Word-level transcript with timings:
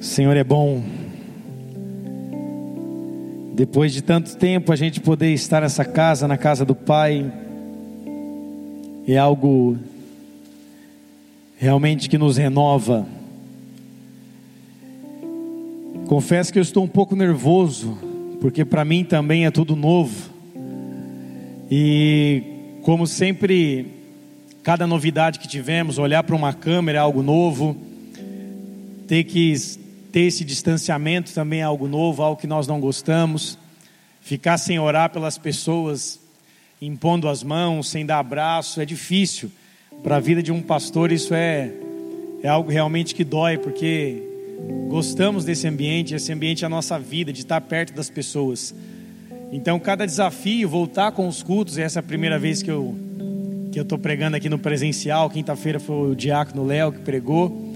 Senhor 0.00 0.36
é 0.36 0.44
bom. 0.44 0.80
Depois 3.54 3.92
de 3.92 4.00
tanto 4.00 4.36
tempo 4.36 4.72
a 4.72 4.76
gente 4.76 5.00
poder 5.00 5.32
estar 5.32 5.62
nessa 5.62 5.84
casa, 5.84 6.28
na 6.28 6.38
casa 6.38 6.64
do 6.64 6.72
Pai, 6.72 7.28
é 9.08 9.18
algo 9.18 9.76
realmente 11.56 12.08
que 12.08 12.16
nos 12.16 12.36
renova. 12.36 13.04
Confesso 16.06 16.52
que 16.52 16.60
eu 16.60 16.62
estou 16.62 16.84
um 16.84 16.88
pouco 16.88 17.16
nervoso, 17.16 17.98
porque 18.40 18.64
para 18.64 18.84
mim 18.84 19.04
também 19.04 19.46
é 19.46 19.50
tudo 19.50 19.74
novo. 19.74 20.30
E 21.68 22.78
como 22.82 23.04
sempre, 23.04 23.86
cada 24.62 24.86
novidade 24.86 25.40
que 25.40 25.48
tivemos, 25.48 25.98
olhar 25.98 26.22
para 26.22 26.36
uma 26.36 26.52
câmera 26.52 26.98
é 26.98 27.00
algo 27.00 27.20
novo, 27.20 27.76
ter 29.08 29.24
que 29.24 29.52
ter 30.10 30.22
esse 30.22 30.44
distanciamento 30.44 31.32
também 31.32 31.60
é 31.60 31.62
algo 31.62 31.86
novo, 31.86 32.22
algo 32.22 32.40
que 32.40 32.46
nós 32.46 32.66
não 32.66 32.80
gostamos. 32.80 33.58
Ficar 34.20 34.58
sem 34.58 34.78
orar 34.78 35.10
pelas 35.10 35.38
pessoas, 35.38 36.20
impondo 36.80 37.28
as 37.28 37.42
mãos, 37.42 37.88
sem 37.88 38.04
dar 38.04 38.18
abraço, 38.18 38.80
é 38.80 38.84
difícil. 38.84 39.50
Para 40.02 40.16
a 40.16 40.20
vida 40.20 40.42
de 40.42 40.52
um 40.52 40.60
pastor, 40.62 41.10
isso 41.12 41.34
é, 41.34 41.72
é 42.42 42.48
algo 42.48 42.70
realmente 42.70 43.14
que 43.14 43.24
dói, 43.24 43.58
porque 43.58 44.22
gostamos 44.88 45.44
desse 45.44 45.66
ambiente, 45.66 46.14
esse 46.14 46.32
ambiente 46.32 46.64
é 46.64 46.66
a 46.66 46.70
nossa 46.70 46.98
vida, 46.98 47.32
de 47.32 47.40
estar 47.40 47.60
perto 47.60 47.92
das 47.92 48.10
pessoas. 48.10 48.74
Então, 49.50 49.78
cada 49.80 50.06
desafio, 50.06 50.68
voltar 50.68 51.12
com 51.12 51.26
os 51.26 51.42
cultos, 51.42 51.78
essa 51.78 51.98
é 51.98 52.00
a 52.00 52.02
primeira 52.02 52.38
vez 52.38 52.62
que 52.62 52.70
eu 52.70 52.96
que 53.70 53.78
eu 53.78 53.82
estou 53.82 53.98
pregando 53.98 54.36
aqui 54.36 54.48
no 54.48 54.58
presencial. 54.58 55.28
Quinta-feira 55.28 55.78
foi 55.78 56.12
o 56.12 56.14
diácono 56.14 56.64
Léo 56.64 56.90
que 56.90 57.00
pregou. 57.00 57.67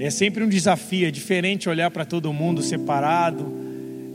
É 0.00 0.10
sempre 0.10 0.44
um 0.44 0.48
desafio, 0.48 1.08
é 1.08 1.10
diferente 1.10 1.68
olhar 1.68 1.90
para 1.90 2.04
todo 2.04 2.32
mundo 2.32 2.62
separado, 2.62 3.52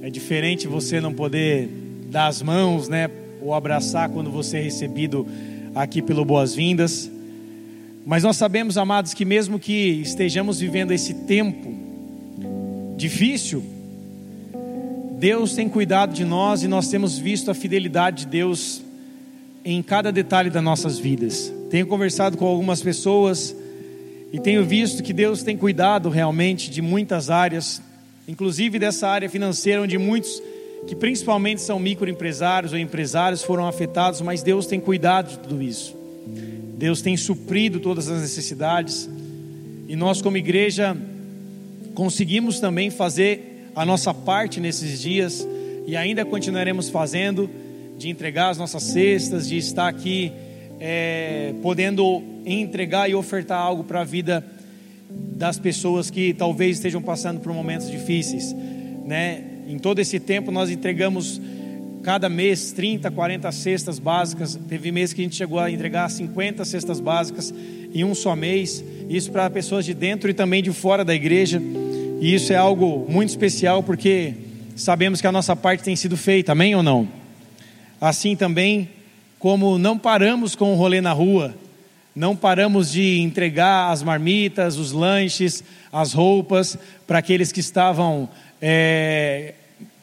é 0.02 0.10
diferente 0.10 0.66
você 0.66 1.02
não 1.02 1.14
poder 1.14 1.68
dar 2.10 2.28
as 2.28 2.42
mãos, 2.42 2.88
né, 2.88 3.10
ou 3.42 3.54
abraçar 3.54 4.08
quando 4.08 4.32
você 4.32 4.60
é 4.60 4.62
recebido 4.62 5.28
aqui 5.76 6.02
pelo 6.02 6.24
Boas-Vindas. 6.24 7.12
Mas 8.06 8.24
nós 8.24 8.38
sabemos, 8.38 8.78
amados, 8.78 9.14
que 9.14 9.26
mesmo 9.26 9.60
que 9.60 10.00
estejamos 10.02 10.58
vivendo 10.58 10.94
esse 10.94 11.14
tempo 11.14 11.76
difícil, 12.96 13.62
Deus 15.20 15.54
tem 15.54 15.68
cuidado 15.68 16.14
de 16.14 16.24
nós 16.24 16.64
e 16.64 16.68
nós 16.70 16.88
temos 16.88 17.18
visto 17.18 17.52
a 17.52 17.54
fidelidade 17.54 18.24
de 18.24 18.32
Deus 18.32 18.82
em 19.66 19.84
cada 19.84 20.14
detalhe 20.14 20.50
das 20.50 20.64
nossas 20.64 20.98
vidas. 20.98 21.52
Tenho 21.70 21.88
conversado 21.88 22.38
com 22.38 22.46
algumas 22.46 22.82
pessoas 22.82 23.54
e 24.34 24.40
tenho 24.40 24.66
visto 24.66 25.04
que 25.04 25.14
Deus 25.14 25.44
tem 25.44 25.56
cuidado 25.56 26.10
realmente 26.10 26.72
de 26.72 26.82
muitas 26.82 27.30
áreas, 27.30 27.80
inclusive 28.28 28.80
dessa 28.80 29.08
área 29.08 29.30
financeira, 29.30 29.84
onde 29.84 29.96
muitos, 30.00 30.42
que 30.88 30.96
principalmente 30.96 31.62
são 31.62 31.78
microempresários 31.78 32.74
ou 32.74 32.80
empresários, 32.80 33.44
foram 33.44 33.68
afetados, 33.68 34.22
mas 34.22 34.42
Deus 34.42 34.66
tem 34.66 34.80
cuidado 34.80 35.30
de 35.30 35.38
tudo 35.38 35.62
isso. 35.62 35.96
Deus 36.80 37.00
tem 37.00 37.16
suprido 37.16 37.80
todas 37.80 38.10
as 38.10 38.22
necessidades. 38.22 39.08
E 39.88 39.96
nós, 39.96 40.20
como 40.20 40.36
igreja, 40.36 40.98
conseguimos 41.94 42.60
também 42.60 42.90
fazer 42.90 43.70
a 43.76 43.86
nossa 43.86 44.16
parte 44.16 44.60
nesses 44.60 45.00
dias 45.00 45.48
e 45.86 45.96
ainda 45.96 46.26
continuaremos 46.26 46.90
fazendo 46.90 47.48
de 48.00 48.10
entregar 48.10 48.50
as 48.50 48.58
nossas 48.58 48.82
cestas, 48.82 49.48
de 49.48 49.58
estar 49.58 49.88
aqui 49.88 50.32
é, 50.80 51.54
podendo 51.62 52.22
entregar 52.46 53.10
e 53.10 53.16
ofertar 53.16 53.60
algo 53.60 53.84
para 53.84 54.02
a 54.02 54.04
vida 54.04 54.46
das 55.10 55.60
pessoas 55.60 56.10
que 56.10 56.34
talvez 56.34 56.78
estejam 56.78 57.02
passando 57.02 57.40
por 57.40 57.54
momentos 57.54 57.90
difíceis, 57.90 58.54
né? 59.06 59.44
Em 59.68 59.78
todo 59.78 60.00
esse 60.00 60.20
tempo 60.20 60.52
nós 60.52 60.70
entregamos 60.70 61.40
cada 62.04 62.28
mês 62.28 62.74
30, 62.74 63.10
40 63.10 63.52
cestas 63.52 63.98
básicas. 63.98 64.60
Teve 64.68 64.92
mês 64.92 65.14
que 65.14 65.22
a 65.22 65.24
gente 65.24 65.36
chegou 65.36 65.58
a 65.58 65.72
entregar 65.72 66.10
50 66.10 66.66
cestas 66.66 67.00
básicas 67.00 67.54
em 67.94 68.04
um 68.04 68.14
só 68.14 68.36
mês. 68.36 68.84
Isso 69.10 69.32
para 69.32 69.50
pessoas 69.50 69.86
de 69.86 69.94
dentro 69.94 70.30
e 70.30 70.34
também 70.34 70.62
de 70.62 70.72
fora 70.72 71.06
da 71.06 71.16
igreja. 71.16 71.62
E 72.20 72.34
isso 72.36 72.52
é 72.52 72.58
algo 72.58 73.06
muito 73.10 73.30
especial 73.30 73.82
porque 73.82 74.34
sabemos 74.76 75.22
que 75.22 75.28
a 75.28 75.32
nossa 75.32 75.56
parte 75.56 75.84
tem 75.84 75.96
sido 75.96 76.18
feita. 76.18 76.52
Amém 76.52 76.76
ou 76.76 76.84
não? 76.84 77.08
Assim 78.02 78.36
também 78.36 78.90
como 79.44 79.78
não 79.78 79.98
paramos 79.98 80.56
com 80.56 80.72
o 80.72 80.76
rolê 80.78 81.02
na 81.02 81.12
rua, 81.12 81.54
não 82.16 82.34
paramos 82.34 82.94
de 82.94 83.20
entregar 83.20 83.92
as 83.92 84.02
marmitas, 84.02 84.78
os 84.78 84.94
lanches, 84.94 85.62
as 85.92 86.14
roupas 86.14 86.78
para 87.06 87.18
aqueles 87.18 87.52
que 87.52 87.60
estavam, 87.60 88.30
é, 88.62 89.54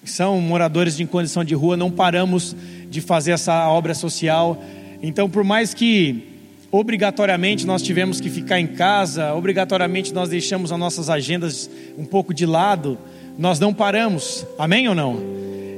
são 0.04 0.38
moradores 0.42 1.00
em 1.00 1.06
condição 1.06 1.42
de 1.42 1.54
rua, 1.54 1.74
não 1.74 1.90
paramos 1.90 2.54
de 2.90 3.00
fazer 3.00 3.32
essa 3.32 3.66
obra 3.70 3.94
social. 3.94 4.62
Então, 5.02 5.26
por 5.30 5.42
mais 5.42 5.72
que 5.72 6.22
obrigatoriamente 6.70 7.66
nós 7.66 7.80
tivemos 7.80 8.20
que 8.20 8.28
ficar 8.28 8.60
em 8.60 8.66
casa, 8.66 9.32
obrigatoriamente 9.32 10.12
nós 10.12 10.28
deixamos 10.28 10.70
as 10.70 10.78
nossas 10.78 11.08
agendas 11.08 11.70
um 11.96 12.04
pouco 12.04 12.34
de 12.34 12.44
lado, 12.44 12.98
nós 13.38 13.58
não 13.58 13.72
paramos, 13.72 14.46
amém 14.58 14.86
ou 14.86 14.94
não? 14.94 15.18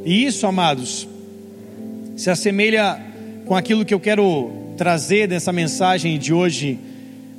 E 0.04 0.26
isso, 0.26 0.48
amados, 0.48 1.06
se 2.16 2.28
assemelha 2.28 3.11
com 3.46 3.56
aquilo 3.56 3.84
que 3.84 3.92
eu 3.92 4.00
quero 4.00 4.50
trazer 4.76 5.26
dessa 5.26 5.52
mensagem 5.52 6.18
de 6.18 6.32
hoje 6.32 6.78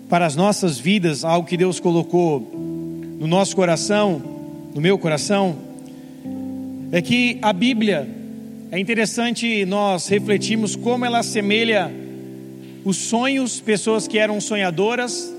para 0.09 0.25
as 0.25 0.36
nossas 0.36 0.78
vidas, 0.78 1.24
algo 1.24 1.47
que 1.47 1.58
Deus 1.58 1.80
colocou 1.80 2.40
no 3.19 3.28
nosso 3.28 3.56
coração, 3.56 4.22
no 4.74 4.81
meu 4.81 4.97
coração, 4.97 5.56
é 6.92 7.02
que 7.02 7.38
a 7.42 7.52
Bíblia 7.52 8.08
é 8.72 8.80
interessante 8.80 9.66
nós 9.66 10.08
refletirmos 10.08 10.75
como 10.75 11.06
ela 11.06 11.19
assemelha 11.19 11.92
os 12.84 12.97
sonhos, 12.97 13.59
pessoas 13.59 14.08
que 14.08 14.18
eram 14.18 14.42
sonhadoras, 14.42 15.34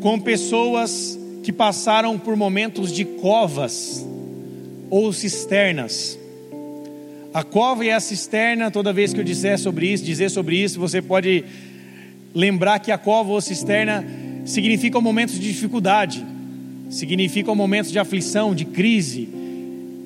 com 0.00 0.18
pessoas 0.18 1.18
que 1.42 1.52
passaram 1.52 2.18
por 2.18 2.36
momentos 2.36 2.92
de 2.92 3.04
covas 3.04 4.06
ou 4.90 5.12
cisternas. 5.12 6.17
A 7.32 7.42
cova 7.42 7.84
e 7.84 7.90
a 7.90 8.00
cisterna, 8.00 8.70
toda 8.70 8.92
vez 8.92 9.12
que 9.12 9.20
eu 9.20 9.24
disser 9.24 9.58
sobre 9.58 9.92
isso, 9.92 10.02
dizer 10.02 10.30
sobre 10.30 10.56
isso, 10.56 10.80
você 10.80 11.02
pode 11.02 11.44
lembrar 12.34 12.78
que 12.78 12.90
a 12.90 12.96
cova 12.96 13.30
ou 13.30 13.40
cisterna 13.40 14.04
significam 14.46 15.02
momentos 15.02 15.38
de 15.38 15.46
dificuldade, 15.46 16.24
significam 16.88 17.54
momentos 17.54 17.92
de 17.92 17.98
aflição, 17.98 18.54
de 18.54 18.64
crise, 18.64 19.28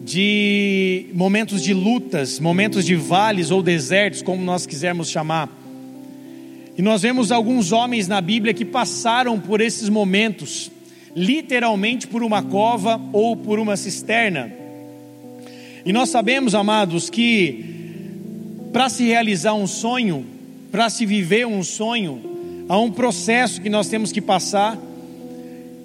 de 0.04 1.06
momentos 1.14 1.62
de 1.62 1.72
lutas, 1.72 2.40
momentos 2.40 2.84
de 2.84 2.96
vales 2.96 3.52
ou 3.52 3.62
desertos, 3.62 4.20
como 4.20 4.42
nós 4.42 4.66
quisermos 4.66 5.08
chamar. 5.08 5.48
E 6.76 6.82
nós 6.82 7.02
vemos 7.02 7.30
alguns 7.30 7.70
homens 7.70 8.08
na 8.08 8.20
Bíblia 8.20 8.52
que 8.52 8.64
passaram 8.64 9.38
por 9.38 9.60
esses 9.60 9.88
momentos, 9.88 10.72
literalmente 11.14 12.08
por 12.08 12.24
uma 12.24 12.42
cova 12.42 13.00
ou 13.12 13.36
por 13.36 13.60
uma 13.60 13.76
cisterna. 13.76 14.61
E 15.84 15.92
nós 15.92 16.10
sabemos, 16.10 16.54
amados, 16.54 17.10
que 17.10 17.64
para 18.72 18.88
se 18.88 19.04
realizar 19.04 19.54
um 19.54 19.66
sonho, 19.66 20.24
para 20.70 20.88
se 20.88 21.04
viver 21.04 21.46
um 21.46 21.62
sonho, 21.62 22.64
há 22.68 22.78
um 22.78 22.90
processo 22.90 23.60
que 23.60 23.68
nós 23.68 23.88
temos 23.88 24.12
que 24.12 24.20
passar. 24.20 24.78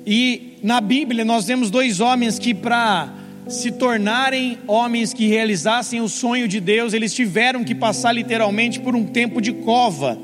E 0.06 0.54
na 0.62 0.80
Bíblia 0.80 1.26
nós 1.26 1.46
vemos 1.46 1.72
dois 1.72 2.00
homens 2.00 2.38
que, 2.38 2.54
para 2.54 3.12
se 3.48 3.72
tornarem 3.72 4.58
homens 4.68 5.14
que 5.14 5.28
realizassem 5.28 6.00
o 6.00 6.08
sonho 6.08 6.48
de 6.48 6.60
Deus, 6.60 6.94
eles 6.94 7.14
tiveram 7.14 7.64
que 7.64 7.74
passar 7.74 8.14
literalmente 8.14 8.80
por 8.80 8.96
um 8.96 9.04
tempo 9.04 9.42
de 9.42 9.52
cova, 9.52 10.18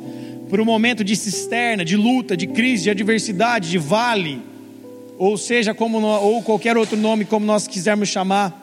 por 0.50 0.62
um 0.62 0.66
momento 0.66 1.04
de 1.04 1.16
cisterna, 1.16 1.84
de 1.84 1.98
luta, 1.98 2.38
de 2.38 2.48
crise, 2.48 2.84
de 2.84 2.90
adversidade, 2.92 3.72
de 3.72 3.78
vale, 3.78 4.40
ou 5.18 5.36
seja, 5.36 5.74
como 5.74 6.00
ou 6.00 6.42
qualquer 6.44 6.78
outro 6.78 6.96
nome 6.96 7.26
como 7.26 7.46
nós 7.46 7.68
quisermos 7.68 8.10
chamar. 8.10 8.63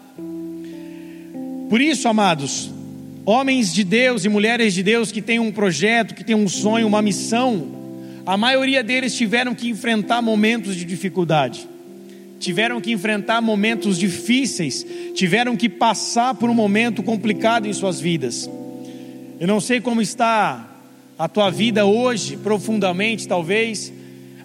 Por 1.70 1.80
isso, 1.80 2.08
amados, 2.08 2.68
homens 3.24 3.72
de 3.72 3.84
Deus 3.84 4.24
e 4.24 4.28
mulheres 4.28 4.74
de 4.74 4.82
Deus 4.82 5.12
que 5.12 5.22
têm 5.22 5.38
um 5.38 5.52
projeto, 5.52 6.16
que 6.16 6.24
têm 6.24 6.34
um 6.34 6.48
sonho, 6.48 6.84
uma 6.84 7.00
missão, 7.00 7.64
a 8.26 8.36
maioria 8.36 8.82
deles 8.82 9.14
tiveram 9.14 9.54
que 9.54 9.68
enfrentar 9.68 10.20
momentos 10.20 10.74
de 10.74 10.84
dificuldade, 10.84 11.68
tiveram 12.40 12.80
que 12.80 12.90
enfrentar 12.90 13.40
momentos 13.40 13.96
difíceis, 13.98 14.84
tiveram 15.14 15.56
que 15.56 15.68
passar 15.68 16.34
por 16.34 16.50
um 16.50 16.54
momento 16.54 17.04
complicado 17.04 17.68
em 17.68 17.72
suas 17.72 18.00
vidas. 18.00 18.50
Eu 19.38 19.46
não 19.46 19.60
sei 19.60 19.80
como 19.80 20.02
está 20.02 20.68
a 21.16 21.28
tua 21.28 21.50
vida 21.50 21.86
hoje, 21.86 22.36
profundamente 22.36 23.28
talvez, 23.28 23.92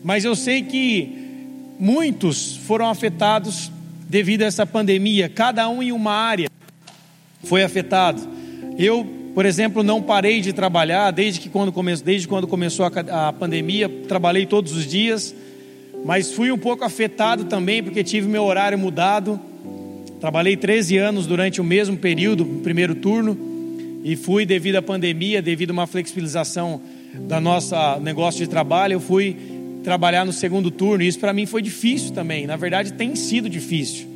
mas 0.04 0.24
eu 0.24 0.36
sei 0.36 0.62
que 0.62 1.10
muitos 1.80 2.56
foram 2.56 2.88
afetados 2.88 3.72
devido 4.08 4.44
a 4.44 4.46
essa 4.46 4.64
pandemia, 4.64 5.28
cada 5.28 5.68
um 5.68 5.82
em 5.82 5.92
uma 5.92 6.14
área 6.14 6.55
foi 7.46 7.64
afetado. 7.64 8.22
Eu, 8.78 9.06
por 9.34 9.46
exemplo, 9.46 9.84
não 9.84 10.02
parei 10.02 10.42
de 10.42 10.52
trabalhar 10.52 11.12
desde 11.12 11.40
que 11.40 11.50
quando, 11.50 11.72
come, 11.72 11.96
desde 11.98 12.28
quando 12.28 12.48
começou 12.48 12.86
a, 12.86 13.28
a 13.28 13.34
pandemia, 13.34 13.88
trabalhei 14.08 14.46
todos 14.46 14.74
os 14.74 14.86
dias, 14.86 15.34
mas 16.04 16.32
fui 16.32 16.52
um 16.52 16.58
pouco 16.58 16.84
afetado 16.84 17.46
também 17.46 17.82
porque 17.82 18.04
tive 18.04 18.28
meu 18.28 18.44
horário 18.44 18.78
mudado. 18.78 19.40
Trabalhei 20.20 20.58
13 20.58 20.98
anos 20.98 21.28
durante 21.28 21.62
o 21.62 21.64
mesmo 21.64 21.98
período, 21.98 22.46
primeiro 22.64 22.96
turno, 22.96 23.38
e 24.04 24.16
fui 24.16 24.46
devido 24.46 24.78
à 24.78 24.82
pandemia, 24.82 25.42
devido 25.42 25.72
a 25.72 25.74
uma 25.74 25.88
flexibilização 25.88 26.82
da 27.14 27.40
nossa 27.40 28.00
negócio 28.00 28.40
de 28.40 28.50
trabalho, 28.50 28.94
eu 28.94 29.00
fui 29.00 29.36
trabalhar 29.84 30.26
no 30.26 30.34
segundo 30.34 30.72
turno. 30.72 31.04
E 31.04 31.08
isso 31.08 31.20
para 31.20 31.32
mim 31.32 31.46
foi 31.46 31.62
difícil 31.62 32.12
também. 32.12 32.46
Na 32.46 32.56
verdade, 32.56 32.94
tem 32.94 33.16
sido 33.16 33.50
difícil. 33.50 34.15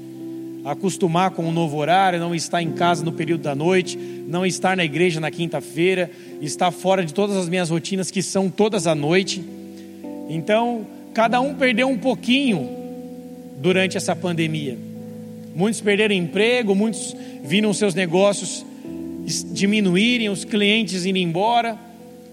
Acostumar 0.63 1.31
com 1.31 1.43
o 1.43 1.47
um 1.47 1.51
novo 1.51 1.77
horário, 1.77 2.19
não 2.19 2.35
estar 2.35 2.61
em 2.61 2.71
casa 2.71 3.03
no 3.03 3.11
período 3.11 3.41
da 3.41 3.55
noite, 3.55 3.97
não 3.97 4.45
estar 4.45 4.75
na 4.75 4.83
igreja 4.83 5.19
na 5.19 5.31
quinta-feira, 5.31 6.11
estar 6.41 6.71
fora 6.71 7.05
de 7.05 7.13
todas 7.13 7.35
as 7.35 7.47
minhas 7.47 7.69
rotinas 7.69 8.11
que 8.11 8.21
são 8.21 8.49
todas 8.49 8.85
à 8.85 8.93
noite. 8.93 9.43
Então, 10.29 10.85
cada 11.13 11.39
um 11.41 11.55
perdeu 11.55 11.87
um 11.87 11.97
pouquinho 11.97 12.69
durante 13.57 13.97
essa 13.97 14.15
pandemia. 14.15 14.77
Muitos 15.55 15.81
perderam 15.81 16.15
emprego, 16.15 16.75
muitos 16.75 17.15
viram 17.43 17.73
seus 17.73 17.95
negócios 17.95 18.65
diminuírem, 19.51 20.29
os 20.29 20.45
clientes 20.45 21.05
indo 21.05 21.17
embora. 21.17 21.77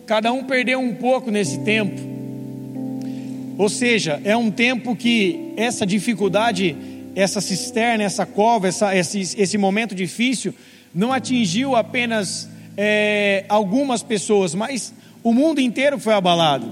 Cada 0.06 0.32
um 0.32 0.44
perdeu 0.44 0.78
um 0.78 0.94
pouco 0.94 1.30
nesse 1.30 1.58
tempo. 1.60 2.00
Ou 3.58 3.68
seja, 3.68 4.20
é 4.24 4.36
um 4.36 4.50
tempo 4.50 4.94
que 4.94 5.52
essa 5.56 5.86
dificuldade, 5.86 6.76
essa 7.16 7.40
cisterna, 7.40 8.04
essa 8.04 8.26
cova, 8.26 8.68
essa, 8.68 8.94
esse, 8.94 9.20
esse 9.40 9.56
momento 9.56 9.94
difícil, 9.94 10.54
não 10.94 11.14
atingiu 11.14 11.74
apenas 11.74 12.46
é, 12.76 13.46
algumas 13.48 14.02
pessoas, 14.02 14.54
mas 14.54 14.92
o 15.24 15.32
mundo 15.32 15.58
inteiro 15.58 15.98
foi 15.98 16.12
abalado. 16.12 16.70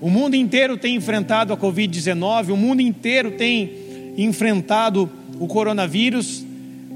O 0.00 0.08
mundo 0.08 0.36
inteiro 0.36 0.76
tem 0.76 0.94
enfrentado 0.94 1.52
a 1.52 1.56
Covid-19, 1.56 2.52
o 2.52 2.56
mundo 2.56 2.80
inteiro 2.80 3.32
tem 3.32 4.14
enfrentado 4.16 5.10
o 5.40 5.48
coronavírus, 5.48 6.44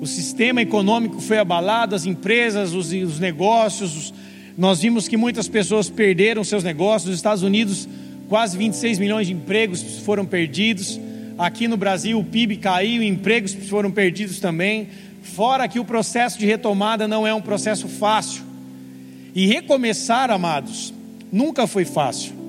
o 0.00 0.06
sistema 0.06 0.62
econômico 0.62 1.20
foi 1.20 1.38
abalado, 1.38 1.96
as 1.96 2.06
empresas, 2.06 2.74
os, 2.74 2.92
os 2.92 3.18
negócios. 3.18 3.96
Os, 3.96 4.14
nós 4.56 4.80
vimos 4.80 5.08
que 5.08 5.16
muitas 5.16 5.48
pessoas 5.48 5.90
perderam 5.90 6.44
seus 6.44 6.62
negócios. 6.62 7.10
Nos 7.10 7.18
Estados 7.18 7.42
Unidos, 7.42 7.88
quase 8.28 8.56
26 8.56 9.00
milhões 9.00 9.26
de 9.26 9.32
empregos 9.32 9.98
foram 10.04 10.24
perdidos. 10.24 10.98
Aqui 11.38 11.66
no 11.66 11.76
Brasil, 11.76 12.18
o 12.18 12.24
PIB 12.24 12.56
caiu, 12.58 13.02
empregos 13.02 13.54
foram 13.68 13.90
perdidos 13.90 14.40
também. 14.40 14.88
Fora 15.22 15.68
que 15.68 15.80
o 15.80 15.84
processo 15.84 16.38
de 16.38 16.46
retomada 16.46 17.08
não 17.08 17.26
é 17.26 17.32
um 17.32 17.40
processo 17.40 17.88
fácil. 17.88 18.42
E 19.34 19.46
recomeçar, 19.46 20.30
amados, 20.30 20.92
nunca 21.30 21.66
foi 21.66 21.84
fácil 21.84 22.42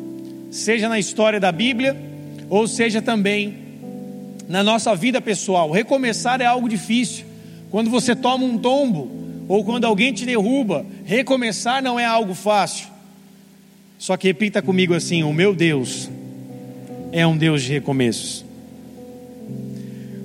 seja 0.54 0.88
na 0.88 1.00
história 1.00 1.40
da 1.40 1.52
Bíblia, 1.52 1.98
ou 2.48 2.68
seja 2.68 3.02
também 3.02 3.56
na 4.48 4.64
nossa 4.64 4.96
vida 4.96 5.20
pessoal. 5.20 5.72
Recomeçar 5.72 6.40
é 6.42 6.46
algo 6.46 6.70
difícil. 6.70 7.26
Quando 7.72 7.90
você 7.90 8.16
toma 8.16 8.46
um 8.46 8.58
tombo, 8.58 9.12
ou 9.48 9.66
quando 9.66 9.86
alguém 9.86 10.14
te 10.14 10.26
derruba, 10.26 10.86
recomeçar 11.04 11.82
não 11.82 12.00
é 12.00 12.06
algo 12.06 12.36
fácil. 12.36 12.88
Só 13.98 14.16
que 14.16 14.28
repita 14.28 14.62
comigo 14.62 14.94
assim: 14.94 15.24
o 15.24 15.34
meu 15.34 15.56
Deus 15.56 16.10
é 17.12 17.26
um 17.26 17.36
Deus 17.36 17.64
de 17.64 17.74
recomeços. 17.74 18.46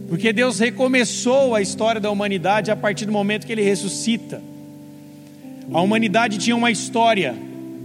Porque 0.08 0.32
Deus 0.32 0.58
recomeçou 0.58 1.54
a 1.54 1.60
história 1.60 2.00
da 2.00 2.10
humanidade 2.10 2.70
a 2.70 2.76
partir 2.76 3.04
do 3.04 3.12
momento 3.12 3.46
que 3.46 3.52
Ele 3.52 3.62
ressuscita. 3.62 4.42
A 5.70 5.82
humanidade 5.82 6.38
tinha 6.38 6.56
uma 6.56 6.70
história, 6.70 7.34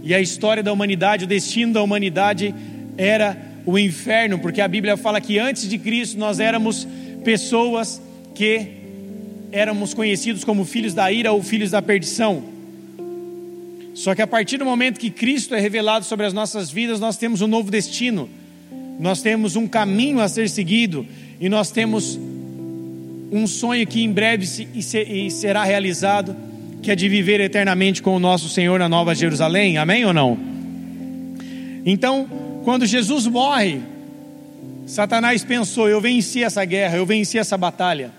e 0.02 0.14
a 0.14 0.20
história 0.20 0.62
da 0.62 0.72
humanidade, 0.72 1.24
o 1.24 1.28
destino 1.28 1.74
da 1.74 1.82
humanidade 1.82 2.54
era 2.96 3.36
o 3.66 3.78
inferno, 3.78 4.38
porque 4.38 4.62
a 4.62 4.68
Bíblia 4.68 4.96
fala 4.96 5.20
que 5.20 5.38
antes 5.38 5.68
de 5.68 5.76
Cristo 5.76 6.18
nós 6.18 6.40
éramos 6.40 6.88
pessoas 7.22 8.00
que 8.34 8.68
éramos 9.52 9.92
conhecidos 9.92 10.44
como 10.44 10.64
filhos 10.64 10.94
da 10.94 11.12
ira 11.12 11.30
ou 11.30 11.42
filhos 11.42 11.72
da 11.72 11.82
perdição. 11.82 12.42
Só 13.92 14.14
que 14.14 14.22
a 14.22 14.26
partir 14.26 14.56
do 14.56 14.64
momento 14.64 14.98
que 14.98 15.10
Cristo 15.10 15.54
é 15.54 15.60
revelado 15.60 16.06
sobre 16.06 16.24
as 16.24 16.32
nossas 16.32 16.70
vidas, 16.70 16.98
nós 16.98 17.18
temos 17.18 17.42
um 17.42 17.46
novo 17.46 17.70
destino, 17.70 18.30
nós 18.98 19.20
temos 19.20 19.56
um 19.56 19.68
caminho 19.68 20.20
a 20.20 20.28
ser 20.28 20.48
seguido 20.48 21.06
e 21.40 21.48
nós 21.48 21.70
temos 21.70 22.18
um 23.30 23.46
sonho 23.46 23.86
que 23.86 24.02
em 24.02 24.12
breve 24.12 24.46
será 25.30 25.64
realizado 25.64 26.36
que 26.82 26.90
é 26.90 26.94
de 26.94 27.08
viver 27.08 27.40
eternamente 27.40 28.02
com 28.02 28.14
o 28.14 28.18
nosso 28.18 28.48
Senhor 28.48 28.78
na 28.78 28.88
Nova 28.88 29.14
Jerusalém, 29.14 29.78
amém 29.78 30.04
ou 30.04 30.12
não? 30.12 30.38
Então, 31.86 32.28
quando 32.62 32.84
Jesus 32.84 33.26
morre, 33.26 33.80
Satanás 34.86 35.42
pensou: 35.42 35.88
eu 35.88 36.00
venci 36.00 36.44
essa 36.44 36.62
guerra, 36.64 36.98
eu 36.98 37.06
venci 37.06 37.38
essa 37.38 37.56
batalha. 37.56 38.10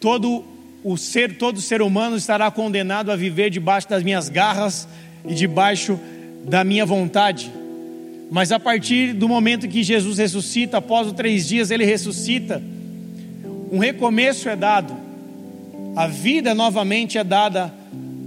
Todo 0.00 0.44
o 0.82 0.96
ser, 0.96 1.36
todo 1.38 1.60
ser 1.60 1.80
humano 1.80 2.16
estará 2.16 2.50
condenado 2.50 3.12
a 3.12 3.16
viver 3.16 3.50
debaixo 3.50 3.88
das 3.88 4.02
minhas 4.02 4.28
garras 4.28 4.88
e 5.24 5.34
debaixo 5.34 5.98
da 6.44 6.64
minha 6.64 6.84
vontade. 6.84 7.52
Mas 8.32 8.50
a 8.50 8.58
partir 8.58 9.12
do 9.12 9.28
momento 9.28 9.68
que 9.68 9.82
Jesus 9.82 10.16
ressuscita, 10.16 10.78
após 10.78 11.06
os 11.06 11.12
três 11.12 11.46
dias 11.46 11.70
ele 11.70 11.84
ressuscita, 11.84 12.62
um 13.70 13.76
recomeço 13.76 14.48
é 14.48 14.56
dado. 14.56 14.96
A 15.94 16.06
vida 16.06 16.54
novamente 16.54 17.18
é 17.18 17.24
dada 17.24 17.70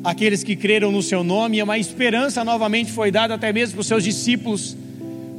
àqueles 0.03 0.43
que 0.43 0.55
creram 0.55 0.91
no 0.91 1.01
seu 1.01 1.23
nome, 1.23 1.57
e 1.57 1.63
uma 1.63 1.79
esperança 1.79 2.43
novamente 2.43 2.91
foi 2.91 3.09
dada 3.09 3.33
até 3.33 3.51
mesmo 3.51 3.73
para 3.73 3.81
os 3.81 3.87
seus 3.87 4.03
discípulos, 4.03 4.77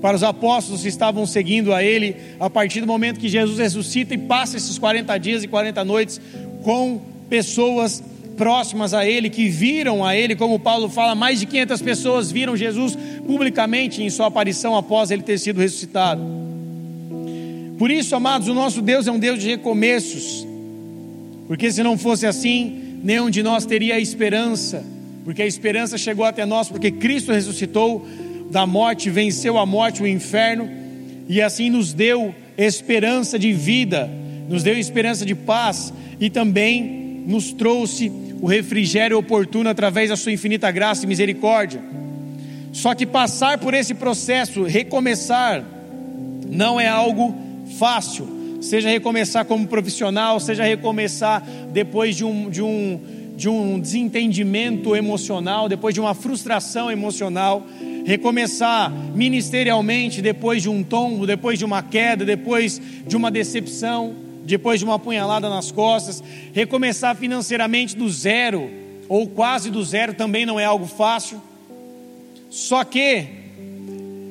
para 0.02 0.16
os 0.16 0.24
apóstolos 0.24 0.82
que 0.82 0.88
estavam 0.88 1.24
seguindo 1.26 1.72
a 1.72 1.84
Ele, 1.84 2.16
a 2.40 2.50
partir 2.50 2.80
do 2.80 2.88
momento 2.88 3.20
que 3.20 3.28
Jesus 3.28 3.60
ressuscita 3.60 4.14
e 4.14 4.18
passa 4.18 4.56
esses 4.56 4.76
40 4.80 5.16
dias 5.18 5.44
e 5.44 5.46
40 5.46 5.84
noites 5.84 6.20
com 6.64 7.00
pessoas 7.30 8.02
próximas 8.36 8.92
a 8.94 9.04
Ele, 9.06 9.30
que 9.30 9.48
viram 9.48 10.04
a 10.04 10.14
Ele, 10.14 10.36
como 10.36 10.58
Paulo 10.58 10.88
fala, 10.88 11.14
mais 11.14 11.40
de 11.40 11.46
500 11.46 11.82
pessoas 11.82 12.30
viram 12.30 12.56
Jesus 12.56 12.96
publicamente 13.26 14.02
em 14.02 14.10
sua 14.10 14.26
aparição 14.26 14.76
após 14.76 15.10
Ele 15.10 15.22
ter 15.22 15.38
sido 15.38 15.60
ressuscitado. 15.60 16.22
Por 17.78 17.90
isso, 17.90 18.14
amados, 18.14 18.48
o 18.48 18.54
nosso 18.54 18.80
Deus 18.80 19.06
é 19.06 19.12
um 19.12 19.18
Deus 19.18 19.38
de 19.38 19.48
recomeços. 19.48 20.46
Porque 21.46 21.70
se 21.70 21.82
não 21.82 21.98
fosse 21.98 22.26
assim, 22.26 22.98
nenhum 23.02 23.30
de 23.30 23.42
nós 23.42 23.66
teria 23.66 24.00
esperança, 24.00 24.84
porque 25.24 25.42
a 25.42 25.46
esperança 25.46 25.98
chegou 25.98 26.24
até 26.24 26.44
nós, 26.46 26.68
porque 26.68 26.90
Cristo 26.90 27.32
ressuscitou 27.32 28.06
da 28.50 28.66
morte, 28.66 29.10
venceu 29.10 29.58
a 29.58 29.66
morte, 29.66 30.02
o 30.02 30.06
inferno, 30.06 30.68
e 31.28 31.42
assim 31.42 31.68
nos 31.68 31.92
deu 31.92 32.34
esperança 32.56 33.38
de 33.38 33.52
vida, 33.52 34.10
nos 34.48 34.62
deu 34.62 34.78
esperança 34.78 35.26
de 35.26 35.34
paz 35.34 35.92
e 36.20 36.30
também 36.30 37.24
nos 37.26 37.52
trouxe 37.52 38.10
o 38.40 38.46
refrigério 38.46 39.18
oportuno 39.18 39.68
através 39.68 40.10
da 40.10 40.16
sua 40.16 40.32
infinita 40.32 40.70
graça 40.70 41.04
e 41.04 41.08
misericórdia. 41.08 41.82
Só 42.72 42.94
que 42.94 43.06
passar 43.06 43.58
por 43.58 43.72
esse 43.72 43.94
processo, 43.94 44.62
recomeçar, 44.64 45.64
não 46.48 46.78
é 46.78 46.86
algo 46.86 47.34
fácil. 47.78 48.28
Seja 48.60 48.88
recomeçar 48.88 49.44
como 49.44 49.66
profissional, 49.66 50.38
seja 50.40 50.64
recomeçar 50.64 51.42
depois 51.72 52.16
de 52.16 52.24
um, 52.24 52.50
de 52.50 52.62
um, 52.62 53.00
de 53.36 53.48
um 53.48 53.78
desentendimento 53.78 54.94
emocional, 54.94 55.68
depois 55.68 55.94
de 55.94 56.00
uma 56.00 56.14
frustração 56.14 56.90
emocional, 56.90 57.66
recomeçar 58.04 58.90
ministerialmente 59.14 60.20
depois 60.20 60.62
de 60.62 60.68
um 60.68 60.82
tombo, 60.82 61.26
depois 61.26 61.58
de 61.58 61.64
uma 61.64 61.82
queda, 61.82 62.24
depois 62.24 62.80
de 63.06 63.16
uma 63.16 63.30
decepção, 63.30 64.14
depois 64.46 64.78
de 64.78 64.84
uma 64.84 64.94
apunhalada 64.94 65.50
nas 65.50 65.70
costas, 65.70 66.22
recomeçar 66.54 67.16
financeiramente 67.16 67.96
do 67.96 68.08
zero 68.08 68.70
ou 69.08 69.26
quase 69.26 69.70
do 69.70 69.82
zero 69.84 70.14
também 70.14 70.46
não 70.46 70.58
é 70.58 70.64
algo 70.64 70.86
fácil. 70.86 71.42
Só 72.48 72.84
que 72.84 73.26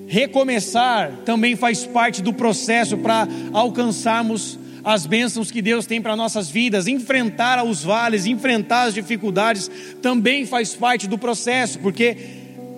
recomeçar 0.08 1.12
também 1.26 1.56
faz 1.56 1.86
parte 1.86 2.22
do 2.22 2.34
processo 2.34 2.98
para 2.98 3.28
alcançarmos 3.54 4.58
as 4.84 5.06
bênçãos 5.06 5.50
que 5.50 5.62
Deus 5.62 5.86
tem 5.86 6.02
para 6.02 6.16
nossas 6.16 6.50
vidas, 6.50 6.88
enfrentar 6.88 7.64
os 7.64 7.84
vales, 7.84 8.26
enfrentar 8.26 8.84
as 8.84 8.94
dificuldades, 8.94 9.70
também 10.02 10.46
faz 10.46 10.76
parte 10.76 11.08
do 11.08 11.18
processo, 11.18 11.80
porque 11.80 12.16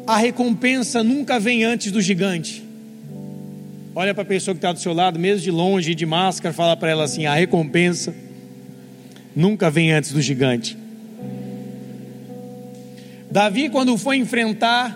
a 0.07 0.15
recompensa 0.15 1.03
nunca 1.03 1.37
vem 1.37 1.65
antes 1.65 1.91
do 1.91 2.01
gigante. 2.01 2.66
Olha 3.99 4.13
para 4.13 4.21
a 4.21 4.27
pessoa 4.27 4.53
que 4.53 4.59
está 4.59 4.71
do 4.71 4.79
seu 4.79 4.93
lado, 4.93 5.17
mesmo 5.17 5.41
de 5.41 5.49
longe, 5.49 5.95
de 5.95 6.05
máscara, 6.05 6.53
fala 6.53 6.77
para 6.77 6.91
ela 6.91 7.03
assim: 7.05 7.25
a 7.25 7.33
recompensa 7.33 8.13
nunca 9.35 9.71
vem 9.71 9.91
antes 9.91 10.11
do 10.11 10.21
gigante. 10.21 10.77
Davi, 13.31 13.69
quando 13.69 13.97
foi 13.97 14.17
enfrentar 14.17 14.95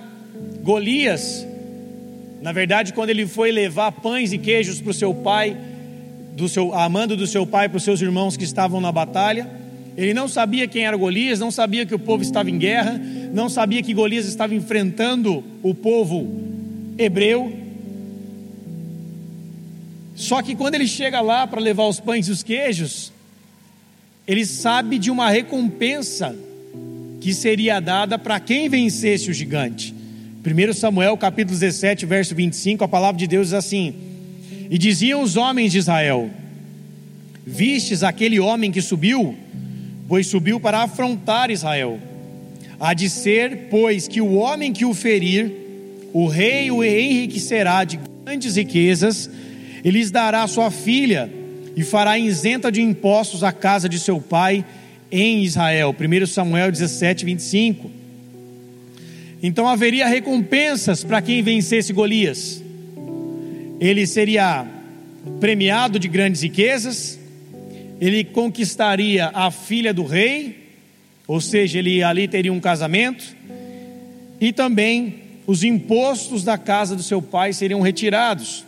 Golias, 0.62 1.48
na 2.44 2.52
verdade, 2.52 2.94
quando 2.94 3.10
ele 3.10 3.26
foi 3.26 3.52
levar 3.52 3.92
pães 3.92 4.34
e 4.34 4.38
queijos 4.38 4.80
para 4.80 4.92
o 4.92 4.94
seu 4.94 5.16
pai, 5.16 5.58
do 6.36 6.48
seu, 6.48 6.72
amando 6.72 7.18
do 7.18 7.26
seu 7.26 7.48
pai 7.48 7.68
para 7.68 7.78
os 7.78 7.84
seus 7.84 8.04
irmãos 8.04 8.38
que 8.38 8.44
estavam 8.44 8.80
na 8.80 8.92
batalha, 8.92 9.50
ele 9.98 10.14
não 10.14 10.28
sabia 10.28 10.68
quem 10.68 10.86
era 10.86 10.96
Golias, 10.96 11.40
não 11.40 11.50
sabia 11.50 11.88
que 11.88 11.96
o 11.96 12.00
povo 12.00 12.22
estava 12.22 12.52
em 12.52 12.60
guerra, 12.60 13.02
não 13.34 13.50
sabia 13.50 13.82
que 13.82 13.96
Golias 13.96 14.28
estava 14.28 14.54
enfrentando 14.54 15.44
o 15.64 15.74
povo 15.74 16.40
hebreu. 17.00 17.71
Só 20.22 20.40
que 20.44 20.56
quando 20.56 20.76
ele 20.76 20.86
chega 20.86 21.20
lá 21.20 21.48
para 21.48 21.60
levar 21.60 21.88
os 21.88 22.00
pães 22.00 22.28
e 22.28 22.32
os 22.32 22.44
queijos, 22.44 23.12
ele 24.28 24.46
sabe 24.46 25.00
de 25.00 25.10
uma 25.10 25.32
recompensa 25.32 26.36
que 27.20 27.34
seria 27.34 27.80
dada 27.80 28.20
para 28.20 28.40
quem 28.40 28.70
vencesse 28.70 29.32
o 29.32 29.34
gigante. 29.34 29.96
1 30.46 30.74
Samuel 30.74 31.18
capítulo 31.18 31.58
17, 31.58 32.06
verso 32.06 32.36
25, 32.36 32.84
a 32.84 32.88
palavra 32.88 33.18
de 33.18 33.26
Deus 33.26 33.48
diz 33.48 33.56
assim: 33.56 33.96
E 34.70 34.78
diziam 34.78 35.24
os 35.24 35.38
homens 35.38 35.72
de 35.72 35.80
Israel: 35.80 36.30
Vistes 37.44 38.04
aquele 38.04 38.40
homem 38.40 38.72
que 38.72 38.80
subiu? 38.80 39.36
Pois 40.08 40.28
subiu 40.28 40.60
para 40.60 40.84
afrontar 40.84 41.50
Israel. 41.50 42.00
Há 42.80 42.94
de 42.94 43.10
ser, 43.10 43.70
pois, 43.72 44.08
que 44.08 44.22
o 44.22 44.36
homem 44.36 44.72
que 44.72 44.86
o 44.86 44.94
ferir, 44.94 45.52
o 46.14 46.28
rei 46.28 46.70
o 46.70 46.84
enriquecerá 46.84 47.84
de 47.84 48.00
grandes 48.24 48.56
riquezas, 48.56 49.28
e 49.84 49.90
lhes 49.90 50.12
dará 50.12 50.46
sua 50.48 50.70
filha, 50.70 51.30
e 51.76 51.84
fará 51.84 52.18
isenta 52.20 52.72
de 52.72 52.82
impostos 52.82 53.44
a 53.44 53.52
casa 53.52 53.88
de 53.88 54.00
seu 54.00 54.20
pai 54.20 54.66
em 55.12 55.44
Israel. 55.44 55.96
1 55.98 56.26
Samuel 56.28 56.72
17, 56.72 57.26
25. 57.26 57.92
Então 59.42 59.68
haveria 59.68 60.08
recompensas 60.08 61.04
para 61.04 61.22
quem 61.22 61.42
vencesse 61.42 61.92
Golias. 61.92 62.62
Ele 63.80 64.06
seria 64.06 64.68
premiado 65.40 65.98
de 65.98 66.08
grandes 66.08 66.42
riquezas, 66.42 67.20
ele 68.00 68.24
conquistaria 68.24 69.32
a 69.34 69.50
filha 69.50 69.94
do 69.94 70.04
rei, 70.04 70.70
ou 71.28 71.42
seja, 71.42 71.80
ele 71.80 72.04
ali 72.04 72.28
teria 72.28 72.54
um 72.54 72.60
casamento, 72.60 73.36
e 74.40 74.52
também 74.52 75.22
os 75.48 75.64
impostos 75.64 76.44
da 76.44 76.58
casa 76.58 76.96
do 76.96 77.04
seu 77.04 77.22
pai 77.22 77.54
seriam 77.54 77.82
retirados. 77.82 78.66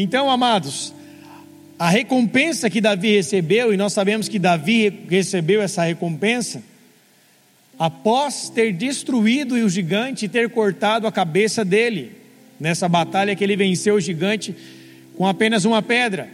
Então, 0.00 0.30
amados, 0.30 0.94
a 1.76 1.90
recompensa 1.90 2.70
que 2.70 2.80
Davi 2.80 3.16
recebeu, 3.16 3.74
e 3.74 3.76
nós 3.76 3.92
sabemos 3.92 4.28
que 4.28 4.38
Davi 4.38 5.06
recebeu 5.10 5.60
essa 5.60 5.82
recompensa, 5.82 6.62
após 7.76 8.48
ter 8.48 8.72
destruído 8.72 9.56
o 9.56 9.68
gigante 9.68 10.26
e 10.26 10.28
ter 10.28 10.50
cortado 10.50 11.08
a 11.08 11.10
cabeça 11.10 11.64
dele, 11.64 12.12
nessa 12.60 12.88
batalha 12.88 13.34
que 13.34 13.42
ele 13.42 13.56
venceu 13.56 13.96
o 13.96 14.00
gigante 14.00 14.54
com 15.16 15.26
apenas 15.26 15.64
uma 15.64 15.82
pedra. 15.82 16.28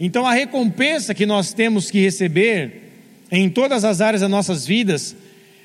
Então 0.00 0.26
a 0.26 0.32
recompensa 0.32 1.14
que 1.14 1.24
nós 1.24 1.52
temos 1.52 1.88
que 1.88 2.00
receber 2.00 2.82
em 3.30 3.48
todas 3.48 3.84
as 3.84 4.00
áreas 4.00 4.22
das 4.22 4.30
nossas 4.30 4.66
vidas, 4.66 5.14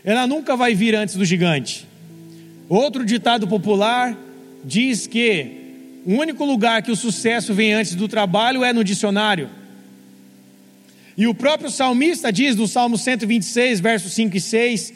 ela 0.03 0.27
nunca 0.27 0.55
vai 0.55 0.75
vir 0.75 0.93
antes 0.93 1.15
do 1.15 1.25
gigante. 1.25 1.87
Outro 2.69 3.03
ditado 3.03 3.47
popular 3.47 4.15
diz 4.63 5.07
que 5.07 5.66
o 6.07 6.13
único 6.13 6.45
lugar 6.45 6.81
que 6.81 6.89
o 6.89 6.95
sucesso 6.95 7.53
vem 7.53 7.73
antes 7.73 7.93
do 7.93 8.07
trabalho 8.07 8.63
é 8.63 8.71
no 8.71 8.81
dicionário. 8.81 9.49
E 11.17 11.27
o 11.27 11.35
próprio 11.35 11.69
salmista 11.69 12.31
diz 12.31 12.55
no 12.55 12.65
Salmo 12.65 12.97
126, 12.97 13.81
versos 13.81 14.13
5 14.13 14.37
e 14.37 14.39
6, 14.39 14.93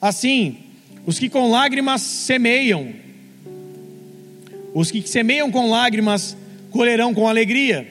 assim: 0.00 0.56
Os 1.04 1.18
que 1.18 1.28
com 1.28 1.50
lágrimas 1.50 2.00
semeiam, 2.00 2.94
os 4.72 4.90
que 4.90 5.06
semeiam 5.06 5.50
com 5.50 5.68
lágrimas 5.68 6.34
colherão 6.70 7.12
com 7.12 7.28
alegria. 7.28 7.86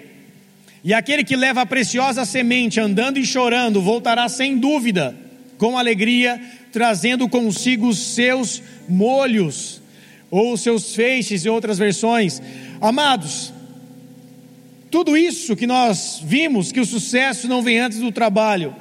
E 0.83 0.95
aquele 0.95 1.23
que 1.23 1.35
leva 1.35 1.61
a 1.61 1.67
preciosa 1.67 2.25
semente 2.25 2.79
andando 2.79 3.19
e 3.19 3.25
chorando, 3.25 3.83
voltará 3.83 4.27
sem 4.27 4.57
dúvida, 4.57 5.15
com 5.59 5.77
alegria, 5.77 6.41
trazendo 6.71 7.29
consigo 7.29 7.87
os 7.87 7.99
seus 7.99 8.63
molhos, 8.89 9.82
ou 10.35 10.57
seus 10.57 10.95
feixes, 10.95 11.45
em 11.45 11.49
outras 11.49 11.77
versões. 11.77 12.41
Amados, 12.81 13.53
tudo 14.89 15.15
isso 15.15 15.55
que 15.55 15.67
nós 15.67 16.19
vimos, 16.23 16.71
que 16.71 16.79
o 16.79 16.85
sucesso 16.87 17.47
não 17.47 17.61
vem 17.61 17.77
antes 17.77 17.99
do 17.99 18.11
trabalho, 18.11 18.75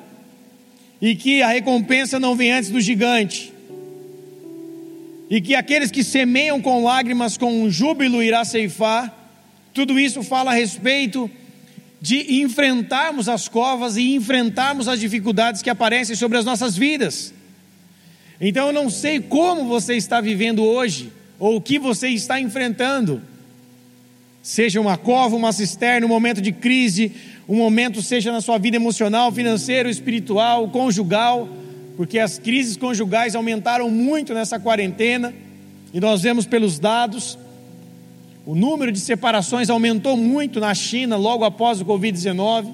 e 0.98 1.14
que 1.14 1.42
a 1.42 1.48
recompensa 1.48 2.18
não 2.18 2.34
vem 2.34 2.50
antes 2.50 2.70
do 2.70 2.80
gigante, 2.80 3.52
e 5.28 5.42
que 5.42 5.54
aqueles 5.54 5.90
que 5.90 6.02
semeiam 6.02 6.58
com 6.58 6.84
lágrimas, 6.84 7.36
com 7.36 7.64
um 7.64 7.70
júbilo 7.70 8.22
irá 8.22 8.46
ceifar, 8.46 9.14
tudo 9.74 10.00
isso 10.00 10.22
fala 10.22 10.52
a 10.52 10.54
respeito 10.54 11.30
de 12.00 12.40
enfrentarmos 12.40 13.28
as 13.28 13.46
covas 13.46 13.98
e 13.98 14.14
enfrentarmos 14.14 14.88
as 14.88 14.98
dificuldades 14.98 15.60
que 15.60 15.68
aparecem 15.68 16.16
sobre 16.16 16.38
as 16.38 16.46
nossas 16.46 16.74
vidas. 16.78 17.34
Então 18.40 18.68
eu 18.68 18.72
não 18.72 18.88
sei 18.88 19.20
como 19.20 19.66
você 19.66 19.96
está 19.96 20.18
vivendo 20.18 20.64
hoje, 20.64 21.12
ou 21.42 21.56
o 21.56 21.60
que 21.60 21.76
você 21.76 22.06
está 22.06 22.40
enfrentando. 22.40 23.20
Seja 24.40 24.80
uma 24.80 24.96
cova, 24.96 25.34
uma 25.34 25.52
cisterna, 25.52 26.06
um 26.06 26.08
momento 26.08 26.40
de 26.40 26.52
crise, 26.52 27.10
um 27.48 27.56
momento 27.56 28.00
seja 28.00 28.30
na 28.30 28.40
sua 28.40 28.58
vida 28.58 28.76
emocional, 28.76 29.32
financeiro, 29.32 29.88
espiritual, 29.88 30.68
conjugal, 30.68 31.48
porque 31.96 32.20
as 32.20 32.38
crises 32.38 32.76
conjugais 32.76 33.34
aumentaram 33.34 33.90
muito 33.90 34.32
nessa 34.32 34.60
quarentena, 34.60 35.34
e 35.92 35.98
nós 35.98 36.22
vemos 36.22 36.46
pelos 36.46 36.78
dados 36.78 37.36
o 38.46 38.54
número 38.54 38.92
de 38.92 39.00
separações 39.00 39.68
aumentou 39.68 40.16
muito 40.16 40.60
na 40.60 40.72
China 40.74 41.16
logo 41.16 41.44
após 41.44 41.80
o 41.80 41.84
Covid-19. 41.84 42.72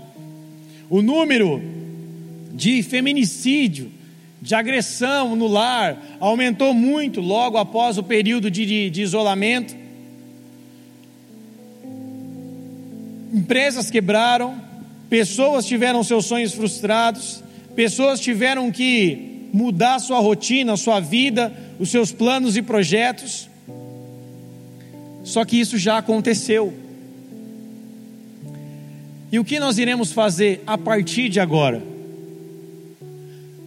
O 0.91 1.01
número 1.01 1.63
de 2.53 2.83
feminicídio, 2.83 3.91
de 4.41 4.55
agressão 4.55 5.35
no 5.35 5.47
lar, 5.47 6.01
aumentou 6.21 6.73
muito 6.73 7.21
logo 7.21 7.59
após 7.59 7.99
o 7.99 8.03
período 8.03 8.51
de, 8.51 8.65
de, 8.65 8.91
de 8.91 9.03
isolamento. 9.03 9.77
Empresas 13.33 13.91
quebraram, 13.91 14.61
pessoas 15.11 15.67
tiveram 15.67 16.05
seus 16.05 16.27
sonhos 16.27 16.55
frustrados, 16.55 17.43
pessoas 17.75 18.21
tiveram 18.21 18.71
que 18.71 19.49
mudar 19.53 19.99
sua 19.99 20.21
rotina, 20.21 20.77
sua 20.77 21.01
vida, 21.01 21.53
os 21.79 21.91
seus 21.91 22.13
planos 22.13 22.57
e 22.57 22.63
projetos. 22.63 23.49
Só 25.25 25.45
que 25.45 25.59
isso 25.59 25.77
já 25.77 25.99
aconteceu. 25.99 26.73
E 29.31 29.39
o 29.39 29.45
que 29.45 29.61
nós 29.61 29.79
iremos 29.79 30.13
fazer 30.13 30.63
a 30.67 30.79
partir 30.79 31.29
de 31.29 31.39
agora? 31.39 31.83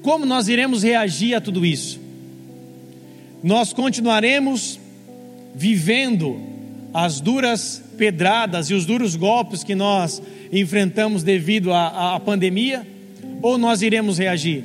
Como 0.02 0.26
nós 0.26 0.48
iremos 0.48 0.84
reagir 0.84 1.36
a 1.36 1.42
tudo 1.42 1.66
isso? 1.66 2.00
Nós 3.44 3.74
continuaremos 3.74 4.80
vivendo 5.54 6.40
as 6.94 7.20
duras 7.20 7.84
pedradas 7.98 8.70
e 8.70 8.74
os 8.74 8.86
duros 8.86 9.16
golpes 9.16 9.64
que 9.64 9.76
nós 9.76 10.22
enfrentamos 10.52 11.24
devido 11.24 11.72
à, 11.74 12.20
pandemia? 12.20 12.86
Ou 13.42 13.58
nós 13.58 13.82
iremos 13.82 14.18
reagir? 14.18 14.64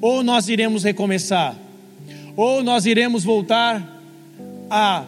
Ou 0.00 0.22
nós 0.22 0.48
iremos 0.48 0.84
recomeçar? 0.84 1.56
Ou 2.36 2.62
nós 2.62 2.84
iremos 2.86 3.24
voltar 3.24 3.96
a 4.70 5.04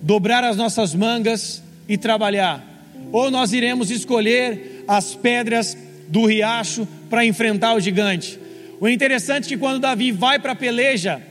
dobrar 0.00 0.44
as 0.44 0.56
nossas 0.56 0.94
mangas 0.94 1.62
e 1.88 1.96
trabalhar, 1.96 2.62
ou 3.10 3.30
nós 3.30 3.52
iremos 3.52 3.90
escolher 3.90 4.84
as 4.86 5.14
pedras 5.14 5.76
do 6.08 6.26
riacho 6.26 6.86
para 7.08 7.24
enfrentar 7.24 7.74
o 7.74 7.80
gigante. 7.80 8.38
O 8.80 8.88
interessante 8.88 9.46
é 9.46 9.48
que 9.48 9.56
quando 9.56 9.80
Davi 9.80 10.12
vai 10.12 10.38
para 10.38 10.52
a 10.52 10.56
peleja 10.56 11.22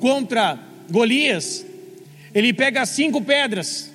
contra 0.00 0.58
Golias, 0.90 1.64
ele 2.34 2.52
pega 2.52 2.86
cinco 2.86 3.20
pedras, 3.20 3.92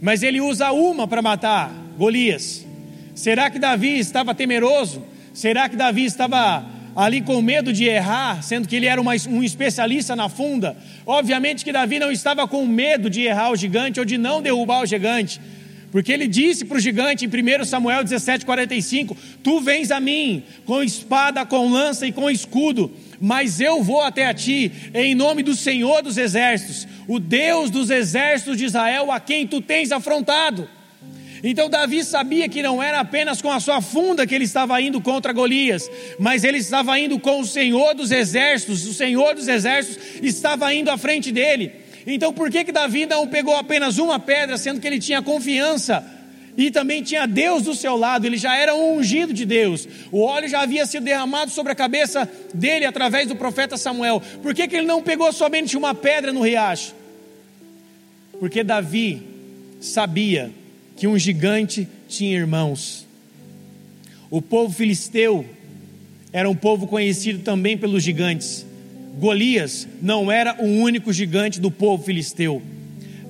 mas 0.00 0.22
ele 0.22 0.40
usa 0.40 0.72
uma 0.72 1.06
para 1.08 1.22
matar 1.22 1.72
Golias. 1.96 2.66
Será 3.14 3.50
que 3.50 3.58
Davi 3.58 3.98
estava 3.98 4.34
temeroso? 4.34 5.02
Será 5.34 5.68
que 5.68 5.76
Davi 5.76 6.04
estava 6.04 6.66
ali 6.94 7.22
com 7.22 7.40
medo 7.40 7.72
de 7.72 7.84
errar, 7.84 8.42
sendo 8.42 8.68
que 8.68 8.76
ele 8.76 8.86
era 8.86 9.00
uma, 9.00 9.12
um 9.28 9.42
especialista 9.42 10.14
na 10.14 10.28
funda. 10.28 10.76
Obviamente 11.06 11.64
que 11.64 11.72
Davi 11.72 11.98
não 11.98 12.10
estava 12.10 12.46
com 12.46 12.66
medo 12.66 13.08
de 13.08 13.22
errar 13.22 13.50
o 13.50 13.56
gigante 13.56 13.98
ou 13.98 14.04
de 14.04 14.18
não 14.18 14.42
derrubar 14.42 14.82
o 14.82 14.86
gigante, 14.86 15.40
porque 15.92 16.10
ele 16.10 16.26
disse 16.26 16.64
para 16.64 16.78
o 16.78 16.80
gigante 16.80 17.26
em 17.26 17.28
1 17.28 17.66
Samuel 17.66 18.02
17,45: 18.02 19.14
Tu 19.44 19.60
vens 19.60 19.90
a 19.90 20.00
mim 20.00 20.42
com 20.64 20.82
espada, 20.82 21.44
com 21.44 21.70
lança 21.70 22.06
e 22.06 22.12
com 22.12 22.30
escudo, 22.30 22.90
mas 23.20 23.60
eu 23.60 23.82
vou 23.82 24.00
até 24.00 24.26
a 24.26 24.32
ti, 24.32 24.72
em 24.94 25.14
nome 25.14 25.42
do 25.42 25.54
Senhor 25.54 26.02
dos 26.02 26.16
exércitos, 26.16 26.88
o 27.06 27.20
Deus 27.20 27.70
dos 27.70 27.90
exércitos 27.90 28.56
de 28.56 28.64
Israel, 28.64 29.12
a 29.12 29.20
quem 29.20 29.46
tu 29.46 29.60
tens 29.60 29.92
afrontado. 29.92 30.66
Então 31.44 31.68
Davi 31.68 32.04
sabia 32.04 32.48
que 32.48 32.62
não 32.62 32.82
era 32.82 33.00
apenas 33.00 33.42
com 33.42 33.50
a 33.50 33.60
sua 33.60 33.82
funda 33.82 34.26
que 34.26 34.34
ele 34.34 34.44
estava 34.44 34.80
indo 34.80 35.00
contra 35.00 35.32
Golias, 35.32 35.90
mas 36.18 36.42
ele 36.42 36.58
estava 36.58 36.98
indo 36.98 37.18
com 37.18 37.40
o 37.40 37.44
Senhor 37.44 37.94
dos 37.94 38.12
exércitos, 38.12 38.86
o 38.86 38.94
Senhor 38.94 39.34
dos 39.34 39.46
exércitos 39.46 40.02
estava 40.22 40.72
indo 40.72 40.90
à 40.90 40.96
frente 40.96 41.30
dele. 41.30 41.81
Então 42.06 42.32
por 42.32 42.50
que 42.50 42.64
que 42.64 42.72
Davi 42.72 43.06
não 43.06 43.26
pegou 43.26 43.56
apenas 43.56 43.98
uma 43.98 44.18
pedra, 44.18 44.58
sendo 44.58 44.80
que 44.80 44.86
ele 44.86 44.98
tinha 44.98 45.22
confiança 45.22 46.04
e 46.56 46.70
também 46.70 47.02
tinha 47.02 47.26
Deus 47.26 47.62
do 47.62 47.74
seu 47.74 47.96
lado, 47.96 48.26
ele 48.26 48.36
já 48.36 48.56
era 48.56 48.74
um 48.74 48.96
ungido 48.96 49.32
de 49.32 49.44
Deus, 49.44 49.88
o 50.10 50.20
óleo 50.20 50.48
já 50.48 50.60
havia 50.60 50.84
sido 50.84 51.04
derramado 51.04 51.50
sobre 51.50 51.72
a 51.72 51.74
cabeça 51.74 52.28
dele 52.52 52.84
através 52.84 53.26
do 53.26 53.36
profeta 53.36 53.76
Samuel. 53.76 54.22
Por 54.42 54.54
que, 54.54 54.68
que 54.68 54.76
ele 54.76 54.86
não 54.86 55.02
pegou 55.02 55.32
somente 55.32 55.76
uma 55.76 55.94
pedra 55.94 56.32
no 56.32 56.42
riacho? 56.42 56.94
Porque 58.38 58.62
Davi 58.62 59.22
sabia 59.80 60.50
que 60.96 61.06
um 61.06 61.18
gigante 61.18 61.88
tinha 62.08 62.36
irmãos. 62.36 63.06
O 64.30 64.42
povo 64.42 64.72
filisteu 64.72 65.46
era 66.32 66.48
um 66.48 66.54
povo 66.54 66.86
conhecido 66.86 67.40
também 67.40 67.76
pelos 67.76 68.02
gigantes. 68.02 68.66
Golias 69.18 69.86
não 70.00 70.30
era 70.32 70.56
o 70.62 70.66
único 70.66 71.12
gigante 71.12 71.60
do 71.60 71.70
povo 71.70 72.02
filisteu. 72.02 72.62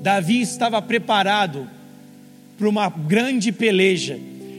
Davi 0.01 0.41
estava 0.41 0.81
preparado 0.81 1.69
para 2.59 2.69
uma 2.69 2.89
grande 2.89 3.51
peleja. 3.51 4.19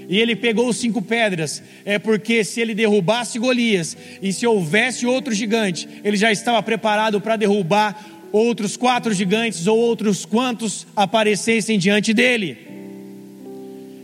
E 0.10 0.20
ele 0.20 0.36
pegou 0.36 0.72
cinco 0.74 1.01
pedras, 1.01 1.63
é 1.86 1.98
porque 1.98 2.44
se 2.44 2.60
ele 2.60 2.75
derrubasse 2.75 3.39
Golias 3.39 3.96
e 4.22 4.34
se 4.34 4.46
houvesse 4.46 5.06
outro 5.06 5.34
gigante, 5.34 5.88
ele 6.03 6.18
já 6.18 6.32
estava 6.32 6.62
preparado 6.62 7.22
para 7.22 7.38
derrubar 7.38 8.13
outros 8.32 8.75
quatro 8.75 9.13
gigantes 9.13 9.65
ou 9.65 9.77
outros 9.77 10.25
quantos 10.25 10.86
aparecessem 10.96 11.80
diante 11.80 12.13
dele. 12.13 12.62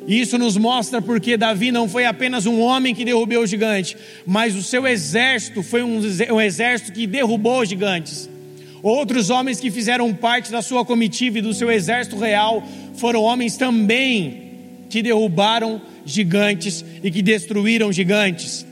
Isso 0.09 0.39
nos 0.39 0.57
mostra 0.57 1.03
porque 1.03 1.37
Davi 1.37 1.71
não 1.71 1.87
foi 1.87 2.03
apenas 2.03 2.47
um 2.47 2.59
homem 2.59 2.95
que 2.95 3.05
derrubou 3.05 3.43
o 3.43 3.45
gigante, 3.45 3.95
mas 4.25 4.55
o 4.55 4.63
seu 4.63 4.87
exército 4.87 5.61
foi 5.61 5.83
um 5.83 6.41
exército 6.41 6.91
que 6.91 7.05
derrubou 7.05 7.61
os 7.61 7.69
gigantes. 7.69 8.27
Outros 8.81 9.29
homens 9.29 9.59
que 9.59 9.69
fizeram 9.69 10.11
parte 10.11 10.51
da 10.51 10.63
sua 10.63 10.83
comitiva 10.83 11.37
e 11.37 11.43
do 11.43 11.53
seu 11.53 11.69
exército 11.69 12.17
real 12.17 12.67
foram 12.95 13.21
homens 13.21 13.55
também 13.55 14.49
que 14.89 15.03
derrubaram 15.03 15.79
gigantes 16.03 16.83
e 17.03 17.11
que 17.11 17.21
destruíram 17.21 17.93
gigantes. 17.93 18.65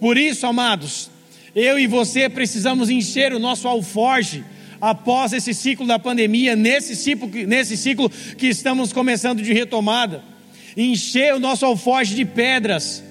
Por 0.00 0.18
isso, 0.18 0.44
amados, 0.48 1.08
eu 1.54 1.78
e 1.78 1.86
você 1.86 2.28
precisamos 2.28 2.90
encher 2.90 3.32
o 3.32 3.38
nosso 3.38 3.68
alforge 3.68 4.42
após 4.80 5.32
esse 5.32 5.54
ciclo 5.54 5.86
da 5.86 6.00
pandemia, 6.00 6.56
nesse 6.56 6.96
ciclo, 6.96 7.30
nesse 7.46 7.76
ciclo 7.76 8.10
que 8.36 8.48
estamos 8.48 8.92
começando 8.92 9.40
de 9.40 9.52
retomada, 9.52 10.31
encher 10.76 11.34
o 11.34 11.40
nosso 11.40 11.64
alforje 11.64 12.14
de 12.14 12.24
pedras 12.24 13.02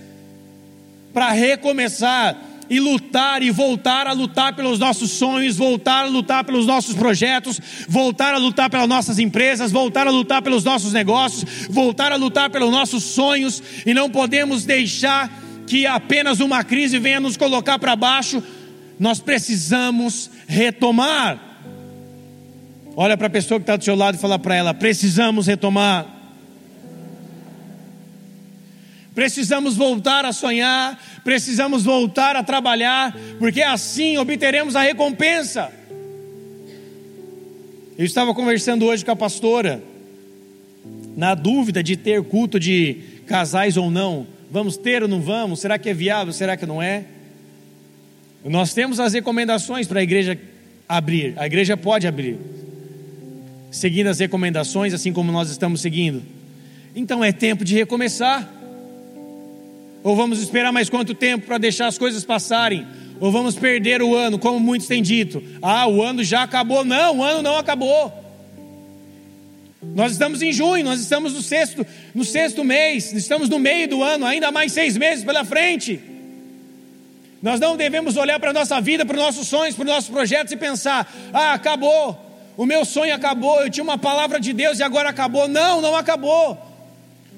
para 1.13 1.31
recomeçar 1.31 2.37
e 2.71 2.79
lutar 2.79 3.43
e 3.43 3.51
voltar 3.51 4.07
a 4.07 4.13
lutar 4.13 4.55
pelos 4.55 4.79
nossos 4.79 5.11
sonhos, 5.11 5.57
voltar 5.57 6.05
a 6.05 6.07
lutar 6.07 6.45
pelos 6.45 6.65
nossos 6.65 6.95
projetos, 6.95 7.59
voltar 7.89 8.33
a 8.33 8.37
lutar 8.37 8.69
pelas 8.69 8.87
nossas 8.87 9.19
empresas, 9.19 9.73
voltar 9.73 10.07
a 10.07 10.09
lutar 10.09 10.41
pelos 10.41 10.63
nossos 10.63 10.93
negócios, 10.93 11.67
voltar 11.69 12.13
a 12.13 12.15
lutar 12.15 12.49
pelos 12.49 12.71
nossos 12.71 13.03
sonhos 13.03 13.61
e 13.85 13.93
não 13.93 14.09
podemos 14.09 14.63
deixar 14.63 15.29
que 15.67 15.85
apenas 15.85 16.39
uma 16.39 16.63
crise 16.63 16.97
venha 16.97 17.19
nos 17.19 17.35
colocar 17.35 17.77
para 17.77 17.93
baixo. 17.93 18.41
Nós 18.97 19.19
precisamos 19.19 20.31
retomar. 20.47 21.39
Olha 22.95 23.17
para 23.17 23.27
a 23.27 23.29
pessoa 23.29 23.59
que 23.59 23.63
está 23.63 23.75
do 23.75 23.83
seu 23.83 23.95
lado 23.95 24.15
e 24.15 24.17
fala 24.17 24.39
para 24.39 24.55
ela: 24.55 24.73
precisamos 24.73 25.45
retomar. 25.45 26.20
Precisamos 29.13 29.75
voltar 29.75 30.25
a 30.25 30.31
sonhar, 30.31 30.99
precisamos 31.23 31.83
voltar 31.83 32.35
a 32.35 32.43
trabalhar, 32.43 33.15
porque 33.37 33.61
assim 33.61 34.17
obteremos 34.17 34.75
a 34.75 34.81
recompensa. 34.81 35.71
Eu 37.97 38.05
estava 38.05 38.33
conversando 38.33 38.85
hoje 38.85 39.03
com 39.03 39.11
a 39.11 39.15
pastora, 39.15 39.83
na 41.15 41.35
dúvida 41.35 41.83
de 41.83 41.97
ter 41.97 42.23
culto 42.23 42.59
de 42.59 42.97
casais 43.27 43.75
ou 43.75 43.91
não. 43.91 44.25
Vamos 44.49 44.77
ter 44.77 45.03
ou 45.03 45.09
não 45.09 45.21
vamos? 45.21 45.59
Será 45.59 45.77
que 45.77 45.89
é 45.89 45.93
viável? 45.93 46.33
Será 46.33 46.55
que 46.55 46.65
não 46.65 46.81
é? 46.81 47.05
Nós 48.43 48.73
temos 48.73 48.99
as 48.99 49.13
recomendações 49.13 49.87
para 49.87 49.99
a 49.99 50.03
igreja 50.03 50.39
abrir. 50.87 51.33
A 51.37 51.45
igreja 51.45 51.75
pode 51.77 52.07
abrir 52.07 52.37
seguindo 53.71 54.07
as 54.07 54.19
recomendações, 54.19 54.93
assim 54.93 55.13
como 55.13 55.31
nós 55.31 55.49
estamos 55.49 55.81
seguindo. 55.81 56.21
Então 56.93 57.23
é 57.23 57.31
tempo 57.31 57.63
de 57.63 57.73
recomeçar. 57.73 58.60
Ou 60.03 60.15
vamos 60.15 60.41
esperar 60.41 60.71
mais 60.71 60.89
quanto 60.89 61.13
tempo 61.13 61.45
para 61.45 61.57
deixar 61.57 61.87
as 61.87 61.97
coisas 61.97 62.23
passarem? 62.23 62.87
Ou 63.19 63.31
vamos 63.31 63.55
perder 63.55 64.01
o 64.01 64.15
ano, 64.15 64.39
como 64.39 64.59
muitos 64.59 64.87
têm 64.87 65.03
dito? 65.03 65.43
Ah, 65.61 65.87
o 65.87 66.01
ano 66.01 66.23
já 66.23 66.41
acabou. 66.41 66.83
Não, 66.83 67.19
o 67.19 67.23
ano 67.23 67.43
não 67.43 67.55
acabou. 67.55 68.11
Nós 69.81 70.11
estamos 70.11 70.41
em 70.41 70.51
junho, 70.51 70.83
nós 70.83 70.99
estamos 70.99 71.33
no 71.33 71.41
sexto, 71.41 71.85
no 72.13 72.23
sexto 72.23 72.63
mês, 72.63 73.13
estamos 73.13 73.49
no 73.49 73.57
meio 73.57 73.87
do 73.87 74.03
ano, 74.03 74.25
ainda 74.25 74.51
mais 74.51 74.71
seis 74.71 74.95
meses 74.95 75.23
pela 75.25 75.43
frente. 75.43 75.99
Nós 77.41 77.59
não 77.59 77.75
devemos 77.75 78.15
olhar 78.15 78.39
para 78.39 78.51
a 78.51 78.53
nossa 78.53 78.79
vida, 78.79 79.05
para 79.05 79.15
os 79.15 79.21
nossos 79.21 79.47
sonhos, 79.47 79.75
para 79.75 79.83
os 79.83 79.91
nossos 79.91 80.09
projetos 80.09 80.53
e 80.53 80.57
pensar: 80.57 81.11
ah, 81.33 81.53
acabou, 81.53 82.15
o 82.55 82.65
meu 82.65 82.85
sonho 82.85 83.13
acabou, 83.13 83.61
eu 83.61 83.69
tinha 83.69 83.83
uma 83.83 83.97
palavra 83.97 84.39
de 84.39 84.53
Deus 84.53 84.79
e 84.79 84.83
agora 84.83 85.09
acabou. 85.09 85.47
Não, 85.47 85.81
não 85.81 85.95
acabou. 85.95 86.70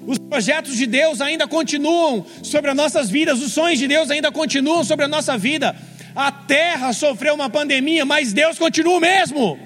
Os 0.06 0.18
projetos 0.18 0.76
de 0.76 0.86
Deus 0.86 1.20
ainda 1.20 1.46
continuam 1.48 2.26
sobre 2.42 2.70
as 2.70 2.76
nossas 2.76 3.08
vidas, 3.08 3.40
os 3.40 3.52
sonhos 3.52 3.78
de 3.78 3.88
Deus 3.88 4.10
ainda 4.10 4.30
continuam 4.30 4.84
sobre 4.84 5.04
a 5.04 5.08
nossa 5.08 5.38
vida. 5.38 5.74
A 6.14 6.30
terra 6.30 6.92
sofreu 6.92 7.34
uma 7.34 7.48
pandemia, 7.48 8.04
mas 8.04 8.32
Deus 8.32 8.58
continua 8.58 8.96
o 8.96 9.00
mesmo. 9.00 9.58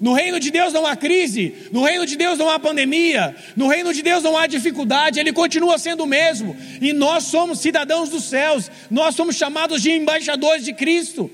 No 0.00 0.12
reino 0.12 0.38
de 0.38 0.50
Deus 0.50 0.72
não 0.72 0.86
há 0.86 0.94
crise, 0.94 1.54
no 1.72 1.82
reino 1.82 2.06
de 2.06 2.16
Deus 2.16 2.38
não 2.38 2.48
há 2.48 2.58
pandemia, 2.58 3.34
no 3.56 3.66
reino 3.66 3.92
de 3.92 4.00
Deus 4.00 4.22
não 4.22 4.38
há 4.38 4.46
dificuldade, 4.46 5.18
ele 5.18 5.32
continua 5.32 5.76
sendo 5.76 6.04
o 6.04 6.06
mesmo. 6.06 6.56
E 6.80 6.92
nós 6.92 7.24
somos 7.24 7.58
cidadãos 7.58 8.08
dos 8.08 8.24
céus, 8.24 8.70
nós 8.88 9.16
somos 9.16 9.34
chamados 9.34 9.82
de 9.82 9.90
embaixadores 9.90 10.64
de 10.64 10.72
Cristo. 10.72 11.28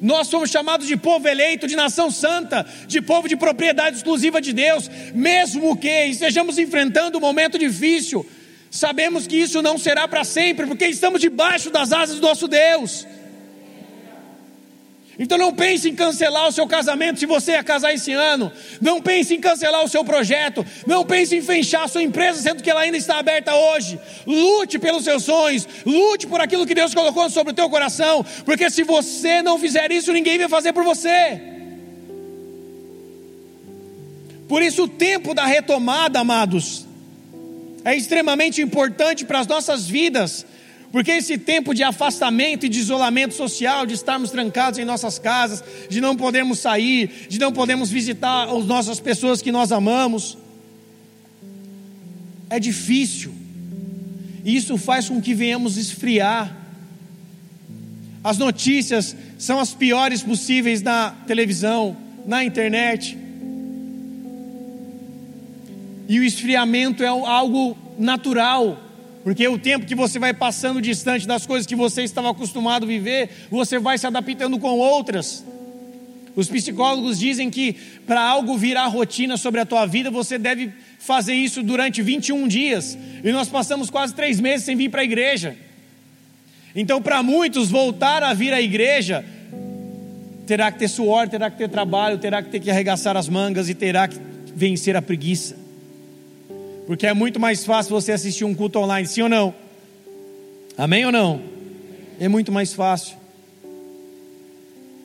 Nós 0.00 0.28
somos 0.28 0.50
chamados 0.50 0.86
de 0.86 0.96
povo 0.96 1.26
eleito, 1.28 1.66
de 1.66 1.76
nação 1.76 2.10
santa, 2.10 2.66
de 2.86 3.00
povo 3.00 3.28
de 3.28 3.36
propriedade 3.36 3.96
exclusiva 3.96 4.40
de 4.40 4.52
Deus, 4.52 4.90
mesmo 5.14 5.76
que 5.76 6.06
estejamos 6.06 6.58
enfrentando 6.58 7.18
um 7.18 7.20
momento 7.20 7.58
difícil, 7.58 8.26
sabemos 8.70 9.26
que 9.26 9.36
isso 9.36 9.62
não 9.62 9.78
será 9.78 10.08
para 10.08 10.24
sempre, 10.24 10.66
porque 10.66 10.86
estamos 10.86 11.20
debaixo 11.20 11.70
das 11.70 11.92
asas 11.92 12.16
do 12.16 12.22
nosso 12.22 12.48
Deus. 12.48 13.06
Então 15.18 15.38
não 15.38 15.52
pense 15.52 15.88
em 15.88 15.94
cancelar 15.94 16.48
o 16.48 16.52
seu 16.52 16.66
casamento 16.66 17.20
se 17.20 17.26
você 17.26 17.52
ia 17.52 17.62
casar 17.62 17.94
esse 17.94 18.12
ano. 18.12 18.50
Não 18.80 19.00
pense 19.00 19.34
em 19.34 19.40
cancelar 19.40 19.84
o 19.84 19.88
seu 19.88 20.04
projeto. 20.04 20.66
Não 20.86 21.04
pense 21.04 21.36
em 21.36 21.42
fechar 21.42 21.84
a 21.84 21.88
sua 21.88 22.02
empresa, 22.02 22.42
sendo 22.42 22.62
que 22.62 22.70
ela 22.70 22.80
ainda 22.80 22.96
está 22.96 23.18
aberta 23.18 23.54
hoje. 23.54 23.98
Lute 24.26 24.78
pelos 24.78 25.04
seus 25.04 25.22
sonhos. 25.22 25.68
Lute 25.86 26.26
por 26.26 26.40
aquilo 26.40 26.66
que 26.66 26.74
Deus 26.74 26.94
colocou 26.94 27.30
sobre 27.30 27.52
o 27.52 27.56
teu 27.56 27.70
coração. 27.70 28.24
Porque 28.44 28.68
se 28.70 28.82
você 28.82 29.40
não 29.40 29.58
fizer 29.58 29.92
isso, 29.92 30.12
ninguém 30.12 30.38
vai 30.38 30.48
fazer 30.48 30.72
por 30.72 30.82
você. 30.82 31.40
Por 34.48 34.62
isso, 34.62 34.84
o 34.84 34.88
tempo 34.88 35.32
da 35.32 35.46
retomada, 35.46 36.20
amados, 36.20 36.86
é 37.84 37.94
extremamente 37.94 38.60
importante 38.60 39.24
para 39.24 39.38
as 39.38 39.46
nossas 39.46 39.86
vidas 39.86 40.44
porque 40.94 41.10
esse 41.10 41.36
tempo 41.36 41.74
de 41.74 41.82
afastamento 41.82 42.66
e 42.66 42.68
de 42.68 42.78
isolamento 42.78 43.34
social, 43.34 43.84
de 43.84 43.94
estarmos 43.94 44.30
trancados 44.30 44.78
em 44.78 44.84
nossas 44.84 45.18
casas, 45.18 45.60
de 45.90 46.00
não 46.00 46.14
podermos 46.14 46.60
sair, 46.60 47.26
de 47.28 47.36
não 47.36 47.52
podermos 47.52 47.90
visitar 47.90 48.44
as 48.44 48.64
nossas 48.64 49.00
pessoas 49.00 49.42
que 49.42 49.50
nós 49.50 49.72
amamos, 49.72 50.38
é 52.48 52.60
difícil. 52.60 53.34
E 54.44 54.54
isso 54.54 54.78
faz 54.78 55.08
com 55.08 55.20
que 55.20 55.34
venhamos 55.34 55.76
esfriar. 55.76 56.56
As 58.22 58.38
notícias 58.38 59.16
são 59.36 59.58
as 59.58 59.74
piores 59.74 60.22
possíveis 60.22 60.80
na 60.80 61.10
televisão, 61.26 61.96
na 62.24 62.44
internet. 62.44 63.18
E 66.08 66.20
o 66.20 66.22
esfriamento 66.22 67.02
é 67.02 67.08
algo 67.08 67.76
natural. 67.98 68.83
Porque 69.24 69.48
o 69.48 69.58
tempo 69.58 69.86
que 69.86 69.94
você 69.94 70.18
vai 70.18 70.34
passando 70.34 70.82
distante 70.82 71.26
das 71.26 71.46
coisas 71.46 71.66
que 71.66 71.74
você 71.74 72.02
estava 72.02 72.30
acostumado 72.30 72.84
a 72.84 72.86
viver, 72.86 73.30
você 73.50 73.78
vai 73.78 73.96
se 73.96 74.06
adaptando 74.06 74.58
com 74.58 74.78
outras. 74.78 75.42
Os 76.36 76.46
psicólogos 76.46 77.18
dizem 77.18 77.48
que 77.48 77.72
para 78.06 78.20
algo 78.20 78.58
virar 78.58 78.86
rotina 78.88 79.38
sobre 79.38 79.62
a 79.62 79.66
tua 79.66 79.86
vida, 79.86 80.10
você 80.10 80.36
deve 80.36 80.70
fazer 80.98 81.32
isso 81.32 81.62
durante 81.62 82.02
21 82.02 82.46
dias. 82.46 82.98
E 83.24 83.32
nós 83.32 83.48
passamos 83.48 83.88
quase 83.88 84.14
três 84.14 84.38
meses 84.38 84.66
sem 84.66 84.76
vir 84.76 84.90
para 84.90 85.00
a 85.00 85.04
igreja. 85.04 85.56
Então, 86.76 87.00
para 87.00 87.22
muitos, 87.22 87.70
voltar 87.70 88.22
a 88.22 88.34
vir 88.34 88.52
à 88.52 88.60
igreja 88.60 89.24
terá 90.46 90.70
que 90.70 90.78
ter 90.78 90.88
suor, 90.88 91.28
terá 91.30 91.50
que 91.50 91.56
ter 91.56 91.70
trabalho, 91.70 92.18
terá 92.18 92.42
que 92.42 92.50
ter 92.50 92.60
que 92.60 92.70
arregaçar 92.70 93.16
as 93.16 93.26
mangas 93.26 93.70
e 93.70 93.74
terá 93.74 94.06
que 94.06 94.18
vencer 94.54 94.94
a 94.94 95.00
preguiça. 95.00 95.63
Porque 96.86 97.06
é 97.06 97.14
muito 97.14 97.40
mais 97.40 97.64
fácil 97.64 97.92
você 97.92 98.12
assistir 98.12 98.44
um 98.44 98.54
culto 98.54 98.78
online, 98.78 99.06
sim 99.06 99.22
ou 99.22 99.28
não? 99.28 99.54
Amém 100.76 101.06
ou 101.06 101.12
não? 101.12 101.40
É 102.20 102.28
muito 102.28 102.52
mais 102.52 102.72
fácil. 102.72 103.16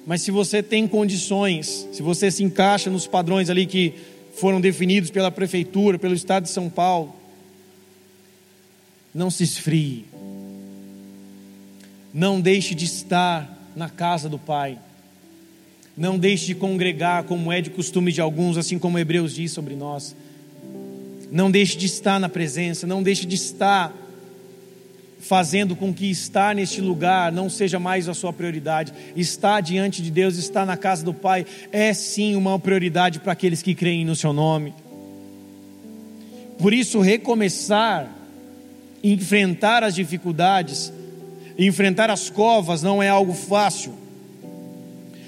Mas 0.05 0.21
se 0.21 0.31
você 0.31 0.63
tem 0.63 0.87
condições, 0.87 1.87
se 1.91 2.01
você 2.01 2.31
se 2.31 2.43
encaixa 2.43 2.89
nos 2.89 3.07
padrões 3.07 3.49
ali 3.49 3.65
que 3.65 3.93
foram 4.33 4.59
definidos 4.59 5.11
pela 5.11 5.29
prefeitura, 5.29 5.99
pelo 5.99 6.13
estado 6.13 6.43
de 6.43 6.49
São 6.49 6.69
Paulo, 6.69 7.15
não 9.13 9.29
se 9.29 9.43
esfrie. 9.43 10.05
Não 12.13 12.41
deixe 12.41 12.73
de 12.73 12.85
estar 12.85 13.71
na 13.75 13.89
casa 13.89 14.27
do 14.27 14.39
Pai. 14.39 14.77
Não 15.95 16.17
deixe 16.17 16.47
de 16.47 16.55
congregar, 16.55 17.23
como 17.23 17.51
é 17.51 17.61
de 17.61 17.69
costume 17.69 18.11
de 18.11 18.21
alguns, 18.21 18.57
assim 18.57 18.79
como 18.79 18.97
Hebreus 18.97 19.35
diz 19.35 19.51
sobre 19.51 19.75
nós. 19.75 20.15
Não 21.31 21.51
deixe 21.51 21.77
de 21.77 21.85
estar 21.85 22.19
na 22.19 22.29
presença, 22.29 22.87
não 22.87 23.03
deixe 23.03 23.25
de 23.25 23.35
estar 23.35 23.93
fazendo 25.19 25.75
com 25.75 25.93
que 25.93 26.09
estar 26.09 26.55
neste 26.55 26.79
lugar 26.79 27.31
não 27.31 27.49
seja 27.49 27.77
mais 27.77 28.07
a 28.07 28.13
sua 28.13 28.31
prioridade. 28.31 28.93
Estar 29.15 29.61
diante 29.61 30.01
de 30.01 30.09
Deus, 30.09 30.37
estar 30.37 30.65
na 30.65 30.77
casa 30.77 31.03
do 31.03 31.13
Pai, 31.13 31.45
é 31.71 31.93
sim 31.93 32.35
uma 32.35 32.57
prioridade 32.57 33.19
para 33.19 33.33
aqueles 33.33 33.61
que 33.61 33.75
creem 33.75 34.05
no 34.05 34.15
Seu 34.15 34.33
nome. 34.33 34.73
Por 36.57 36.73
isso, 36.73 36.99
recomeçar, 36.99 38.09
enfrentar 39.03 39.83
as 39.83 39.95
dificuldades, 39.95 40.91
enfrentar 41.57 42.09
as 42.09 42.29
covas 42.29 42.81
não 42.81 43.03
é 43.03 43.09
algo 43.09 43.33
fácil. 43.33 43.93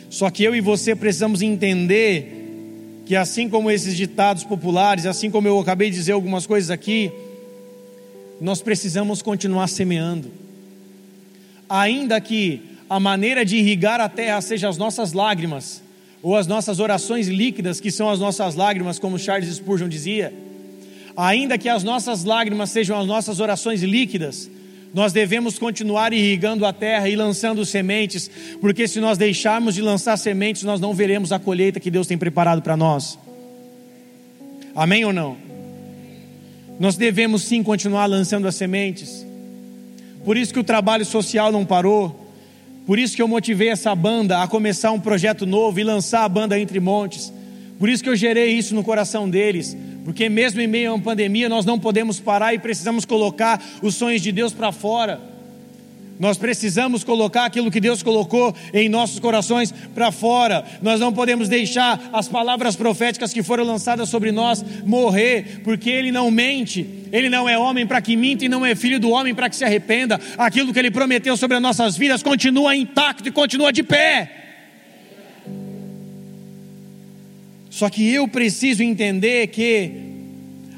Só 0.10 0.30
que 0.30 0.44
eu 0.44 0.56
e 0.56 0.62
você 0.62 0.96
precisamos 0.96 1.42
entender 1.42 2.41
que, 3.12 3.16
assim 3.18 3.50
como 3.50 3.70
esses 3.70 3.98
ditados 3.98 4.46
populares, 4.46 5.06
assim 5.06 5.30
como 5.30 5.46
eu 5.46 5.60
acabei 5.60 5.90
de 5.90 5.98
dizer 5.98 6.14
algumas 6.14 6.48
coisas 6.48 6.72
aqui, 6.72 7.12
nós 8.40 8.62
precisamos 8.62 9.22
continuar 9.22 9.68
semeando. 9.68 10.32
Ainda 11.68 12.22
que 12.22 12.62
a 12.90 13.02
maneira 13.02 13.44
de 13.44 13.58
irrigar 13.58 14.00
a 14.00 14.08
terra 14.08 14.40
seja 14.40 14.70
as 14.70 14.78
nossas 14.78 15.12
lágrimas, 15.12 15.84
ou 16.24 16.38
as 16.38 16.48
nossas 16.48 16.80
orações 16.80 17.28
líquidas, 17.28 17.82
que 17.82 17.92
são 17.92 18.10
as 18.10 18.18
nossas 18.18 18.56
lágrimas, 18.56 18.98
como 18.98 19.20
Charles 19.20 19.54
Spurgeon 19.54 19.90
dizia, 19.90 20.34
ainda 21.18 21.58
que 21.58 21.68
as 21.68 21.84
nossas 21.84 22.24
lágrimas 22.24 22.70
sejam 22.70 22.98
as 22.98 23.06
nossas 23.06 23.42
orações 23.42 23.84
líquidas, 23.84 24.50
nós 24.94 25.14
devemos 25.14 25.58
continuar 25.58 26.12
irrigando 26.12 26.66
a 26.66 26.74
terra 26.74 27.08
e 27.08 27.16
lançando 27.16 27.66
sementes, 27.66 28.30
porque 28.60 28.88
se 28.88 29.00
nós 29.00 29.18
deixarmos 29.18 29.76
de 29.76 29.82
lançar 29.82 30.18
sementes, 30.18 30.64
nós 30.64 30.82
não 30.82 30.94
veremos 30.94 31.32
a 31.32 31.40
colheita 31.40 31.80
que 31.80 31.90
Deus 31.90 32.08
tem 32.08 32.18
preparado 32.18 32.62
para 32.62 32.76
nós. 32.76 33.18
Amém 34.76 35.06
ou 35.06 35.14
não? 35.14 35.38
Nós 36.80 36.98
devemos 36.98 37.44
sim 37.44 37.64
continuar 37.64 38.06
lançando 38.06 38.48
as 38.48 38.56
sementes. 38.56 39.26
Por 40.26 40.36
isso 40.36 40.54
que 40.54 40.60
o 40.60 40.64
trabalho 40.64 41.06
social 41.06 41.52
não 41.52 41.66
parou. 41.66 42.30
Por 42.86 43.00
isso 43.00 43.16
que 43.16 43.22
eu 43.22 43.28
motivei 43.28 43.70
essa 43.70 43.94
banda 43.96 44.42
a 44.42 44.48
começar 44.48 44.92
um 44.92 45.00
projeto 45.00 45.46
novo 45.46 45.80
e 45.80 45.84
lançar 45.84 46.24
a 46.24 46.30
banda 46.30 46.60
Entre 46.60 46.80
Montes. 46.80 47.32
Por 47.80 47.88
isso 47.88 48.04
que 48.04 48.10
eu 48.10 48.16
gerei 48.16 48.54
isso 48.54 48.76
no 48.76 48.84
coração 48.84 49.30
deles 49.30 49.76
porque 50.04 50.28
mesmo 50.30 50.62
em 50.62 50.68
meio 50.68 50.92
a 50.92 50.94
uma 50.96 51.04
pandemia, 51.04 51.48
nós 51.48 51.66
não 51.66 51.80
podemos 51.80 52.20
parar 52.20 52.54
e 52.54 52.60
precisamos 52.60 53.06
colocar 53.06 53.62
os 53.82 53.96
sonhos 53.96 54.22
de 54.22 54.32
Deus 54.32 54.54
para 54.54 54.72
fora. 54.72 55.32
Nós 56.22 56.38
precisamos 56.38 57.04
colocar 57.04 57.46
aquilo 57.46 57.72
que 57.72 57.80
Deus 57.80 58.04
colocou 58.04 58.56
em 58.72 58.88
nossos 58.88 59.20
corações 59.20 59.74
para 59.96 60.12
fora. 60.12 60.64
Nós 60.80 61.00
não 61.00 61.12
podemos 61.12 61.50
deixar 61.50 62.00
as 62.14 62.28
palavras 62.28 62.76
proféticas 62.76 63.34
que 63.34 63.42
foram 63.42 63.64
lançadas 63.64 64.08
sobre 64.08 64.32
nós 64.32 64.64
morrer, 64.86 65.62
porque 65.64 65.90
Ele 65.90 66.12
não 66.12 66.30
mente. 66.30 66.88
Ele 67.12 67.28
não 67.28 67.50
é 67.50 67.58
homem 67.58 67.88
para 67.88 68.00
que 68.02 68.16
minta 68.16 68.46
e 68.46 68.50
não 68.50 68.64
é 68.64 68.76
filho 68.76 69.00
do 69.00 69.10
homem 69.10 69.34
para 69.34 69.50
que 69.50 69.56
se 69.56 69.66
arrependa. 69.66 70.22
Aquilo 70.38 70.72
que 70.72 70.78
Ele 70.78 70.92
prometeu 70.92 71.36
sobre 71.36 71.58
as 71.58 71.64
nossas 71.64 71.98
vidas 71.98 72.22
continua 72.22 72.76
intacto 72.76 73.28
e 73.28 73.32
continua 73.32 73.74
de 73.74 73.82
pé. 73.82 74.42
Só 77.72 77.90
que 77.90 78.08
eu 78.14 78.28
preciso 78.28 78.84
entender 78.84 79.48
que 79.48 79.94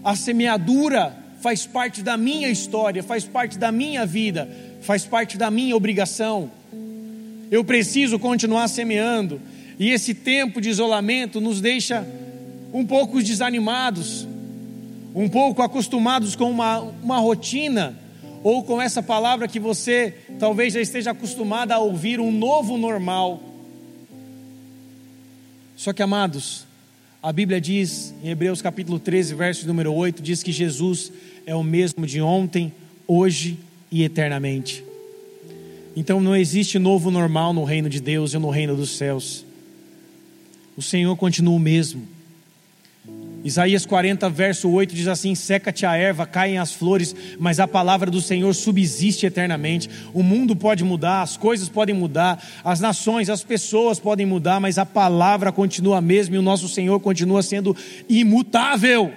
a 0.03 0.15
semeadura 0.15 1.17
faz 1.41 1.65
parte 1.65 2.03
da 2.03 2.15
minha 2.15 2.49
história, 2.49 3.01
faz 3.01 3.25
parte 3.25 3.57
da 3.57 3.71
minha 3.71 4.05
vida, 4.05 4.47
faz 4.79 5.03
parte 5.03 5.35
da 5.35 5.49
minha 5.49 5.75
obrigação. 5.75 6.51
Eu 7.49 7.63
preciso 7.63 8.19
continuar 8.19 8.67
semeando, 8.67 9.41
e 9.79 9.89
esse 9.89 10.13
tempo 10.13 10.61
de 10.61 10.69
isolamento 10.69 11.41
nos 11.41 11.59
deixa 11.59 12.07
um 12.71 12.85
pouco 12.85 13.23
desanimados, 13.23 14.27
um 15.15 15.27
pouco 15.27 15.63
acostumados 15.63 16.35
com 16.35 16.49
uma, 16.49 16.79
uma 16.79 17.17
rotina, 17.17 17.97
ou 18.43 18.63
com 18.63 18.79
essa 18.79 19.01
palavra 19.01 19.47
que 19.47 19.59
você 19.59 20.15
talvez 20.37 20.73
já 20.73 20.79
esteja 20.79 21.09
acostumado 21.09 21.71
a 21.71 21.79
ouvir, 21.79 22.19
um 22.19 22.31
novo 22.31 22.77
normal. 22.77 23.41
Só 25.75 25.91
que, 25.91 26.03
amados, 26.03 26.67
a 27.23 27.31
Bíblia 27.31 27.61
diz, 27.61 28.13
em 28.21 28.31
Hebreus 28.31 28.61
capítulo 28.61 28.99
13, 28.99 29.33
verso 29.33 29.65
número 29.65 29.93
8, 29.93 30.21
diz 30.21 30.43
que 30.43 30.51
Jesus 30.51 31.09
é 31.45 31.55
o 31.55 31.63
mesmo 31.63 32.05
de 32.05 32.19
ontem, 32.19 32.73
hoje 33.07 33.57
e 33.89 34.03
eternamente. 34.03 34.83
Então 35.95 36.19
não 36.19 36.35
existe 36.35 36.77
novo 36.77 37.09
normal 37.09 37.53
no 37.53 37.63
reino 37.63 37.89
de 37.89 38.01
Deus 38.01 38.33
e 38.33 38.37
no 38.37 38.49
reino 38.49 38.75
dos 38.75 38.97
céus. 38.97 39.45
O 40.75 40.81
Senhor 40.81 41.15
continua 41.15 41.55
o 41.55 41.59
mesmo. 41.59 42.05
Isaías 43.43 43.85
40, 43.85 44.29
verso 44.29 44.69
8 44.69 44.95
diz 44.95 45.07
assim: 45.07 45.35
Seca-te 45.35 45.85
a 45.85 45.97
erva, 45.97 46.25
caem 46.25 46.57
as 46.57 46.71
flores, 46.71 47.13
mas 47.37 47.59
a 47.59 47.67
palavra 47.67 48.09
do 48.09 48.21
Senhor 48.21 48.53
subsiste 48.53 49.25
eternamente. 49.25 49.89
O 50.13 50.23
mundo 50.23 50.55
pode 50.55 50.83
mudar, 50.83 51.21
as 51.21 51.35
coisas 51.35 51.67
podem 51.67 51.93
mudar, 51.93 52.41
as 52.63 52.79
nações, 52.79 53.29
as 53.29 53.43
pessoas 53.43 53.99
podem 53.99 54.25
mudar, 54.25 54.61
mas 54.61 54.77
a 54.77 54.85
palavra 54.85 55.51
continua 55.51 55.97
a 55.97 56.01
mesma 56.01 56.35
e 56.35 56.39
o 56.39 56.43
nosso 56.43 56.69
Senhor 56.69 56.97
continua 57.01 57.43
sendo 57.43 57.75
imutável. 58.07 59.11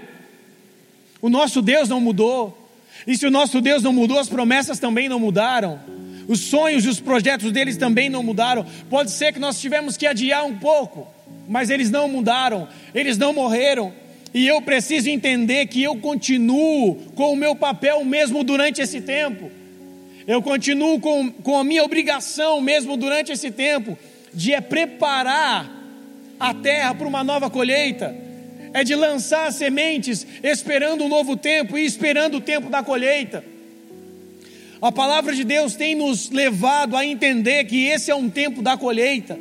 O 1.22 1.28
nosso 1.28 1.62
Deus 1.62 1.88
não 1.88 2.00
mudou, 2.00 2.68
e 3.06 3.16
se 3.16 3.26
o 3.26 3.30
nosso 3.30 3.60
Deus 3.60 3.84
não 3.84 3.92
mudou, 3.92 4.18
as 4.18 4.28
promessas 4.28 4.80
também 4.80 5.08
não 5.08 5.20
mudaram. 5.20 5.78
Os 6.26 6.40
sonhos 6.40 6.84
e 6.84 6.88
os 6.88 6.98
projetos 6.98 7.52
deles 7.52 7.76
também 7.76 8.08
não 8.08 8.24
mudaram. 8.24 8.66
Pode 8.90 9.12
ser 9.12 9.32
que 9.32 9.38
nós 9.38 9.60
tivemos 9.60 9.96
que 9.96 10.04
adiar 10.04 10.44
um 10.44 10.58
pouco, 10.58 11.06
mas 11.48 11.70
eles 11.70 11.92
não 11.92 12.08
mudaram, 12.08 12.66
eles 12.92 13.16
não 13.16 13.32
morreram 13.32 13.92
e 14.36 14.46
eu 14.46 14.60
preciso 14.60 15.08
entender 15.08 15.64
que 15.64 15.82
eu 15.82 15.96
continuo 15.96 16.96
com 17.14 17.32
o 17.32 17.36
meu 17.36 17.56
papel 17.56 18.04
mesmo 18.04 18.44
durante 18.44 18.82
esse 18.82 19.00
tempo. 19.00 19.50
Eu 20.26 20.42
continuo 20.42 21.00
com, 21.00 21.32
com 21.32 21.56
a 21.56 21.64
minha 21.64 21.82
obrigação 21.82 22.60
mesmo 22.60 22.98
durante 22.98 23.32
esse 23.32 23.50
tempo 23.50 23.96
de 24.34 24.52
é 24.52 24.60
preparar 24.60 25.72
a 26.38 26.52
terra 26.52 26.94
para 26.94 27.08
uma 27.08 27.24
nova 27.24 27.48
colheita. 27.48 28.14
É 28.74 28.84
de 28.84 28.94
lançar 28.94 29.50
sementes 29.54 30.26
esperando 30.42 31.04
um 31.04 31.08
novo 31.08 31.34
tempo 31.34 31.78
e 31.78 31.86
esperando 31.86 32.36
o 32.36 32.40
tempo 32.42 32.68
da 32.68 32.82
colheita. 32.82 33.42
A 34.82 34.92
palavra 34.92 35.34
de 35.34 35.44
Deus 35.44 35.76
tem 35.76 35.94
nos 35.94 36.28
levado 36.28 36.94
a 36.94 37.06
entender 37.06 37.64
que 37.64 37.86
esse 37.86 38.10
é 38.10 38.14
um 38.14 38.28
tempo 38.28 38.60
da 38.60 38.76
colheita. 38.76 39.38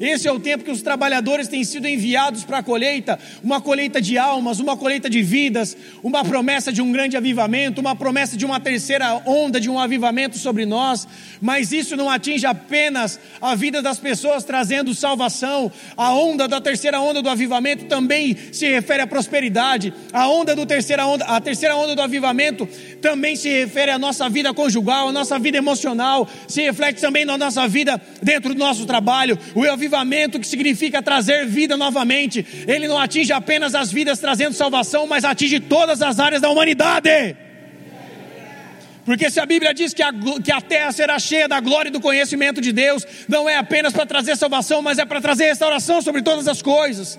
Esse 0.00 0.26
é 0.26 0.32
o 0.32 0.40
tempo 0.40 0.64
que 0.64 0.70
os 0.70 0.80
trabalhadores 0.80 1.46
têm 1.46 1.62
sido 1.62 1.86
enviados 1.86 2.42
para 2.42 2.58
a 2.58 2.62
colheita, 2.62 3.18
uma 3.44 3.60
colheita 3.60 4.00
de 4.00 4.16
almas, 4.16 4.58
uma 4.58 4.74
colheita 4.74 5.10
de 5.10 5.20
vidas, 5.20 5.76
uma 6.02 6.24
promessa 6.24 6.72
de 6.72 6.80
um 6.80 6.90
grande 6.90 7.18
avivamento, 7.18 7.82
uma 7.82 7.94
promessa 7.94 8.34
de 8.34 8.46
uma 8.46 8.58
terceira 8.58 9.20
onda 9.26 9.60
de 9.60 9.68
um 9.68 9.78
avivamento 9.78 10.38
sobre 10.38 10.64
nós. 10.64 11.06
Mas 11.38 11.70
isso 11.70 11.98
não 11.98 12.08
atinge 12.08 12.46
apenas 12.46 13.20
a 13.42 13.54
vida 13.54 13.82
das 13.82 13.98
pessoas 13.98 14.42
trazendo 14.42 14.94
salvação. 14.94 15.70
A 15.94 16.14
onda 16.14 16.48
da 16.48 16.62
terceira 16.62 16.98
onda 16.98 17.20
do 17.20 17.28
avivamento 17.28 17.84
também 17.84 18.34
se 18.52 18.66
refere 18.70 19.02
à 19.02 19.06
prosperidade. 19.06 19.92
A 20.14 20.26
onda 20.28 20.56
do 20.56 20.64
terceira 20.64 21.04
onda, 21.04 21.26
a 21.26 21.38
terceira 21.42 21.76
onda 21.76 21.94
do 21.94 22.00
avivamento 22.00 22.66
também 23.02 23.36
se 23.36 23.50
refere 23.50 23.90
à 23.90 23.98
nossa 23.98 24.30
vida 24.30 24.54
conjugal, 24.54 25.08
à 25.08 25.12
nossa 25.12 25.38
vida 25.38 25.58
emocional, 25.58 26.26
se 26.48 26.62
reflete 26.62 27.02
também 27.02 27.26
na 27.26 27.36
nossa 27.36 27.68
vida 27.68 28.00
dentro 28.22 28.54
do 28.54 28.58
nosso 28.58 28.86
trabalho. 28.86 29.38
O 29.54 29.62
avivamento 29.62 29.89
avivamento 29.90 30.38
que 30.38 30.46
significa 30.46 31.02
trazer 31.02 31.46
vida 31.46 31.76
novamente. 31.76 32.46
Ele 32.66 32.86
não 32.86 32.98
atinge 32.98 33.32
apenas 33.32 33.74
as 33.74 33.90
vidas 33.90 34.20
trazendo 34.20 34.54
salvação, 34.54 35.06
mas 35.06 35.24
atinge 35.24 35.58
todas 35.58 36.00
as 36.00 36.20
áreas 36.20 36.40
da 36.40 36.48
humanidade. 36.48 37.36
Porque 39.04 39.28
se 39.30 39.40
a 39.40 39.46
Bíblia 39.46 39.74
diz 39.74 39.92
que 39.92 40.02
a, 40.02 40.12
que 40.42 40.52
a 40.52 40.60
terra 40.60 40.92
será 40.92 41.18
cheia 41.18 41.48
da 41.48 41.58
glória 41.58 41.88
e 41.88 41.92
do 41.92 42.00
conhecimento 42.00 42.60
de 42.60 42.72
Deus, 42.72 43.04
não 43.28 43.48
é 43.48 43.56
apenas 43.56 43.92
para 43.92 44.06
trazer 44.06 44.36
salvação, 44.36 44.80
mas 44.80 44.98
é 44.98 45.04
para 45.04 45.20
trazer 45.20 45.46
restauração 45.46 46.00
sobre 46.00 46.22
todas 46.22 46.46
as 46.46 46.62
coisas. 46.62 47.18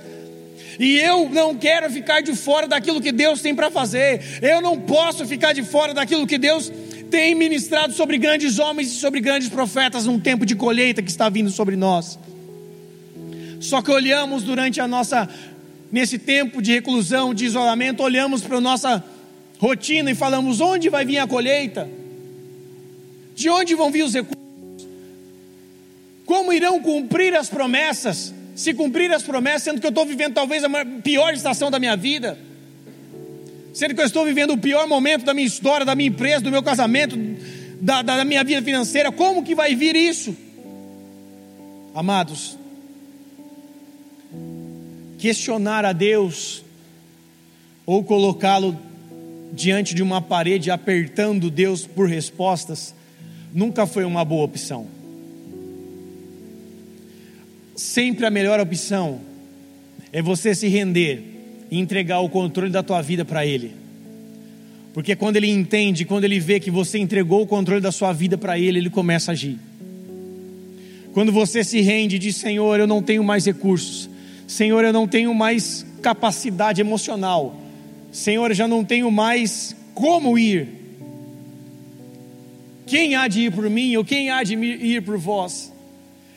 E 0.79 0.97
eu 0.99 1.29
não 1.29 1.55
quero 1.55 1.89
ficar 1.91 2.21
de 2.21 2.33
fora 2.33 2.67
daquilo 2.67 3.01
que 3.01 3.11
Deus 3.11 3.41
tem 3.41 3.53
para 3.53 3.69
fazer. 3.69 4.21
Eu 4.41 4.61
não 4.61 4.79
posso 4.79 5.25
ficar 5.25 5.53
de 5.53 5.63
fora 5.63 5.93
daquilo 5.93 6.25
que 6.25 6.37
Deus 6.37 6.71
tem 7.09 7.35
ministrado 7.35 7.91
sobre 7.93 8.17
grandes 8.17 8.57
homens 8.57 8.87
e 8.87 8.95
sobre 8.95 9.19
grandes 9.19 9.49
profetas 9.49 10.05
num 10.05 10.19
tempo 10.19 10.45
de 10.45 10.55
colheita 10.55 11.01
que 11.01 11.11
está 11.11 11.27
vindo 11.27 11.49
sobre 11.49 11.75
nós. 11.75 12.17
Só 13.61 13.79
que 13.79 13.91
olhamos 13.91 14.41
durante 14.41 14.81
a 14.81 14.87
nossa, 14.87 15.29
nesse 15.91 16.17
tempo 16.17 16.61
de 16.61 16.73
reclusão, 16.73 17.31
de 17.31 17.45
isolamento, 17.45 18.01
olhamos 18.01 18.41
para 18.41 18.57
a 18.57 18.61
nossa 18.61 19.03
rotina 19.59 20.09
e 20.09 20.15
falamos: 20.15 20.59
onde 20.59 20.89
vai 20.89 21.05
vir 21.05 21.19
a 21.19 21.27
colheita? 21.27 21.87
De 23.35 23.47
onde 23.49 23.75
vão 23.75 23.91
vir 23.91 24.03
os 24.03 24.13
recursos? 24.13 24.41
Como 26.25 26.51
irão 26.51 26.79
cumprir 26.79 27.35
as 27.35 27.49
promessas? 27.49 28.33
Se 28.55 28.73
cumprir 28.73 29.11
as 29.13 29.21
promessas, 29.21 29.63
sendo 29.63 29.79
que 29.79 29.85
eu 29.85 29.89
estou 29.89 30.05
vivendo 30.05 30.33
talvez 30.33 30.63
a 30.63 30.69
pior 31.03 31.33
estação 31.33 31.69
da 31.69 31.79
minha 31.79 31.95
vida, 31.95 32.37
sendo 33.73 33.93
que 33.93 34.01
eu 34.01 34.05
estou 34.05 34.25
vivendo 34.25 34.53
o 34.53 34.57
pior 34.57 34.87
momento 34.87 35.23
da 35.23 35.33
minha 35.33 35.47
história, 35.47 35.85
da 35.85 35.95
minha 35.95 36.09
empresa, 36.09 36.41
do 36.41 36.51
meu 36.51 36.63
casamento, 36.63 37.15
da, 37.79 38.01
da 38.01 38.25
minha 38.25 38.43
vida 38.43 38.61
financeira, 38.61 39.11
como 39.11 39.43
que 39.43 39.53
vai 39.53 39.75
vir 39.75 39.95
isso? 39.95 40.35
Amados, 41.93 42.57
questionar 45.21 45.85
a 45.85 45.93
Deus 45.93 46.63
ou 47.85 48.03
colocá-lo 48.03 48.75
diante 49.53 49.93
de 49.93 50.01
uma 50.01 50.19
parede 50.19 50.71
apertando 50.71 51.51
Deus 51.51 51.85
por 51.85 52.09
respostas 52.09 52.95
nunca 53.53 53.85
foi 53.85 54.03
uma 54.03 54.25
boa 54.25 54.43
opção. 54.43 54.87
Sempre 57.75 58.25
a 58.25 58.31
melhor 58.31 58.59
opção 58.59 59.21
é 60.11 60.23
você 60.23 60.55
se 60.55 60.67
render 60.67 61.21
e 61.69 61.77
entregar 61.77 62.19
o 62.21 62.29
controle 62.29 62.71
da 62.71 62.81
tua 62.81 63.01
vida 63.03 63.23
para 63.23 63.45
Ele. 63.45 63.75
Porque 64.91 65.15
quando 65.15 65.37
Ele 65.37 65.49
entende, 65.49 66.03
quando 66.03 66.23
Ele 66.23 66.39
vê 66.39 66.59
que 66.59 66.71
você 66.71 66.97
entregou 66.97 67.43
o 67.43 67.47
controle 67.47 67.79
da 67.79 67.91
sua 67.91 68.11
vida 68.11 68.39
para 68.39 68.57
Ele, 68.57 68.79
Ele 68.79 68.89
começa 68.89 69.31
a 69.31 69.33
agir. 69.33 69.59
Quando 71.13 71.31
você 71.31 71.63
se 71.63 71.79
rende 71.81 72.15
e 72.15 72.19
diz: 72.19 72.37
Senhor, 72.37 72.79
eu 72.79 72.87
não 72.87 73.01
tenho 73.03 73.23
mais 73.23 73.45
recursos, 73.45 74.09
Senhor, 74.51 74.83
eu 74.83 74.91
não 74.91 75.07
tenho 75.07 75.33
mais 75.33 75.85
capacidade 76.01 76.81
emocional, 76.81 77.55
Senhor, 78.11 78.51
eu 78.51 78.53
já 78.53 78.67
não 78.67 78.83
tenho 78.83 79.09
mais 79.09 79.73
como 79.93 80.37
ir. 80.37 80.67
Quem 82.85 83.15
há 83.15 83.29
de 83.29 83.43
ir 83.43 83.53
por 83.53 83.69
mim 83.69 83.95
ou 83.95 84.03
quem 84.03 84.29
há 84.29 84.43
de 84.43 84.55
ir 84.55 85.03
por 85.03 85.17
vós? 85.17 85.71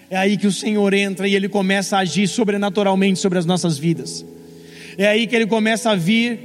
É 0.08 0.16
aí 0.16 0.36
que 0.36 0.46
o 0.46 0.52
Senhor 0.52 0.94
entra 0.94 1.26
e 1.26 1.34
ele 1.34 1.48
começa 1.48 1.96
a 1.96 2.00
agir 2.00 2.28
sobrenaturalmente 2.28 3.18
sobre 3.18 3.36
as 3.36 3.44
nossas 3.44 3.76
vidas. 3.76 4.24
É 4.96 5.08
aí 5.08 5.26
que 5.26 5.34
ele 5.34 5.48
começa 5.48 5.90
a 5.90 5.96
vir 5.96 6.38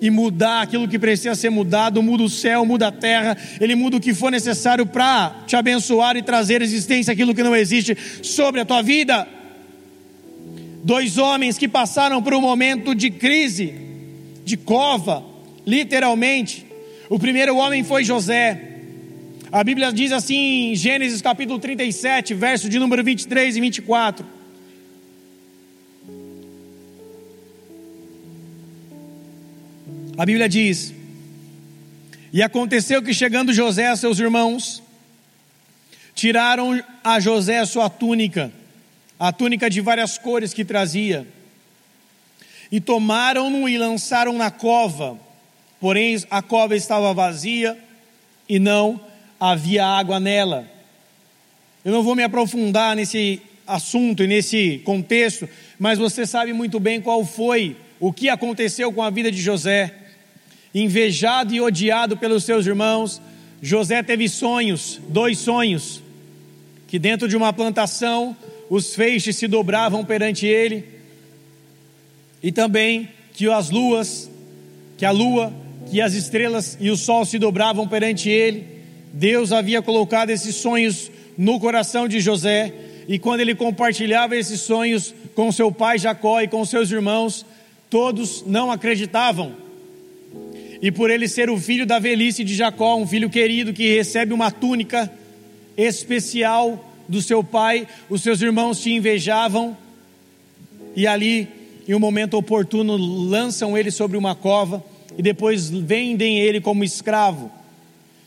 e 0.00 0.08
mudar 0.10 0.62
aquilo 0.62 0.86
que 0.86 0.96
precisa 0.96 1.34
ser 1.34 1.50
mudado, 1.50 2.00
muda 2.04 2.22
o 2.22 2.30
céu, 2.30 2.64
muda 2.64 2.86
a 2.86 2.92
terra, 2.92 3.36
ele 3.60 3.74
muda 3.74 3.96
o 3.96 4.00
que 4.00 4.14
for 4.14 4.30
necessário 4.30 4.86
para 4.86 5.42
te 5.44 5.56
abençoar 5.56 6.16
e 6.16 6.22
trazer 6.22 6.62
existência 6.62 7.12
aquilo 7.12 7.34
que 7.34 7.42
não 7.42 7.56
existe 7.56 7.96
sobre 8.22 8.60
a 8.60 8.64
tua 8.64 8.80
vida. 8.80 9.33
Dois 10.84 11.16
homens 11.16 11.56
que 11.56 11.66
passaram 11.66 12.22
por 12.22 12.34
um 12.34 12.42
momento 12.42 12.94
de 12.94 13.10
crise, 13.10 13.72
de 14.44 14.54
cova, 14.54 15.24
literalmente. 15.66 16.66
O 17.08 17.18
primeiro 17.18 17.56
homem 17.56 17.82
foi 17.82 18.04
José. 18.04 18.80
A 19.50 19.64
Bíblia 19.64 19.90
diz 19.90 20.12
assim 20.12 20.72
em 20.72 20.74
Gênesis 20.74 21.22
capítulo 21.22 21.58
37, 21.58 22.34
verso 22.34 22.68
de 22.68 22.78
número 22.78 23.02
23 23.02 23.56
e 23.56 23.60
24. 23.62 24.26
A 30.18 30.26
Bíblia 30.26 30.50
diz: 30.50 30.92
E 32.30 32.42
aconteceu 32.42 33.02
que 33.02 33.14
chegando 33.14 33.54
José 33.54 33.86
a 33.86 33.96
seus 33.96 34.18
irmãos, 34.18 34.82
tiraram 36.14 36.78
a 37.02 37.18
José 37.20 37.64
sua 37.64 37.88
túnica, 37.88 38.52
a 39.18 39.32
túnica 39.32 39.70
de 39.70 39.80
várias 39.80 40.18
cores 40.18 40.52
que 40.52 40.64
trazia, 40.64 41.26
e 42.70 42.80
tomaram-no 42.80 43.68
e 43.68 43.78
lançaram 43.78 44.32
na 44.36 44.50
cova. 44.50 45.18
Porém, 45.80 46.22
a 46.30 46.42
cova 46.42 46.74
estava 46.74 47.12
vazia 47.14 47.78
e 48.48 48.58
não 48.58 49.00
havia 49.38 49.86
água 49.86 50.18
nela. 50.18 50.68
Eu 51.84 51.92
não 51.92 52.02
vou 52.02 52.14
me 52.14 52.22
aprofundar 52.22 52.96
nesse 52.96 53.40
assunto 53.66 54.22
e 54.22 54.26
nesse 54.26 54.80
contexto, 54.84 55.48
mas 55.78 55.98
você 55.98 56.26
sabe 56.26 56.52
muito 56.52 56.80
bem 56.80 57.00
qual 57.00 57.24
foi 57.24 57.76
o 58.00 58.12
que 58.12 58.28
aconteceu 58.28 58.92
com 58.92 59.02
a 59.02 59.10
vida 59.10 59.30
de 59.30 59.40
José. 59.40 59.92
Invejado 60.74 61.54
e 61.54 61.60
odiado 61.60 62.16
pelos 62.16 62.44
seus 62.44 62.66
irmãos, 62.66 63.20
José 63.62 64.02
teve 64.02 64.28
sonhos, 64.28 65.00
dois 65.08 65.38
sonhos, 65.38 66.02
que 66.88 66.98
dentro 66.98 67.28
de 67.28 67.36
uma 67.36 67.52
plantação 67.52 68.36
os 68.68 68.94
feixes 68.94 69.36
se 69.36 69.46
dobravam 69.46 70.04
perante 70.04 70.46
ele, 70.46 70.84
e 72.42 72.52
também 72.52 73.08
que 73.32 73.50
as 73.50 73.70
luas, 73.70 74.30
que 74.96 75.04
a 75.04 75.10
lua, 75.10 75.52
que 75.90 76.00
as 76.00 76.14
estrelas 76.14 76.76
e 76.80 76.90
o 76.90 76.96
sol 76.96 77.24
se 77.24 77.38
dobravam 77.38 77.86
perante 77.86 78.28
ele. 78.28 78.66
Deus 79.12 79.52
havia 79.52 79.80
colocado 79.80 80.30
esses 80.30 80.56
sonhos 80.56 81.10
no 81.36 81.58
coração 81.58 82.06
de 82.06 82.20
José, 82.20 82.72
e 83.08 83.18
quando 83.18 83.40
ele 83.40 83.54
compartilhava 83.54 84.36
esses 84.36 84.60
sonhos 84.60 85.14
com 85.34 85.50
seu 85.52 85.70
pai 85.70 85.98
Jacó 85.98 86.40
e 86.40 86.48
com 86.48 86.64
seus 86.64 86.90
irmãos, 86.90 87.44
todos 87.90 88.44
não 88.46 88.70
acreditavam. 88.70 89.54
E 90.80 90.90
por 90.90 91.10
ele 91.10 91.28
ser 91.28 91.48
o 91.48 91.58
filho 91.58 91.86
da 91.86 91.98
velhice 91.98 92.44
de 92.44 92.54
Jacó, 92.54 92.96
um 92.96 93.06
filho 93.06 93.30
querido 93.30 93.72
que 93.72 93.94
recebe 93.94 94.32
uma 94.32 94.50
túnica 94.50 95.10
especial 95.76 96.93
do 97.08 97.20
seu 97.20 97.42
pai, 97.42 97.86
os 98.08 98.22
seus 98.22 98.40
irmãos 98.40 98.80
te 98.80 98.92
invejavam, 98.92 99.76
e 100.96 101.06
ali, 101.06 101.48
em 101.88 101.94
um 101.94 101.98
momento 101.98 102.36
oportuno, 102.36 102.96
lançam 102.96 103.76
ele 103.76 103.90
sobre 103.90 104.16
uma 104.16 104.34
cova 104.34 104.82
e 105.18 105.22
depois 105.22 105.68
vendem 105.68 106.38
ele 106.38 106.60
como 106.60 106.84
escravo. 106.84 107.50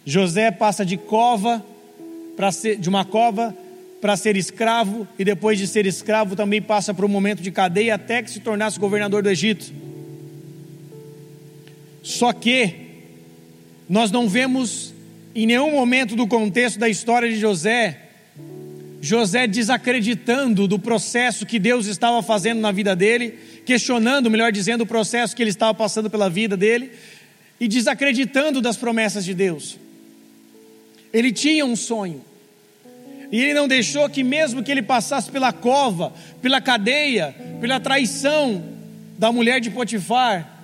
José 0.06 0.52
passa 0.52 0.86
de 0.86 0.98
cova 0.98 1.66
para 2.36 2.50
de 2.78 2.88
uma 2.88 3.04
cova 3.04 3.56
para 4.00 4.16
ser 4.16 4.38
escravo 4.38 5.08
e 5.18 5.26
depois 5.26 5.58
de 5.58 5.66
ser 5.66 5.86
escravo 5.86 6.36
também 6.36 6.62
passa 6.62 6.94
por 6.94 7.04
um 7.04 7.08
momento 7.08 7.42
de 7.42 7.52
cadeia 7.52 7.96
até 7.96 8.22
que 8.22 8.30
se 8.30 8.40
tornasse 8.40 8.80
governador 8.80 9.24
do 9.24 9.30
Egito. 9.30 9.74
Só 12.04 12.32
que 12.32 12.76
nós 13.90 14.12
não 14.12 14.30
vemos 14.30 14.94
em 15.34 15.46
nenhum 15.46 15.72
momento 15.72 16.16
do 16.16 16.28
contexto 16.28 16.80
da 16.80 16.88
história 16.88 17.30
de 17.30 17.38
José 17.38 18.07
José 19.00 19.48
desacreditando 19.48 20.68
do 20.68 20.80
processo 20.80 21.46
que 21.46 21.60
Deus 21.60 21.86
estava 21.86 22.22
fazendo 22.24 22.60
na 22.60 22.72
vida 22.72 22.96
dele, 22.96 23.38
questionando, 23.66 24.30
melhor 24.30 24.52
dizendo, 24.52 24.82
o 24.82 24.88
processo 24.88 25.36
que 25.36 25.44
ele 25.44 25.50
estava 25.50 25.74
passando 25.74 26.10
pela 26.10 26.30
vida 26.30 26.58
dele 26.58 26.92
e 27.60 27.68
desacreditando 27.68 28.62
das 28.62 28.78
promessas 28.78 29.24
de 29.24 29.34
Deus. 29.34 29.78
Ele 31.14 31.32
tinha 31.32 31.66
um 31.66 31.76
sonho. 31.76 32.24
E 33.32 33.42
ele 33.42 33.54
não 33.54 33.68
deixou 33.68 34.10
que, 34.10 34.24
mesmo 34.24 34.64
que 34.64 34.72
ele 34.72 34.82
passasse 34.82 35.30
pela 35.30 35.52
cova, 35.52 36.14
pela 36.42 36.62
cadeia, 36.62 37.36
pela 37.60 37.80
traição 37.80 38.64
da 39.18 39.32
mulher 39.32 39.60
de 39.60 39.70
Potifar, 39.70 40.57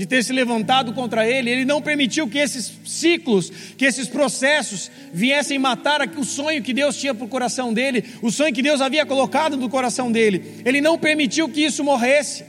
de 0.00 0.06
ter 0.06 0.24
se 0.24 0.32
levantado 0.32 0.94
contra 0.94 1.28
ele, 1.28 1.50
ele 1.50 1.64
não 1.66 1.82
permitiu 1.82 2.26
que 2.26 2.38
esses 2.38 2.72
ciclos, 2.86 3.52
que 3.76 3.84
esses 3.84 4.08
processos 4.08 4.90
viessem 5.12 5.58
matar 5.58 6.00
o 6.16 6.24
sonho 6.24 6.62
que 6.62 6.72
Deus 6.72 6.96
tinha 6.96 7.14
para 7.14 7.26
o 7.26 7.28
coração 7.28 7.70
dele, 7.70 8.02
o 8.22 8.30
sonho 8.30 8.50
que 8.50 8.62
Deus 8.62 8.80
havia 8.80 9.04
colocado 9.04 9.58
no 9.58 9.68
coração 9.68 10.10
dele. 10.10 10.62
Ele 10.64 10.80
não 10.80 10.98
permitiu 10.98 11.50
que 11.50 11.60
isso 11.60 11.84
morresse. 11.84 12.46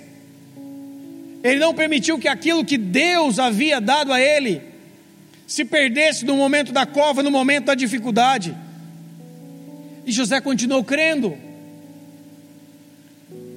Ele 1.43 1.59
não 1.59 1.73
permitiu 1.73 2.17
que 2.17 2.29
aquilo 2.29 2.63
que 2.63 2.77
Deus 2.77 3.37
havia 3.37 3.81
dado 3.81 4.13
a 4.13 4.21
ele 4.21 4.61
se 5.45 5.65
perdesse 5.65 6.23
no 6.23 6.37
momento 6.37 6.71
da 6.71 6.85
cova, 6.85 7.21
no 7.21 7.29
momento 7.29 7.65
da 7.65 7.75
dificuldade. 7.75 8.55
E 10.05 10.11
José 10.13 10.39
continuou 10.39 10.85
crendo, 10.85 11.37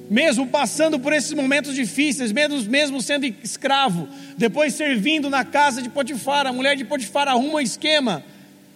mesmo 0.09 0.47
passando 0.47 0.99
por 0.99 1.13
esses 1.13 1.33
momentos 1.33 1.73
difíceis, 1.73 2.31
mesmo, 2.31 2.61
mesmo 2.69 3.01
sendo 3.01 3.25
escravo, 3.25 4.07
depois 4.37 4.73
servindo 4.73 5.29
na 5.29 5.43
casa 5.43 5.81
de 5.81 5.89
Potifar, 5.89 6.45
a 6.45 6.53
mulher 6.53 6.75
de 6.75 6.85
Potifar 6.85 7.27
arruma 7.27 7.55
um 7.55 7.59
esquema 7.59 8.23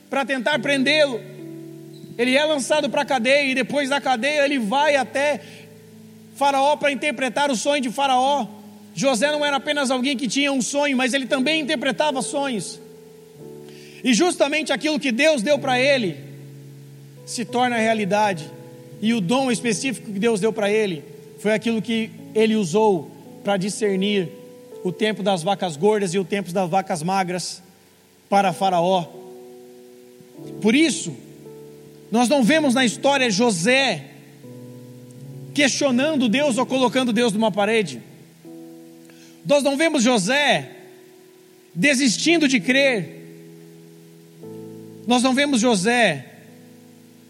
para 0.09 0.25
tentar 0.25 0.59
prendê-lo. 0.59 1.21
Ele 2.17 2.35
é 2.35 2.43
lançado 2.43 2.89
para 2.89 3.03
a 3.03 3.05
cadeia 3.05 3.51
e 3.51 3.55
depois 3.55 3.89
da 3.89 4.01
cadeia 4.01 4.43
ele 4.43 4.57
vai 4.57 4.95
até 4.95 5.39
Faraó 6.35 6.75
para 6.75 6.91
interpretar 6.91 7.51
o 7.51 7.55
sonho 7.55 7.81
de 7.81 7.89
Faraó. 7.89 8.47
José 8.95 9.31
não 9.31 9.45
era 9.45 9.57
apenas 9.57 9.91
alguém 9.91 10.17
que 10.17 10.27
tinha 10.27 10.51
um 10.51 10.61
sonho, 10.61 10.97
mas 10.97 11.13
ele 11.13 11.27
também 11.27 11.61
interpretava 11.61 12.21
sonhos. 12.21 12.79
E 14.03 14.13
justamente 14.13 14.73
aquilo 14.73 14.99
que 14.99 15.11
Deus 15.11 15.41
deu 15.41 15.59
para 15.59 15.79
ele 15.79 16.17
se 17.25 17.45
torna 17.45 17.77
realidade. 17.77 18.49
E 19.01 19.13
o 19.13 19.21
dom 19.21 19.51
específico 19.51 20.11
que 20.11 20.19
Deus 20.19 20.39
deu 20.39 20.51
para 20.51 20.69
ele 20.69 21.03
foi 21.39 21.53
aquilo 21.53 21.81
que 21.81 22.11
ele 22.35 22.55
usou 22.55 23.09
para 23.43 23.57
discernir 23.57 24.29
o 24.83 24.91
tempo 24.91 25.23
das 25.23 25.41
vacas 25.41 25.75
gordas 25.75 26.13
e 26.13 26.19
o 26.19 26.25
tempo 26.25 26.51
das 26.51 26.69
vacas 26.69 27.01
magras 27.01 27.61
para 28.29 28.53
Faraó. 28.53 29.05
Por 30.61 30.75
isso, 30.75 31.15
nós 32.11 32.29
não 32.29 32.43
vemos 32.43 32.73
na 32.73 32.85
história 32.85 33.29
José 33.29 34.05
questionando 35.53 36.29
Deus 36.29 36.57
ou 36.57 36.65
colocando 36.65 37.11
Deus 37.11 37.33
numa 37.33 37.51
parede. 37.51 38.01
Nós 39.45 39.63
não 39.63 39.77
vemos 39.77 40.03
José 40.03 40.69
desistindo 41.73 42.47
de 42.47 42.59
crer. 42.59 43.17
Nós 45.07 45.23
não 45.23 45.33
vemos 45.33 45.59
José 45.59 46.25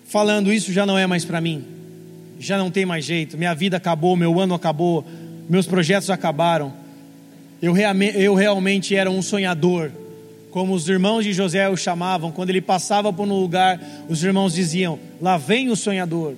falando: 0.05 0.51
Isso 0.51 0.73
já 0.73 0.85
não 0.85 0.97
é 0.97 1.07
mais 1.07 1.23
para 1.23 1.39
mim, 1.39 1.65
já 2.39 2.57
não 2.57 2.71
tem 2.71 2.85
mais 2.85 3.03
jeito, 3.03 3.37
minha 3.37 3.53
vida 3.53 3.75
acabou, 3.75 4.15
meu 4.15 4.39
ano 4.39 4.53
acabou, 4.53 5.05
meus 5.49 5.67
projetos 5.67 6.09
acabaram. 6.09 6.73
Eu, 7.61 7.75
eu 8.15 8.33
realmente 8.33 8.95
era 8.95 9.11
um 9.11 9.21
sonhador, 9.21 9.91
como 10.49 10.73
os 10.73 10.87
irmãos 10.87 11.25
de 11.25 11.33
José 11.33 11.67
o 11.67 11.75
chamavam, 11.75 12.31
quando 12.31 12.49
ele 12.49 12.61
passava 12.61 13.11
por 13.11 13.27
um 13.27 13.39
lugar, 13.39 13.79
os 14.07 14.23
irmãos 14.23 14.53
diziam: 14.53 14.97
Lá 15.21 15.37
vem 15.37 15.69
o 15.69 15.75
sonhador. 15.75 16.35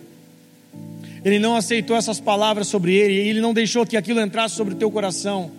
ele 1.23 1.37
não 1.37 1.55
aceitou 1.55 1.95
essas 1.95 2.19
palavras 2.19 2.67
sobre 2.67 2.95
ele, 2.95 3.13
ele 3.13 3.39
não 3.39 3.53
deixou 3.53 3.85
que 3.85 3.95
aquilo 3.95 4.19
entrasse 4.19 4.55
sobre 4.55 4.73
o 4.73 4.77
teu 4.77 4.89
coração, 4.89 5.51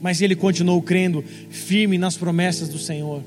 mas 0.00 0.22
ele 0.22 0.36
continuou 0.36 0.80
crendo 0.80 1.24
firme 1.50 1.98
nas 1.98 2.16
promessas 2.16 2.68
do 2.68 2.78
Senhor. 2.78 3.22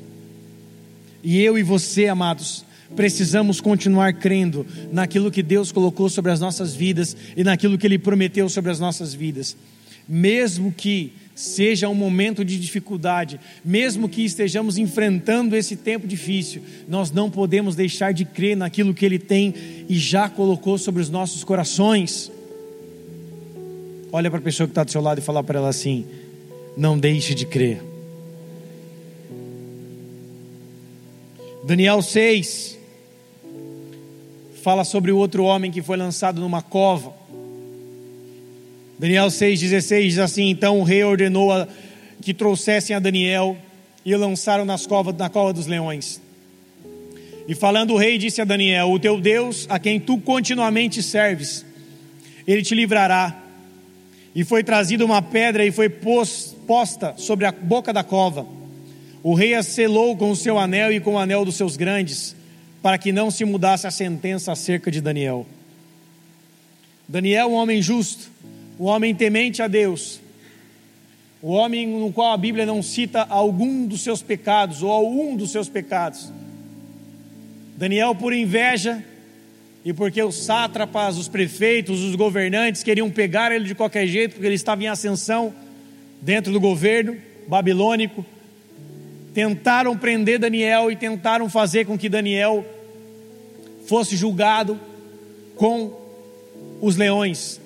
E 1.22 1.42
eu 1.42 1.58
e 1.58 1.64
você, 1.64 2.08
amados, 2.08 2.66
precisamos 2.96 3.60
continuar 3.60 4.14
crendo 4.14 4.66
naquilo 4.92 5.32
que 5.32 5.44
Deus 5.44 5.72
colocou 5.72 6.10
sobre 6.10 6.32
as 6.32 6.40
nossas 6.40 6.76
vidas 6.76 7.16
e 7.36 7.44
naquilo 7.44 7.78
que 7.78 7.88
Ele 7.88 8.00
prometeu 8.00 8.48
sobre 8.50 8.72
as 8.72 8.80
nossas 8.80 9.14
vidas, 9.14 9.56
mesmo 10.08 10.72
que 10.72 11.14
seja 11.36 11.90
um 11.90 11.96
momento 11.96 12.46
de 12.46 12.60
dificuldade, 12.60 13.40
mesmo 13.66 14.08
que 14.08 14.24
estejamos 14.24 14.78
enfrentando 14.78 15.56
esse 15.56 15.76
tempo 15.76 16.08
difícil, 16.08 16.62
nós 16.88 17.12
não 17.12 17.30
podemos 17.30 17.76
deixar 17.76 18.14
de 18.14 18.24
crer 18.24 18.56
naquilo 18.56 18.94
que 18.94 19.06
Ele 19.06 19.20
tem 19.20 19.54
e 19.90 19.98
já 19.98 20.30
colocou 20.30 20.78
sobre 20.78 21.02
os 21.02 21.10
nossos 21.10 21.44
corações. 21.44 22.32
Olha 24.12 24.30
para 24.30 24.40
a 24.40 24.44
pessoa 24.44 24.68
que 24.68 24.72
está 24.72 24.84
do 24.84 24.92
seu 24.92 25.02
lado 25.02 25.18
e 25.20 25.22
fala 25.22 25.44
para 25.44 25.58
ela 25.58 25.70
assim: 25.70 26.06
não 26.78 26.98
deixe 26.98 27.34
de 27.34 27.46
crer. 27.46 27.82
Daniel 31.66 32.02
6 32.02 32.73
fala 34.64 34.86
sobre 34.86 35.12
o 35.12 35.18
outro 35.18 35.44
homem 35.44 35.70
que 35.70 35.82
foi 35.82 35.98
lançado 35.98 36.40
numa 36.40 36.62
cova. 36.62 37.14
Daniel 38.98 39.28
6,16 39.28 40.02
diz 40.04 40.20
assim: 40.20 40.50
Então 40.50 40.80
o 40.80 40.84
rei 40.84 41.04
ordenou 41.04 41.52
a, 41.52 41.68
que 42.22 42.34
trouxessem 42.34 42.96
a 42.96 43.00
Daniel 43.00 43.58
e 44.06 44.16
o 44.16 44.18
lançaram 44.18 44.64
nas 44.64 44.88
covas, 44.88 45.14
na 45.18 45.30
cova 45.30 45.52
dos 45.52 45.68
leões. 45.68 46.22
E 47.46 47.54
falando 47.54 47.94
o 47.94 47.98
rei, 47.98 48.18
disse 48.18 48.42
a 48.42 48.46
Daniel: 48.46 48.90
O 48.90 48.98
teu 48.98 49.20
Deus, 49.20 49.68
a 49.70 49.78
quem 49.78 50.00
tu 50.00 50.18
continuamente 50.18 51.04
serves, 51.04 51.66
ele 52.48 52.62
te 52.62 52.74
livrará. 52.74 53.42
E 54.34 54.46
foi 54.46 54.64
trazida 54.64 55.04
uma 55.04 55.22
pedra 55.22 55.66
e 55.66 55.72
foi 55.72 55.90
posta 55.90 57.14
sobre 57.18 57.46
a 57.46 57.52
boca 57.52 57.92
da 57.92 58.04
cova. 58.04 58.48
O 59.22 59.34
rei 59.34 59.56
a 59.56 59.62
selou 59.62 60.16
com 60.16 60.32
o 60.32 60.36
seu 60.36 60.58
anel 60.58 60.94
e 60.94 61.02
com 61.02 61.16
o 61.16 61.20
anel 61.20 61.44
dos 61.44 61.56
seus 61.56 61.76
grandes, 61.76 62.34
para 62.84 62.98
que 62.98 63.14
não 63.14 63.32
se 63.32 63.46
mudasse 63.46 63.88
a 63.88 63.92
sentença 63.92 64.52
acerca 64.52 64.92
de 64.92 65.00
Daniel. 65.00 65.48
Daniel, 67.08 67.48
um 67.48 67.54
homem 67.54 67.82
justo, 67.82 68.30
o 68.78 68.84
homem 68.84 69.16
temente 69.16 69.62
a 69.62 69.70
Deus, 69.70 70.20
o 71.42 71.52
homem 71.52 71.88
no 71.88 72.12
qual 72.12 72.34
a 72.34 72.38
Bíblia 72.38 72.66
não 72.66 72.84
cita 72.84 73.22
algum 73.30 73.88
dos 73.88 74.02
seus 74.02 74.22
pecados 74.22 74.84
ou 74.84 74.92
algum 74.92 75.34
dos 75.38 75.52
seus 75.52 75.70
pecados. 75.70 76.30
Daniel, 77.78 78.14
por 78.14 78.34
inveja 78.34 79.02
e 79.86 79.94
porque 79.94 80.22
os 80.22 80.36
sátrapas, 80.36 81.18
os 81.18 81.30
prefeitos, 81.30 82.02
os 82.02 82.16
governantes 82.16 82.84
queriam 82.84 83.10
pegar 83.10 83.54
ele 83.54 83.66
de 83.66 83.76
qualquer 83.76 84.08
jeito, 84.08 84.34
porque 84.34 84.46
ele 84.46 84.56
estava 84.56 84.84
em 84.84 84.88
ascensão 84.88 85.54
dentro 86.22 86.52
do 86.52 86.60
governo 86.60 87.18
babilônico, 87.48 88.26
tentaram 89.34 89.98
prender 89.98 90.40
Daniel 90.40 90.92
e 90.92 90.96
tentaram 90.96 91.50
fazer 91.50 91.86
com 91.86 91.98
que 91.98 92.08
Daniel 92.08 92.64
fosse 93.86 94.16
julgado 94.16 94.80
com 95.56 95.92
os 96.82 96.96
leões. 96.96 97.60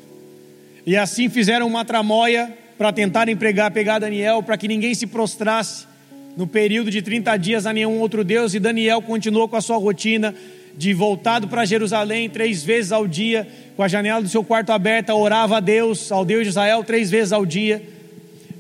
E 0.85 0.95
assim 0.95 1.29
fizeram 1.29 1.67
uma 1.67 1.83
tramóia 1.83 2.51
para 2.77 2.93
tentar 2.93 3.27
empregar, 3.27 3.71
pegar 3.71 3.99
Daniel, 3.99 4.41
para 4.41 4.57
que 4.57 4.67
ninguém 4.67 4.93
se 4.95 5.05
prostrasse 5.07 5.85
no 6.37 6.47
período 6.47 6.91
de 6.91 7.01
30 7.01 7.35
dias 7.37 7.65
a 7.65 7.73
nenhum 7.73 7.99
outro 7.99 8.23
Deus. 8.23 8.53
E 8.53 8.59
Daniel 8.59 9.01
continuou 9.01 9.47
com 9.49 9.55
a 9.55 9.61
sua 9.61 9.77
rotina 9.77 10.33
de 10.77 10.93
voltado 10.93 11.47
para 11.47 11.65
Jerusalém 11.65 12.29
três 12.29 12.63
vezes 12.63 12.91
ao 12.91 13.07
dia, 13.07 13.47
com 13.75 13.81
a 13.81 13.87
janela 13.87 14.21
do 14.21 14.29
seu 14.29 14.43
quarto 14.43 14.71
aberta, 14.71 15.13
orava 15.15 15.57
a 15.57 15.59
Deus, 15.59 16.11
ao 16.11 16.23
Deus 16.23 16.43
de 16.43 16.49
Israel, 16.49 16.83
três 16.83 17.09
vezes 17.09 17.33
ao 17.33 17.45
dia. 17.45 17.81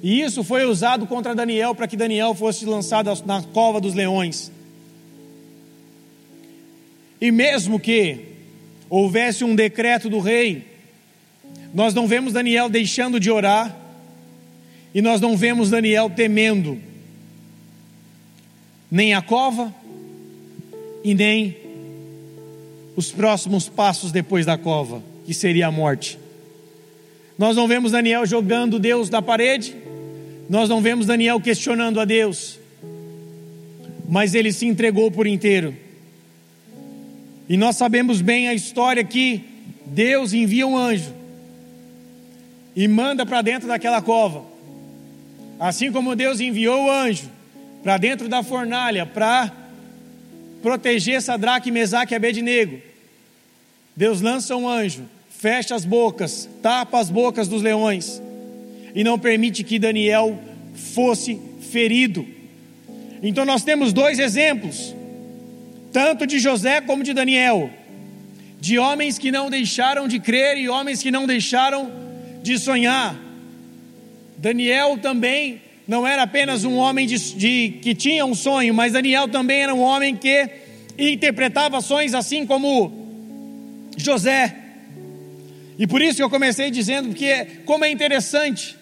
E 0.01 0.21
isso 0.21 0.43
foi 0.43 0.65
usado 0.65 1.07
contra 1.07 1.35
Daniel 1.35 1.73
para 1.73 1.87
que 1.87 1.97
Daniel 1.97 2.33
fosse 2.35 2.65
lançado 2.65 3.11
na 3.25 3.41
cova 3.41 3.81
dos 3.81 3.93
leões. 3.93 4.51
E 7.19 7.31
mesmo 7.31 7.79
que 7.79 8.19
houvesse 8.89 9.43
um 9.43 9.55
decreto 9.55 10.09
do 10.09 10.19
rei 10.19 10.77
nós 11.73 11.93
não 11.93 12.07
vemos 12.07 12.33
Daniel 12.33 12.69
deixando 12.69 13.19
de 13.19 13.29
orar, 13.29 13.75
e 14.93 15.01
nós 15.01 15.21
não 15.21 15.37
vemos 15.37 15.69
Daniel 15.69 16.09
temendo 16.09 16.79
nem 18.89 19.13
a 19.13 19.21
cova 19.21 19.73
e 21.03 21.13
nem 21.13 21.55
os 22.95 23.11
próximos 23.11 23.69
passos 23.69 24.11
depois 24.11 24.45
da 24.45 24.57
cova, 24.57 25.03
que 25.25 25.33
seria 25.33 25.67
a 25.67 25.71
morte. 25.71 26.17
Nós 27.37 27.55
não 27.55 27.67
vemos 27.67 27.91
Daniel 27.91 28.25
jogando 28.25 28.79
Deus 28.79 29.09
da 29.09 29.21
parede, 29.21 29.75
nós 30.49 30.69
não 30.69 30.81
vemos 30.81 31.05
Daniel 31.05 31.41
questionando 31.41 31.99
a 31.99 32.05
Deus, 32.05 32.57
mas 34.07 34.33
ele 34.33 34.53
se 34.53 34.65
entregou 34.65 35.11
por 35.11 35.27
inteiro. 35.27 35.75
E 37.49 37.57
nós 37.57 37.75
sabemos 37.75 38.21
bem 38.21 38.47
a 38.47 38.53
história 38.53 39.03
que 39.03 39.43
Deus 39.85 40.33
envia 40.33 40.65
um 40.65 40.77
anjo 40.77 41.13
e 42.75 42.87
manda 42.87 43.25
para 43.25 43.41
dentro 43.41 43.67
daquela 43.67 44.01
cova. 44.01 44.45
Assim 45.59 45.91
como 45.91 46.15
Deus 46.15 46.39
enviou 46.39 46.85
o 46.85 46.91
anjo 46.91 47.29
para 47.83 47.97
dentro 47.97 48.29
da 48.29 48.43
fornalha 48.43 49.05
para 49.05 49.51
proteger 50.61 51.21
Sadraque, 51.21 51.71
Mesaque 51.71 52.13
e 52.13 52.15
Abednego. 52.15 52.79
Deus 53.95 54.21
lança 54.21 54.55
um 54.55 54.67
anjo, 54.67 55.03
fecha 55.29 55.75
as 55.75 55.83
bocas, 55.83 56.47
tapa 56.61 56.99
as 56.99 57.09
bocas 57.09 57.47
dos 57.47 57.61
leões 57.61 58.21
e 58.97 59.03
não 59.03 59.19
permite 59.19 59.63
que 59.63 59.77
Daniel 59.77 60.39
fosse 60.73 61.39
ferido. 61.71 62.27
Então 63.21 63.45
nós 63.45 63.63
temos 63.63 63.93
dois 63.93 64.17
exemplos, 64.17 64.91
tanto 65.93 66.25
de 66.25 66.39
José 66.39 66.81
como 66.81 67.03
de 67.03 67.13
Daniel, 67.13 67.69
de 68.59 68.79
homens 68.79 69.19
que 69.19 69.31
não 69.31 69.51
deixaram 69.51 70.07
de 70.07 70.19
crer 70.19 70.57
e 70.57 70.67
homens 70.67 71.03
que 71.03 71.11
não 71.11 71.27
deixaram 71.27 71.91
de 72.41 72.57
sonhar. 72.57 73.15
Daniel 74.35 74.97
também 74.97 75.61
não 75.87 76.05
era 76.07 76.23
apenas 76.23 76.65
um 76.65 76.75
homem 76.77 77.05
de, 77.05 77.19
de, 77.35 77.77
que 77.79 77.93
tinha 77.93 78.25
um 78.25 78.33
sonho, 78.33 78.73
mas 78.73 78.93
Daniel 78.93 79.27
também 79.27 79.61
era 79.61 79.75
um 79.75 79.81
homem 79.81 80.15
que 80.15 80.49
interpretava 80.97 81.81
sonhos 81.81 82.15
assim 82.15 82.47
como 82.47 82.91
José. 83.95 84.55
E 85.77 85.85
por 85.85 86.01
isso 86.01 86.19
eu 86.19 86.31
comecei 86.31 86.71
dizendo 86.71 87.13
que 87.13 87.45
como 87.63 87.85
é 87.85 87.91
interessante 87.91 88.76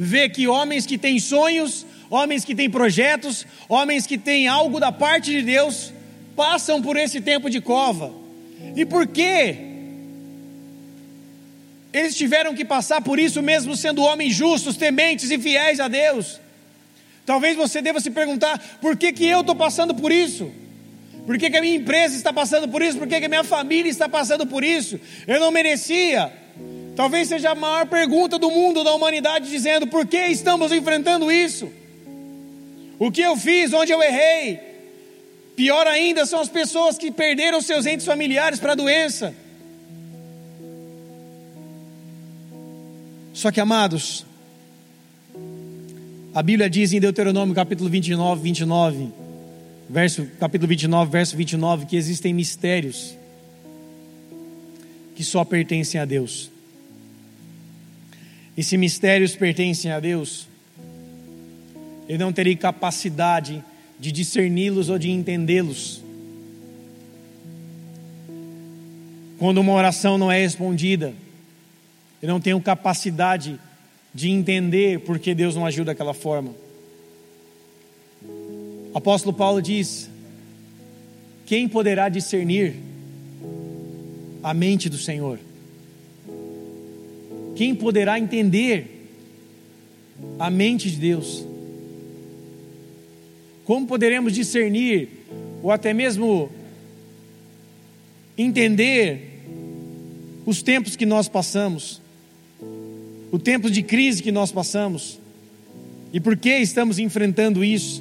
ver 0.00 0.28
que 0.28 0.46
homens 0.46 0.86
que 0.86 0.96
têm 0.96 1.18
sonhos, 1.18 1.84
homens 2.08 2.44
que 2.44 2.54
têm 2.54 2.70
projetos, 2.70 3.44
homens 3.68 4.06
que 4.06 4.16
têm 4.16 4.46
algo 4.46 4.78
da 4.78 4.92
parte 4.92 5.32
de 5.32 5.42
Deus, 5.42 5.92
passam 6.36 6.80
por 6.80 6.96
esse 6.96 7.20
tempo 7.20 7.50
de 7.50 7.60
cova. 7.60 8.14
E 8.76 8.86
por 8.86 9.08
quê? 9.08 9.56
Eles 11.92 12.16
tiveram 12.16 12.54
que 12.54 12.64
passar 12.64 13.02
por 13.02 13.18
isso 13.18 13.42
mesmo 13.42 13.74
sendo 13.74 14.02
homens 14.02 14.36
justos, 14.36 14.76
tementes 14.76 15.32
e 15.32 15.38
fiéis 15.38 15.80
a 15.80 15.88
Deus. 15.88 16.38
Talvez 17.26 17.56
você 17.56 17.82
deva 17.82 17.98
se 17.98 18.12
perguntar: 18.12 18.78
por 18.80 18.96
que, 18.96 19.12
que 19.12 19.26
eu 19.26 19.40
estou 19.40 19.56
passando 19.56 19.96
por 19.96 20.12
isso? 20.12 20.52
Por 21.26 21.36
que, 21.36 21.50
que 21.50 21.56
a 21.56 21.60
minha 21.60 21.74
empresa 21.74 22.14
está 22.14 22.32
passando 22.32 22.68
por 22.68 22.82
isso? 22.82 22.98
Por 22.98 23.08
que, 23.08 23.18
que 23.18 23.26
a 23.26 23.28
minha 23.28 23.44
família 23.44 23.90
está 23.90 24.08
passando 24.08 24.46
por 24.46 24.62
isso? 24.62 25.00
Eu 25.26 25.40
não 25.40 25.50
merecia. 25.50 26.32
Talvez 26.98 27.28
seja 27.28 27.50
a 27.50 27.54
maior 27.54 27.86
pergunta 27.86 28.40
do 28.40 28.50
mundo, 28.50 28.82
da 28.82 28.92
humanidade, 28.92 29.48
dizendo: 29.48 29.86
por 29.86 30.04
que 30.04 30.18
estamos 30.26 30.72
enfrentando 30.72 31.30
isso? 31.30 31.72
O 32.98 33.12
que 33.12 33.20
eu 33.20 33.36
fiz? 33.36 33.72
Onde 33.72 33.92
eu 33.92 34.02
errei? 34.02 34.58
Pior 35.54 35.86
ainda 35.86 36.26
são 36.26 36.40
as 36.40 36.48
pessoas 36.48 36.98
que 36.98 37.12
perderam 37.12 37.60
seus 37.62 37.86
entes 37.86 38.04
familiares 38.04 38.58
para 38.58 38.72
a 38.72 38.74
doença 38.74 39.32
Só 43.38 43.52
que, 43.52 43.60
amados, 43.60 44.26
a 46.34 46.42
Bíblia 46.42 46.68
diz 46.68 46.92
em 46.92 46.98
Deuteronômio 46.98 47.54
capítulo 47.54 47.88
29, 47.88 48.42
29, 48.42 49.10
verso, 49.88 50.26
capítulo 50.40 50.66
29, 50.66 51.08
verso 51.08 51.36
29, 51.36 51.86
que 51.86 51.94
existem 51.94 52.34
mistérios 52.34 53.16
que 55.14 55.22
só 55.22 55.44
pertencem 55.44 56.00
a 56.00 56.04
Deus. 56.04 56.50
E 58.58 58.64
se 58.64 58.76
mistérios 58.76 59.36
pertencem 59.36 59.92
a 59.92 60.00
Deus, 60.00 60.48
eu 62.08 62.18
não 62.18 62.32
terei 62.32 62.56
capacidade 62.56 63.62
de 64.00 64.10
discerni-los 64.10 64.88
ou 64.88 64.98
de 64.98 65.08
entendê-los. 65.12 66.02
Quando 69.38 69.58
uma 69.58 69.72
oração 69.74 70.18
não 70.18 70.32
é 70.32 70.40
respondida, 70.40 71.14
eu 72.20 72.28
não 72.28 72.40
tenho 72.40 72.60
capacidade 72.60 73.60
de 74.12 74.28
entender 74.28 74.98
por 75.02 75.20
que 75.20 75.36
Deus 75.36 75.54
não 75.54 75.64
agiu 75.64 75.84
daquela 75.84 76.12
forma. 76.12 76.52
O 78.24 78.98
apóstolo 78.98 79.32
Paulo 79.32 79.62
diz: 79.62 80.10
Quem 81.46 81.68
poderá 81.68 82.08
discernir 82.08 82.74
a 84.42 84.52
mente 84.52 84.88
do 84.88 84.98
Senhor? 84.98 85.38
Quem 87.58 87.74
poderá 87.74 88.20
entender 88.20 89.10
a 90.38 90.48
mente 90.48 90.88
de 90.88 90.96
Deus? 90.96 91.44
Como 93.64 93.84
poderemos 93.84 94.32
discernir, 94.32 95.08
ou 95.60 95.72
até 95.72 95.92
mesmo 95.92 96.52
entender 98.38 99.42
os 100.46 100.62
tempos 100.62 100.94
que 100.94 101.04
nós 101.04 101.26
passamos, 101.26 102.00
o 103.32 103.40
tempo 103.40 103.68
de 103.68 103.82
crise 103.82 104.22
que 104.22 104.30
nós 104.30 104.52
passamos, 104.52 105.18
e 106.12 106.20
por 106.20 106.36
que 106.36 106.58
estamos 106.58 107.00
enfrentando 107.00 107.64
isso, 107.64 108.00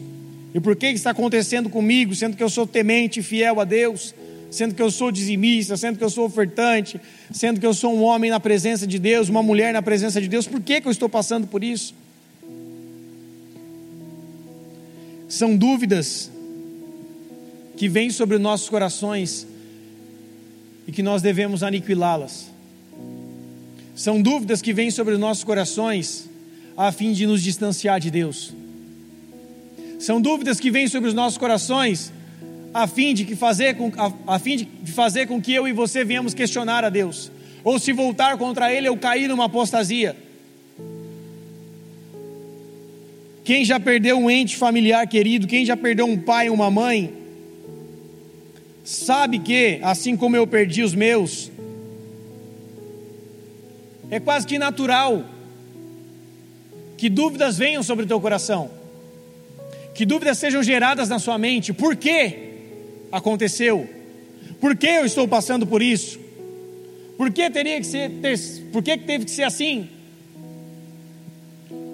e 0.53 0.59
por 0.59 0.75
que 0.75 0.85
está 0.85 1.09
acontecendo 1.09 1.67
comigo, 1.67 2.13
sendo 2.13 2.37
que 2.37 2.43
eu 2.43 2.49
sou 2.49 2.67
temente 2.67 3.21
e 3.21 3.23
fiel 3.23 3.59
a 3.59 3.63
Deus, 3.63 4.13
sendo 4.49 4.73
que 4.75 4.81
eu 4.81 4.89
sou 4.89 5.11
dizimista, 5.11 5.75
sendo 5.75 5.97
que 5.97 6.03
eu 6.03 6.09
sou 6.09 6.25
ofertante, 6.25 6.99
sendo 7.31 7.59
que 7.59 7.65
eu 7.65 7.73
sou 7.73 7.93
um 7.93 8.03
homem 8.03 8.31
na 8.31 8.39
presença 8.39 8.87
de 8.87 8.97
Deus, 8.97 9.29
uma 9.29 9.43
mulher 9.43 9.73
na 9.73 9.81
presença 9.81 10.21
de 10.21 10.27
Deus, 10.27 10.47
por 10.47 10.61
que, 10.61 10.81
que 10.81 10.87
eu 10.87 10.91
estou 10.91 11.09
passando 11.09 11.47
por 11.47 11.63
isso? 11.63 11.93
São 15.27 15.55
dúvidas 15.55 16.31
que 17.75 17.89
vêm 17.89 18.09
sobre 18.09 18.37
nossos 18.37 18.69
corações 18.69 19.45
e 20.87 20.91
que 20.91 21.03
nós 21.03 21.21
devemos 21.21 21.63
aniquilá-las. 21.63 22.49
São 23.95 24.21
dúvidas 24.21 24.61
que 24.61 24.73
vêm 24.73 24.89
sobre 24.89 25.13
os 25.13 25.19
nossos 25.19 25.43
corações 25.43 26.29
a 26.77 26.91
fim 26.91 27.11
de 27.11 27.25
nos 27.25 27.41
distanciar 27.41 27.99
de 27.99 28.09
Deus. 28.09 28.53
São 29.99 30.21
dúvidas 30.21 30.59
que 30.59 30.69
vêm 30.69 30.87
sobre 30.87 31.09
os 31.09 31.15
nossos 31.15 31.37
corações 31.37 32.13
a 32.77 32.85
fim 32.85 33.11
de, 33.11 33.25
que 33.25 33.35
fazer 33.35 33.75
com, 33.75 33.91
a, 33.97 34.35
a 34.35 34.37
fim 34.37 34.55
de 34.55 34.91
fazer 34.91 35.25
com 35.25 35.41
que 35.41 35.51
eu 35.51 35.67
e 35.67 35.73
você 35.73 36.03
venhamos 36.03 36.35
questionar 36.35 36.85
a 36.85 36.89
Deus, 36.89 37.31
ou 37.63 37.79
se 37.79 37.91
voltar 37.91 38.37
contra 38.37 38.71
Ele 38.71 38.87
ou 38.87 38.95
cair 38.95 39.27
numa 39.27 39.45
apostasia. 39.45 40.15
Quem 43.43 43.65
já 43.65 43.79
perdeu 43.79 44.19
um 44.19 44.29
ente 44.29 44.55
familiar 44.55 45.07
querido, 45.07 45.47
quem 45.47 45.65
já 45.65 45.75
perdeu 45.75 46.05
um 46.05 46.19
pai, 46.19 46.51
uma 46.51 46.69
mãe, 46.69 47.11
sabe 48.83 49.39
que, 49.39 49.79
assim 49.81 50.15
como 50.15 50.35
eu 50.35 50.45
perdi 50.45 50.83
os 50.83 50.93
meus, 50.93 51.49
é 54.11 54.19
quase 54.19 54.45
que 54.45 54.59
natural 54.59 55.25
que 56.95 57.09
dúvidas 57.09 57.57
venham 57.57 57.81
sobre 57.81 58.05
o 58.05 58.07
teu 58.07 58.21
coração, 58.21 58.69
que 59.95 60.05
dúvidas 60.05 60.37
sejam 60.37 60.61
geradas 60.61 61.09
na 61.09 61.17
sua 61.17 61.39
mente. 61.39 61.73
Por 61.73 61.95
que 61.95 62.46
aconteceu? 63.11 63.89
Por 64.59 64.75
que 64.75 64.87
eu 64.87 65.05
estou 65.05 65.27
passando 65.27 65.65
por 65.65 65.81
isso? 65.81 66.19
Por 67.17 67.31
que 67.31 67.49
teria 67.49 67.79
que 67.79 67.85
ser, 67.85 68.11
ter, 68.21 68.39
por 68.71 68.83
que 68.83 68.97
teve 68.97 69.25
que 69.25 69.31
ser 69.31 69.43
assim? 69.43 69.89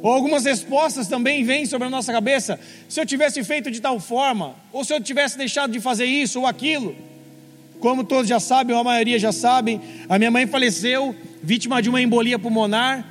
Ou 0.01 0.11
algumas 0.11 0.43
respostas 0.43 1.07
também 1.07 1.45
vêm 1.45 1.66
sobre 1.66 1.88
a 1.88 1.89
nossa 1.89 2.11
cabeça. 2.11 2.59
Se 2.89 2.99
eu 2.99 3.05
tivesse 3.05 3.41
feito 3.43 3.72
de 3.72 3.80
tal 3.80 4.01
forma, 4.01 4.53
ou 4.74 4.84
se 4.84 4.93
eu 4.93 4.99
tivesse 4.99 5.38
deixado 5.38 5.72
de 5.72 5.80
fazer 5.80 6.05
isso 6.05 6.41
ou 6.41 6.45
aquilo. 6.45 6.93
Como 7.80 8.03
todos 8.03 8.28
já 8.28 8.39
sabem, 8.39 8.76
ou 8.76 8.82
a 8.82 8.84
maioria 8.84 9.18
já 9.18 9.32
sabem, 9.32 9.80
a 10.09 10.20
minha 10.20 10.30
mãe 10.30 10.45
faleceu, 10.45 11.16
vítima 11.41 11.82
de 11.82 11.88
uma 11.88 12.01
embolia 12.01 12.38
pulmonar, 12.38 13.05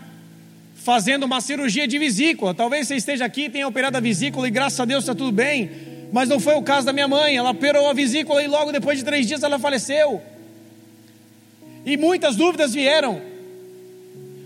fazendo 0.75 1.25
uma 1.25 1.41
cirurgia 1.41 1.89
de 1.89 1.99
vesícula. 1.99 2.53
Talvez 2.53 2.89
você 2.89 2.97
esteja 2.97 3.25
aqui, 3.25 3.49
tenha 3.49 3.67
operado 3.67 3.97
a 3.97 4.01
vesícula 4.01 4.47
e 4.47 4.51
graças 4.51 4.79
a 4.79 4.85
Deus 4.85 5.05
está 5.05 5.15
tudo 5.15 5.33
bem. 5.33 5.92
Mas 6.13 6.29
não 6.29 6.39
foi 6.39 6.55
o 6.55 6.63
caso 6.63 6.87
da 6.87 6.93
minha 6.93 7.09
mãe. 7.09 7.37
Ela 7.37 7.51
operou 7.51 7.89
a 7.89 7.95
vesícula 7.95 8.43
e 8.43 8.47
logo 8.47 8.71
depois 8.71 8.99
de 8.99 9.05
três 9.05 9.27
dias 9.27 9.43
ela 9.43 9.59
faleceu. 9.59 10.21
E 11.87 11.97
muitas 11.97 12.37
dúvidas 12.37 12.75
vieram. 12.75 13.21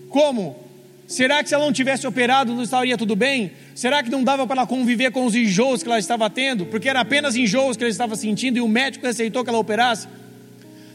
Como? 0.09 0.65
Será 1.07 1.43
que 1.43 1.49
se 1.49 1.55
ela 1.55 1.65
não 1.65 1.73
tivesse 1.73 2.07
operado 2.07 2.55
não 2.55 2.63
estaria 2.63 2.97
tudo 2.97 3.15
bem? 3.15 3.53
Será 3.75 4.03
que 4.03 4.11
não 4.11 4.25
dava 4.25 4.47
para 4.47 4.61
ela 4.61 4.67
conviver 4.67 5.11
com 5.11 5.25
os 5.25 5.35
enjoos 5.35 5.83
que 5.83 5.89
ela 5.89 5.99
estava 5.99 6.31
tendo? 6.31 6.67
Porque 6.67 6.89
era 6.89 7.01
apenas 7.01 7.37
enjoos 7.37 7.77
que 7.77 7.85
ela 7.85 7.91
estava 7.91 8.17
sentindo 8.17 8.57
e 8.59 8.61
o 8.61 8.69
médico 8.69 9.07
aceitou 9.07 9.45
que 9.45 9.51
ela 9.51 9.59
operasse? 9.59 10.09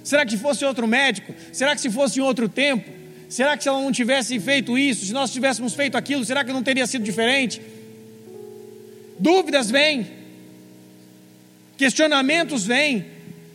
Será 0.03 0.25
que 0.25 0.37
fosse 0.37 0.65
outro 0.65 0.87
médico? 0.87 1.33
Será 1.51 1.75
que 1.75 1.81
se 1.81 1.89
fosse 1.89 2.19
em 2.19 2.23
outro 2.23 2.49
tempo? 2.49 2.89
Será 3.29 3.55
que 3.55 3.63
se 3.63 3.69
ela 3.69 3.79
não 3.79 3.91
tivesse 3.91 4.37
feito 4.39 4.77
isso, 4.77 5.05
se 5.05 5.13
nós 5.13 5.31
tivéssemos 5.31 5.73
feito 5.73 5.95
aquilo, 5.95 6.25
será 6.25 6.43
que 6.43 6.51
não 6.51 6.63
teria 6.63 6.85
sido 6.87 7.03
diferente? 7.03 7.61
Dúvidas 9.17 9.71
vêm, 9.71 10.07
questionamentos 11.81 12.63
vêm, 12.63 13.07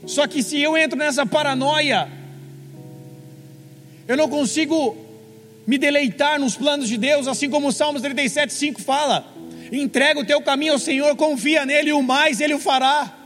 só 0.04 0.26
que 0.26 0.42
se 0.42 0.60
eu 0.60 0.76
entro 0.76 0.98
nessa 0.98 1.24
paranoia, 1.24 2.08
eu 4.08 4.16
não 4.16 4.28
consigo 4.28 4.96
me 5.64 5.78
deleitar 5.78 6.40
nos 6.40 6.56
planos 6.56 6.88
de 6.88 6.96
Deus, 6.96 7.28
assim 7.28 7.48
como 7.48 7.68
o 7.68 7.72
Salmos 7.72 8.02
37, 8.02 8.52
5 8.52 8.82
fala: 8.82 9.32
entrega 9.70 10.18
o 10.18 10.24
teu 10.24 10.40
caminho 10.42 10.72
ao 10.72 10.78
Senhor, 10.80 11.14
confia 11.14 11.64
nele 11.64 11.90
e 11.90 11.92
o 11.92 12.02
mais 12.02 12.40
ele 12.40 12.54
o 12.54 12.58
fará. 12.58 13.16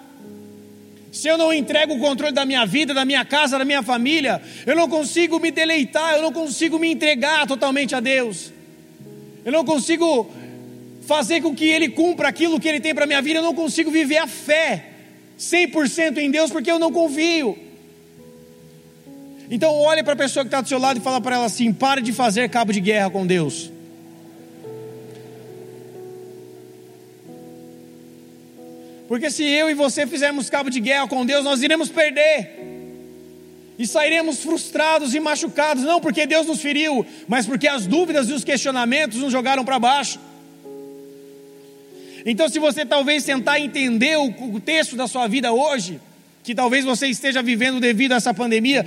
Se 1.10 1.28
eu 1.28 1.38
não 1.38 1.50
entrego 1.50 1.94
o 1.94 1.98
controle 1.98 2.34
da 2.34 2.44
minha 2.44 2.66
vida, 2.66 2.92
da 2.92 3.06
minha 3.06 3.24
casa, 3.24 3.58
da 3.58 3.64
minha 3.64 3.82
família, 3.82 4.42
eu 4.66 4.76
não 4.76 4.86
consigo 4.86 5.40
me 5.40 5.50
deleitar, 5.50 6.16
eu 6.16 6.20
não 6.20 6.30
consigo 6.30 6.78
me 6.78 6.90
entregar 6.90 7.46
totalmente 7.46 7.94
a 7.94 8.00
Deus. 8.00 8.52
Eu 9.46 9.50
não 9.50 9.64
consigo 9.64 10.30
fazer 11.06 11.40
com 11.40 11.54
que 11.54 11.64
Ele 11.64 11.88
cumpra 11.88 12.28
aquilo 12.28 12.60
que 12.60 12.68
Ele 12.68 12.80
tem 12.80 12.94
para 12.94 13.04
a 13.04 13.06
minha 13.06 13.22
vida, 13.22 13.38
eu 13.38 13.42
não 13.42 13.54
consigo 13.54 13.90
viver 13.90 14.18
a 14.18 14.26
fé 14.26 14.89
100% 15.40 16.18
em 16.18 16.30
Deus 16.30 16.50
porque 16.50 16.70
eu 16.70 16.78
não 16.78 16.92
confio. 16.92 17.58
Então 19.50 19.74
olhe 19.74 20.04
para 20.04 20.12
a 20.12 20.16
pessoa 20.16 20.44
que 20.44 20.48
está 20.48 20.60
do 20.60 20.68
seu 20.68 20.78
lado 20.78 20.98
e 20.98 21.02
fala 21.02 21.20
para 21.20 21.36
ela 21.36 21.46
assim: 21.46 21.72
pare 21.72 22.02
de 22.02 22.12
fazer 22.12 22.50
cabo 22.50 22.72
de 22.72 22.80
guerra 22.80 23.08
com 23.08 23.26
Deus. 23.26 23.72
Porque 29.08 29.28
se 29.28 29.42
eu 29.42 29.68
e 29.68 29.74
você 29.74 30.06
fizermos 30.06 30.48
cabo 30.48 30.70
de 30.70 30.78
guerra 30.78 31.08
com 31.08 31.26
Deus, 31.26 31.42
nós 31.42 31.62
iremos 31.62 31.88
perder. 31.88 32.60
E 33.76 33.86
sairemos 33.86 34.40
frustrados 34.40 35.14
e 35.14 35.20
machucados, 35.20 35.82
não 35.82 36.00
porque 36.00 36.26
Deus 36.26 36.46
nos 36.46 36.60
feriu, 36.60 37.04
mas 37.26 37.46
porque 37.46 37.66
as 37.66 37.86
dúvidas 37.86 38.28
e 38.28 38.34
os 38.34 38.44
questionamentos 38.44 39.18
nos 39.18 39.32
jogaram 39.32 39.64
para 39.64 39.78
baixo. 39.78 40.20
Então, 42.24 42.48
se 42.48 42.58
você 42.58 42.84
talvez 42.84 43.24
tentar 43.24 43.58
entender 43.60 44.16
o 44.16 44.60
texto 44.60 44.96
da 44.96 45.06
sua 45.06 45.26
vida 45.26 45.52
hoje, 45.52 46.00
que 46.42 46.54
talvez 46.54 46.84
você 46.84 47.06
esteja 47.06 47.42
vivendo 47.42 47.80
devido 47.80 48.12
a 48.12 48.16
essa 48.16 48.34
pandemia, 48.34 48.84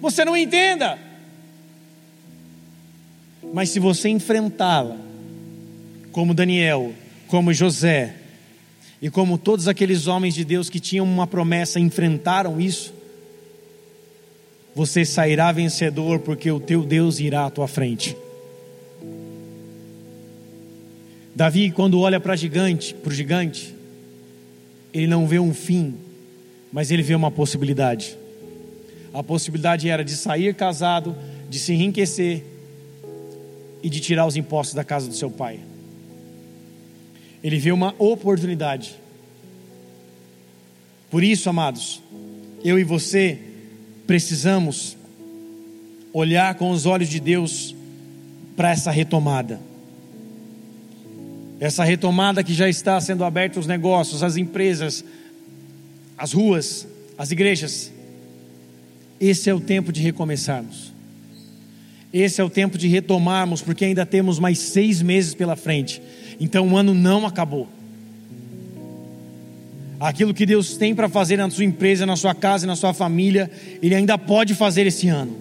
você 0.00 0.24
não 0.24 0.36
entenda. 0.36 0.98
Mas 3.52 3.70
se 3.70 3.78
você 3.78 4.08
enfrentá-la, 4.08 4.96
como 6.12 6.34
Daniel, 6.34 6.92
como 7.28 7.52
José, 7.52 8.14
e 9.00 9.10
como 9.10 9.36
todos 9.36 9.68
aqueles 9.68 10.06
homens 10.06 10.34
de 10.34 10.44
Deus 10.44 10.70
que 10.70 10.80
tinham 10.80 11.04
uma 11.04 11.26
promessa 11.26 11.78
enfrentaram 11.78 12.60
isso, 12.60 12.94
você 14.74 15.04
sairá 15.04 15.52
vencedor, 15.52 16.20
porque 16.20 16.50
o 16.50 16.58
teu 16.58 16.82
Deus 16.82 17.20
irá 17.20 17.46
à 17.46 17.50
tua 17.50 17.68
frente. 17.68 18.16
Davi, 21.34 21.70
quando 21.70 21.98
olha 21.98 22.20
para 22.20 22.36
gigante, 22.36 22.94
para 22.94 23.10
o 23.10 23.14
gigante, 23.14 23.74
ele 24.92 25.08
não 25.08 25.26
vê 25.26 25.40
um 25.40 25.52
fim, 25.52 25.96
mas 26.72 26.92
ele 26.92 27.02
vê 27.02 27.14
uma 27.14 27.30
possibilidade. 27.30 28.16
A 29.12 29.22
possibilidade 29.22 29.88
era 29.88 30.04
de 30.04 30.12
sair 30.12 30.54
casado, 30.54 31.16
de 31.50 31.58
se 31.58 31.72
enriquecer 31.72 32.44
e 33.82 33.90
de 33.90 34.00
tirar 34.00 34.26
os 34.26 34.36
impostos 34.36 34.74
da 34.74 34.84
casa 34.84 35.08
do 35.08 35.14
seu 35.14 35.30
pai. 35.30 35.58
Ele 37.42 37.58
viu 37.58 37.74
uma 37.74 37.94
oportunidade. 37.98 38.94
Por 41.10 41.22
isso, 41.22 41.50
amados, 41.50 42.00
eu 42.64 42.78
e 42.78 42.84
você 42.84 43.38
precisamos 44.06 44.96
olhar 46.12 46.54
com 46.54 46.70
os 46.70 46.86
olhos 46.86 47.08
de 47.08 47.18
Deus 47.18 47.74
para 48.56 48.70
essa 48.70 48.90
retomada. 48.90 49.60
Essa 51.64 51.82
retomada 51.82 52.44
que 52.44 52.52
já 52.52 52.68
está 52.68 53.00
sendo 53.00 53.24
aberta 53.24 53.58
os 53.58 53.66
negócios, 53.66 54.22
as 54.22 54.36
empresas, 54.36 55.02
as 56.14 56.34
ruas, 56.34 56.86
as 57.16 57.30
igrejas. 57.30 57.90
Esse 59.18 59.48
é 59.48 59.54
o 59.54 59.58
tempo 59.58 59.90
de 59.90 60.02
recomeçarmos. 60.02 60.92
Esse 62.12 62.38
é 62.38 62.44
o 62.44 62.50
tempo 62.50 62.76
de 62.76 62.86
retomarmos, 62.86 63.62
porque 63.62 63.86
ainda 63.86 64.04
temos 64.04 64.38
mais 64.38 64.58
seis 64.58 65.00
meses 65.00 65.32
pela 65.32 65.56
frente. 65.56 66.02
Então 66.38 66.68
o 66.68 66.76
ano 66.76 66.92
não 66.92 67.24
acabou. 67.24 67.66
Aquilo 69.98 70.34
que 70.34 70.44
Deus 70.44 70.76
tem 70.76 70.94
para 70.94 71.08
fazer 71.08 71.38
na 71.38 71.48
sua 71.48 71.64
empresa, 71.64 72.04
na 72.04 72.14
sua 72.14 72.34
casa 72.34 72.66
na 72.66 72.76
sua 72.76 72.92
família, 72.92 73.50
Ele 73.82 73.94
ainda 73.94 74.18
pode 74.18 74.54
fazer 74.54 74.86
esse 74.86 75.08
ano. 75.08 75.34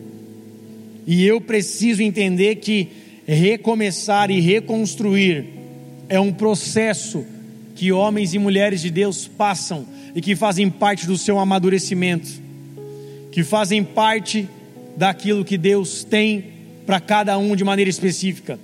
E 1.05 1.25
eu 1.25 1.41
preciso 1.41 2.01
entender 2.01 2.55
que 2.55 2.87
recomeçar 3.27 4.31
e 4.31 4.39
reconstruir 4.39 5.62
é 6.09 6.19
um 6.19 6.31
processo 6.31 7.25
que 7.75 7.91
homens 7.91 8.33
e 8.33 8.39
mulheres 8.39 8.81
de 8.81 8.89
Deus 8.89 9.27
passam 9.27 9.85
e 10.15 10.21
que 10.21 10.35
fazem 10.35 10.69
parte 10.69 11.07
do 11.07 11.17
seu 11.17 11.39
amadurecimento 11.39 12.43
que 13.33 13.43
fazem 13.43 13.83
parte 13.83 14.47
daquilo 14.95 15.43
que 15.43 15.57
Deus 15.57 16.03
tem 16.03 16.53
para 16.85 16.99
cada 16.99 17.35
um 17.35 17.55
de 17.55 17.63
maneira 17.63 17.89
específica. 17.89 18.59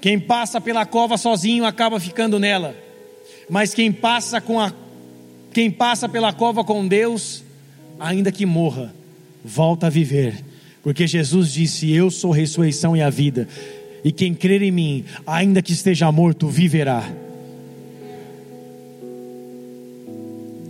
Quem 0.00 0.18
passa 0.18 0.60
pela 0.60 0.84
cova 0.84 1.16
sozinho 1.16 1.64
acaba 1.64 2.00
ficando 2.00 2.40
nela, 2.40 2.74
mas 3.48 3.72
quem 3.72 3.92
passa 3.92 4.40
com 4.40 4.58
a 4.58 4.72
quem 5.52 5.70
passa 5.70 6.08
pela 6.08 6.32
cova 6.32 6.64
com 6.64 6.86
Deus, 6.86 7.44
ainda 7.98 8.32
que 8.32 8.44
morra, 8.44 8.92
volta 9.44 9.86
a 9.86 9.90
viver, 9.90 10.44
porque 10.82 11.06
Jesus 11.06 11.52
disse: 11.52 11.92
Eu 11.92 12.10
sou 12.10 12.32
a 12.32 12.36
ressurreição 12.36 12.96
e 12.96 13.02
a 13.02 13.08
vida, 13.08 13.46
e 14.04 14.12
quem 14.12 14.34
crer 14.34 14.62
em 14.62 14.70
mim, 14.70 15.04
ainda 15.26 15.62
que 15.62 15.72
esteja 15.72 16.10
morto, 16.10 16.48
viverá. 16.48 17.08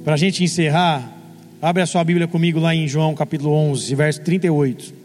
Para 0.05 0.15
a 0.15 0.17
gente 0.17 0.43
encerrar, 0.43 1.13
abre 1.61 1.83
a 1.83 1.87
sua 1.87 2.03
Bíblia 2.03 2.27
comigo 2.27 2.59
lá 2.59 2.75
em 2.75 2.89
João 2.89 3.15
capítulo 3.15 3.53
11, 3.53 3.95
verso 3.95 4.23
38. 4.23 4.98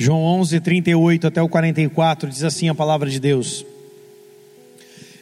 João 0.00 0.22
11, 0.22 0.60
38 0.60 1.26
até 1.26 1.42
o 1.42 1.48
44 1.48 2.30
diz 2.30 2.44
assim 2.44 2.68
a 2.68 2.74
palavra 2.74 3.10
de 3.10 3.18
Deus. 3.18 3.66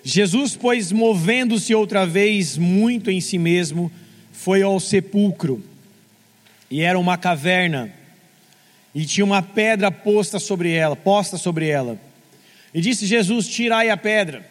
Jesus, 0.04 0.54
pois, 0.54 0.92
movendo-se 0.92 1.74
outra 1.74 2.04
vez 2.04 2.58
muito 2.58 3.10
em 3.10 3.18
si 3.18 3.38
mesmo, 3.38 3.90
foi 4.30 4.60
ao 4.60 4.78
sepulcro. 4.78 5.64
E 6.70 6.82
era 6.82 6.98
uma 6.98 7.16
caverna, 7.16 7.90
e 8.94 9.06
tinha 9.06 9.24
uma 9.24 9.40
pedra 9.40 9.90
posta 9.90 10.38
sobre 10.38 10.72
ela, 10.72 10.94
posta 10.94 11.38
sobre 11.38 11.68
ela. 11.68 11.98
E 12.74 12.80
disse 12.82 13.06
Jesus: 13.06 13.48
Tirai 13.48 13.88
a 13.88 13.96
pedra. 13.96 14.46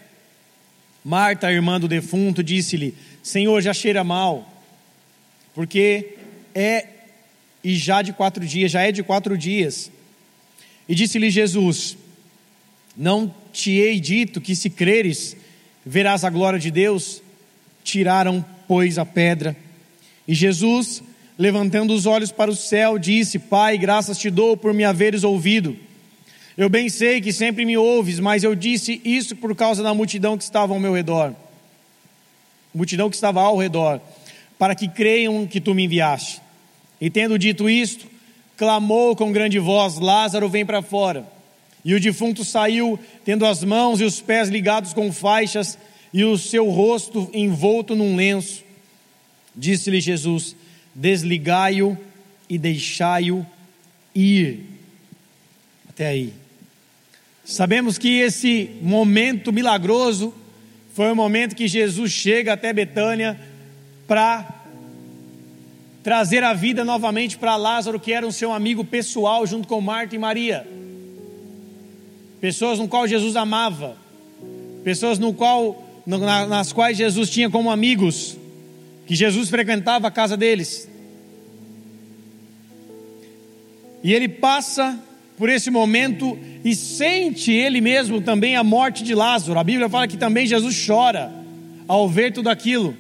Marta, 1.04 1.52
irmã 1.52 1.80
do 1.80 1.88
defunto, 1.88 2.44
disse-lhe: 2.44 2.96
Senhor, 3.22 3.62
já 3.62 3.76
cheira 3.76 4.04
mal, 4.04 4.52
porque 5.54 6.16
é 6.56 6.88
e 7.64 7.76
já 7.76 8.02
de 8.02 8.12
quatro 8.12 8.44
dias, 8.44 8.72
já 8.72 8.82
é 8.82 8.92
de 8.92 9.04
quatro 9.04 9.38
dias. 9.38 9.92
E 10.88 10.96
disse-lhe 10.96 11.30
Jesus: 11.30 11.98
Não 12.96 13.34
te 13.52 13.72
hei 13.72 14.00
dito 14.00 14.42
que 14.42 14.56
se 14.56 14.70
creres, 14.70 15.36
verás 15.86 16.24
a 16.24 16.30
glória 16.30 16.60
de 16.60 16.70
Deus? 16.72 17.22
Tiraram, 17.84 18.44
pois, 18.68 18.98
a 18.98 19.06
pedra. 19.06 19.56
E 20.28 20.34
Jesus, 20.34 21.04
levantando 21.38 21.94
os 21.94 22.06
olhos 22.06 22.32
para 22.32 22.52
o 22.52 22.56
céu, 22.56 22.98
disse: 22.98 23.40
Pai, 23.40 23.78
graças 23.78 24.18
te 24.18 24.30
dou 24.30 24.56
por 24.56 24.74
me 24.74 24.84
haveres 24.84 25.24
ouvido. 25.24 25.78
Eu 26.58 26.70
bem 26.70 26.88
sei 26.88 27.20
que 27.20 27.34
sempre 27.34 27.66
me 27.66 27.78
ouves, 27.78 28.20
mas 28.20 28.44
eu 28.44 28.56
disse 28.56 29.02
isso 29.04 29.36
por 29.36 29.54
causa 29.56 29.84
da 29.84 29.94
multidão 29.94 30.38
que 30.38 30.44
estava 30.44 30.74
ao 30.74 30.80
meu 30.80 30.94
redor. 30.94 31.36
Multidão 32.74 33.10
que 33.10 33.16
estava 33.16 33.42
ao 33.42 33.58
redor, 33.58 34.00
para 34.58 34.74
que 34.74 34.88
creiam 34.88 35.46
que 35.46 35.60
tu 35.60 35.74
me 35.74 35.84
enviaste. 35.84 36.42
E 37.00 37.10
tendo 37.10 37.38
dito 37.38 37.70
isto, 37.70 38.08
clamou 38.58 39.16
com 39.16 39.32
grande 39.32 39.60
voz: 39.60 39.98
Lázaro, 40.00 40.50
vem 40.50 40.66
para 40.66 40.82
fora. 40.82 41.26
E 41.84 41.94
o 41.94 42.00
defunto 42.00 42.44
saiu, 42.44 43.00
tendo 43.24 43.46
as 43.46 43.64
mãos 43.64 44.02
e 44.02 44.04
os 44.04 44.20
pés 44.20 44.50
ligados 44.50 44.94
com 44.94 45.12
faixas 45.12 45.78
e 46.12 46.24
o 46.24 46.38
seu 46.38 46.70
rosto 46.70 47.30
envolto 47.34 47.96
num 47.96 48.16
lenço. 48.16 48.64
Disse-lhe 49.56 50.02
Jesus: 50.02 50.56
Desligai-o 50.94 51.98
e 52.50 52.58
deixai-o 52.58 53.46
ir. 54.14 54.62
Até 55.90 56.08
aí. 56.08 56.34
Sabemos 57.44 57.98
que 57.98 58.20
esse 58.20 58.72
momento 58.82 59.54
milagroso 59.54 60.34
foi 60.94 61.12
o 61.12 61.16
momento 61.16 61.56
que 61.56 61.68
Jesus 61.68 62.12
chega 62.12 62.54
até 62.54 62.74
Betânia 62.74 63.40
para 64.08 64.55
trazer 66.06 66.44
a 66.44 66.54
vida 66.54 66.86
novamente 66.86 67.36
para 67.36 67.56
Lázaro, 67.56 68.00
que 68.00 68.14
era 68.14 68.28
um 68.28 68.32
seu 68.32 68.54
amigo 68.54 68.86
pessoal, 68.86 69.44
junto 69.48 69.68
com 69.68 69.82
Marta 69.82 70.14
e 70.14 70.20
Maria. 70.20 70.64
Pessoas 72.40 72.78
no 72.78 72.88
qual 72.88 73.08
Jesus 73.08 73.36
amava, 73.36 73.98
pessoas 74.84 75.18
no 75.18 75.34
qual, 75.34 75.84
nas 76.06 76.72
quais 76.72 76.96
Jesus 76.96 77.28
tinha 77.32 77.50
como 77.50 77.72
amigos, 77.72 78.38
que 79.08 79.16
Jesus 79.16 79.50
frequentava 79.50 80.08
a 80.08 80.12
casa 80.12 80.38
deles. 80.38 80.88
E 84.04 84.14
ele 84.14 84.28
passa 84.28 85.00
por 85.40 85.50
esse 85.50 85.72
momento 85.72 86.38
e 86.64 86.76
sente 86.76 87.52
ele 87.52 87.82
mesmo 87.82 88.22
também 88.22 88.56
a 88.56 88.64
morte 88.64 89.04
de 89.04 89.16
Lázaro. 89.16 89.58
A 89.58 89.64
Bíblia 89.64 89.90
fala 89.90 90.08
que 90.08 90.18
também 90.18 90.46
Jesus 90.46 90.86
chora 90.86 91.34
ao 91.88 92.08
ver 92.08 92.32
tudo 92.32 92.50
aquilo. 92.50 92.96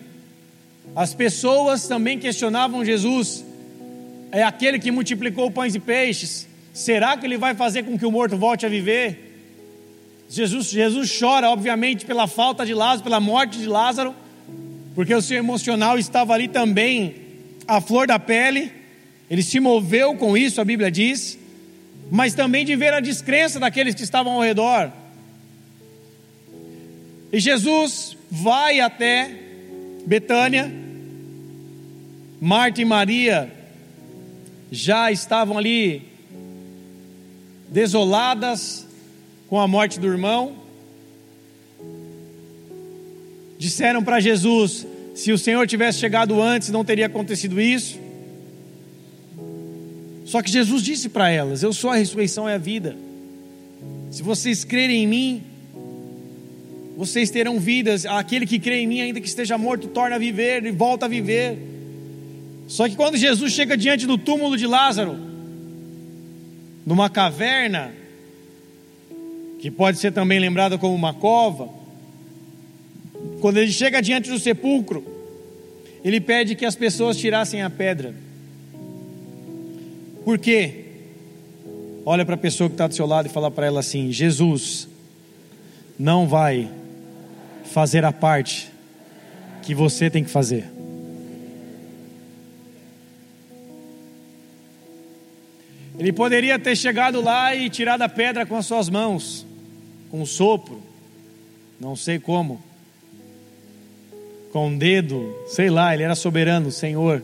As 0.93 1.13
pessoas 1.13 1.87
também 1.87 2.19
questionavam 2.19 2.83
Jesus: 2.83 3.45
é 4.31 4.43
aquele 4.43 4.77
que 4.79 4.91
multiplicou 4.91 5.49
pães 5.49 5.75
e 5.75 5.79
peixes, 5.79 6.47
será 6.73 7.15
que 7.15 7.25
ele 7.25 7.37
vai 7.37 7.55
fazer 7.55 7.83
com 7.83 7.97
que 7.97 8.05
o 8.05 8.11
morto 8.11 8.35
volte 8.35 8.65
a 8.65 8.69
viver? 8.69 9.25
Jesus, 10.29 10.69
Jesus 10.69 11.17
chora, 11.17 11.49
obviamente, 11.49 12.05
pela 12.05 12.27
falta 12.27 12.65
de 12.65 12.73
Lázaro, 12.73 13.03
pela 13.03 13.19
morte 13.19 13.57
de 13.57 13.67
Lázaro, 13.67 14.13
porque 14.93 15.13
o 15.13 15.21
seu 15.21 15.37
emocional 15.37 15.97
estava 15.97 16.33
ali 16.33 16.47
também 16.47 17.15
à 17.67 17.79
flor 17.79 18.07
da 18.07 18.19
pele, 18.19 18.71
ele 19.29 19.43
se 19.43 19.59
moveu 19.59 20.15
com 20.15 20.37
isso, 20.37 20.59
a 20.59 20.65
Bíblia 20.65 20.91
diz, 20.91 21.37
mas 22.11 22.33
também 22.33 22.65
de 22.65 22.75
ver 22.75 22.93
a 22.93 22.99
descrença 22.99 23.59
daqueles 23.59 23.95
que 23.95 24.03
estavam 24.03 24.33
ao 24.33 24.41
redor. 24.41 24.91
E 27.31 27.39
Jesus 27.39 28.17
vai 28.29 28.79
até 28.79 29.44
Betânia, 30.05 30.71
Marta 32.39 32.81
e 32.81 32.85
Maria 32.85 33.51
já 34.71 35.11
estavam 35.11 35.57
ali 35.57 36.03
desoladas 37.69 38.85
com 39.47 39.59
a 39.59 39.67
morte 39.67 39.99
do 39.99 40.07
irmão. 40.07 40.55
Disseram 43.57 44.03
para 44.03 44.19
Jesus: 44.19 44.85
se 45.15 45.31
o 45.31 45.37
Senhor 45.37 45.65
tivesse 45.65 45.99
chegado 45.99 46.41
antes, 46.41 46.69
não 46.69 46.85
teria 46.85 47.07
acontecido 47.07 47.59
isso. 47.59 47.97
Só 50.25 50.41
que 50.41 50.51
Jesus 50.51 50.83
disse 50.83 51.09
para 51.09 51.29
elas: 51.29 51.63
Eu 51.63 51.73
sou 51.73 51.89
a 51.89 51.95
ressurreição 51.95 52.49
e 52.49 52.53
a 52.53 52.57
vida. 52.57 52.95
Se 54.11 54.21
vocês 54.21 54.63
crerem 54.63 55.03
em 55.03 55.07
mim, 55.07 55.43
vocês 56.95 57.29
terão 57.29 57.59
vidas. 57.59 58.05
Aquele 58.05 58.45
que 58.45 58.59
crê 58.59 58.81
em 58.81 58.87
mim, 58.87 59.01
ainda 59.01 59.19
que 59.19 59.27
esteja 59.27 59.57
morto, 59.57 59.87
torna 59.87 60.15
a 60.15 60.19
viver 60.19 60.65
e 60.65 60.71
volta 60.71 61.05
a 61.05 61.09
viver. 61.09 61.57
Só 62.67 62.87
que 62.87 62.95
quando 62.95 63.17
Jesus 63.17 63.51
chega 63.53 63.77
diante 63.77 64.07
do 64.07 64.17
túmulo 64.17 64.57
de 64.57 64.65
Lázaro, 64.65 65.17
numa 66.85 67.09
caverna, 67.09 67.93
que 69.59 69.69
pode 69.69 69.99
ser 69.99 70.11
também 70.11 70.39
lembrada 70.39 70.77
como 70.77 70.95
uma 70.95 71.13
cova, 71.13 71.69
quando 73.41 73.57
ele 73.57 73.71
chega 73.71 74.01
diante 74.01 74.29
do 74.29 74.39
sepulcro, 74.39 75.03
ele 76.03 76.19
pede 76.19 76.55
que 76.55 76.65
as 76.65 76.75
pessoas 76.75 77.17
tirassem 77.17 77.61
a 77.61 77.69
pedra. 77.69 78.13
Por 80.23 80.37
quê? 80.39 80.85
Olha 82.05 82.25
para 82.25 82.35
a 82.35 82.37
pessoa 82.37 82.69
que 82.69 82.75
está 82.75 82.87
do 82.87 82.95
seu 82.95 83.05
lado 83.05 83.27
e 83.27 83.29
fala 83.29 83.49
para 83.49 83.65
ela 83.65 83.79
assim: 83.79 84.11
Jesus 84.11 84.87
não 85.97 86.27
vai 86.27 86.69
fazer 87.65 88.05
a 88.05 88.11
parte 88.11 88.71
que 89.61 89.73
você 89.73 90.09
tem 90.09 90.23
que 90.23 90.29
fazer. 90.29 90.65
Ele 95.97 96.11
poderia 96.11 96.59
ter 96.59 96.75
chegado 96.75 97.21
lá 97.21 97.55
e 97.55 97.69
tirado 97.69 98.01
a 98.01 98.09
pedra 98.09 98.45
com 98.45 98.55
as 98.55 98.65
suas 98.65 98.89
mãos, 98.89 99.45
com 100.11 100.21
um 100.21 100.25
sopro, 100.25 100.81
não 101.79 101.95
sei 101.95 102.19
como, 102.19 102.61
com 104.51 104.67
um 104.67 104.77
dedo, 104.77 105.35
sei 105.47 105.69
lá, 105.69 105.93
ele 105.93 106.03
era 106.03 106.15
soberano, 106.15 106.71
Senhor. 106.71 107.23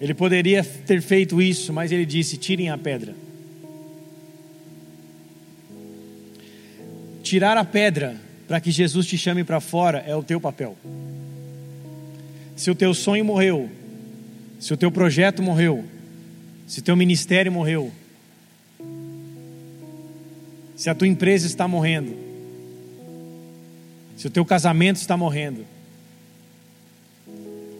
Ele 0.00 0.12
poderia 0.12 0.62
ter 0.62 1.00
feito 1.00 1.40
isso, 1.40 1.72
mas 1.72 1.90
ele 1.90 2.04
disse: 2.04 2.36
tirem 2.36 2.68
a 2.68 2.76
pedra. 2.76 3.14
Tirar 7.22 7.56
a 7.56 7.64
pedra 7.64 8.25
para 8.46 8.60
que 8.60 8.70
Jesus 8.70 9.06
te 9.06 9.18
chame 9.18 9.42
para 9.42 9.60
fora 9.60 10.04
é 10.06 10.14
o 10.14 10.22
teu 10.22 10.40
papel. 10.40 10.76
Se 12.54 12.70
o 12.70 12.74
teu 12.74 12.94
sonho 12.94 13.24
morreu, 13.24 13.68
se 14.58 14.72
o 14.72 14.76
teu 14.76 14.90
projeto 14.90 15.42
morreu, 15.42 15.84
se 16.66 16.80
teu 16.80 16.96
ministério 16.96 17.50
morreu, 17.52 17.92
se 20.76 20.88
a 20.88 20.94
tua 20.94 21.08
empresa 21.08 21.46
está 21.46 21.66
morrendo, 21.66 22.16
se 24.16 24.26
o 24.26 24.30
teu 24.30 24.44
casamento 24.44 24.96
está 24.96 25.16
morrendo, 25.16 25.64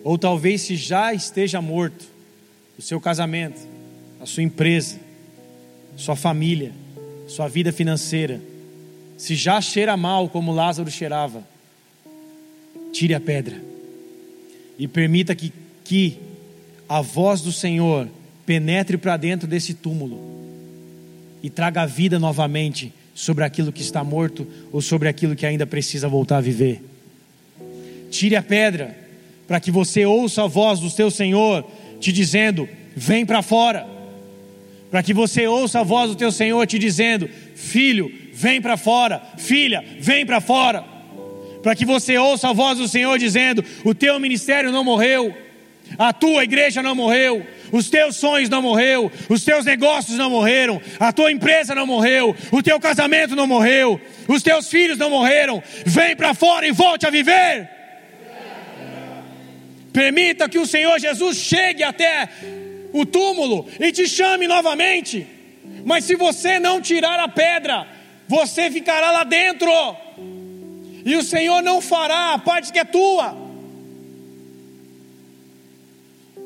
ou 0.05 0.19
talvez 0.19 0.63
se 0.63 0.77
já 0.77 1.13
esteja 1.15 1.61
morto 1.61 2.07
o 2.79 2.83
seu 2.83 3.01
casamento, 3.01 3.61
a 4.21 4.27
sua 4.27 4.43
empresa, 4.43 4.99
sua 5.97 6.15
família, 6.15 6.73
sua 7.27 7.49
vida 7.49 7.73
financeira, 7.73 8.41
se 9.17 9.35
já 9.35 9.61
cheira 9.61 9.97
mal 9.97 10.29
como 10.29 10.53
Lázaro 10.53 10.91
cheirava, 10.91 11.43
tire 12.93 13.15
a 13.15 13.21
pedra 13.21 13.61
e 14.79 14.87
permita 14.87 15.35
que, 15.35 15.53
que 15.85 16.19
a 16.89 17.01
voz 17.01 17.41
do 17.41 17.53
Senhor 17.53 18.09
penetre 18.45 18.97
para 18.97 19.17
dentro 19.17 19.49
desse 19.49 19.75
túmulo 19.75 20.21
e 21.43 21.51
traga 21.51 21.87
vida 21.87 22.19
novamente 22.19 22.93
sobre 23.15 23.45
aquilo 23.45 23.73
que 23.73 23.83
está 23.83 24.05
morto 24.05 24.47
ou 24.71 24.81
sobre 24.81 25.09
aquilo 25.09 25.35
que 25.35 25.47
ainda 25.47 25.67
precisa 25.67 26.09
voltar 26.09 26.39
a 26.39 26.41
viver. 26.41 26.83
Tire 28.11 28.37
a 28.37 28.43
pedra 28.43 28.97
para 29.47 29.61
que 29.61 29.71
você 29.71 30.05
ouça 30.05 30.45
a 30.45 30.47
voz 30.47 30.81
do 30.81 30.91
teu 30.91 31.11
Senhor 31.11 31.65
te 32.01 32.13
dizendo: 32.13 32.69
vem 32.95 33.25
para 33.25 33.43
fora. 33.43 33.87
Para 34.91 35.03
que 35.03 35.13
você 35.13 35.47
ouça 35.47 35.81
a 35.81 35.83
voz 35.83 36.11
do 36.11 36.17
teu 36.17 36.31
Senhor 36.31 36.67
te 36.67 36.79
dizendo: 36.79 37.29
filho, 37.57 38.13
vem 38.33 38.61
para 38.61 38.77
fora, 38.77 39.21
filha, 39.39 39.83
vem 39.99 40.25
para 40.25 40.41
fora. 40.41 40.85
Para 41.63 41.75
que 41.75 41.85
você 41.85 42.17
ouça 42.17 42.51
a 42.51 42.53
voz 42.53 42.79
do 42.79 42.87
Senhor 42.87 43.19
dizendo: 43.19 43.65
o 43.85 43.93
teu 43.93 44.21
ministério 44.21 44.71
não 44.71 44.85
morreu, 44.85 45.35
a 45.99 46.13
tua 46.13 46.45
igreja 46.45 46.83
não 46.83 46.95
morreu, 46.95 47.45
os 47.73 47.91
teus 47.91 48.17
sonhos 48.17 48.49
não 48.49 48.63
morreu, 48.63 49.11
os 49.29 49.43
teus 49.43 49.65
negócios 49.65 50.17
não 50.17 50.31
morreram, 50.31 50.81
a 51.01 51.13
tua 51.13 51.33
empresa 51.33 51.75
não 51.75 51.87
morreu, 51.87 52.37
o 52.53 52.63
teu 52.63 52.79
casamento 52.79 53.35
não 53.35 53.47
morreu, 53.47 54.01
os 54.29 54.43
teus 54.43 54.69
filhos 54.69 54.99
não 54.99 55.11
morreram. 55.11 55.63
Vem 55.85 56.15
para 56.15 56.35
fora 56.35 56.69
e 56.69 56.73
volte 56.73 57.07
a 57.07 57.11
viver. 57.11 57.69
Permita 59.93 60.49
que 60.49 60.59
o 60.59 60.67
Senhor 60.67 60.99
Jesus 61.01 61.39
chegue 61.39 61.83
até 61.83 62.29
o 62.93 63.07
túmulo 63.07 63.67
e 63.81 63.91
te 63.91 64.07
chame 64.07 64.47
novamente. 64.47 65.36
Mas 65.85 66.05
se 66.05 66.17
você 66.17 66.59
não 66.59 66.81
tirar 66.81 67.21
a 67.21 67.29
pedra, 67.29 67.87
você 68.29 68.71
ficará 68.71 69.11
lá 69.11 69.25
dentro. 69.25 69.71
E 71.05 71.15
o 71.15 71.23
Senhor 71.23 71.63
não 71.63 71.81
fará 71.81 72.35
a 72.35 72.39
parte 72.39 72.73
que 72.73 72.79
é 72.79 72.85
tua. 72.85 73.37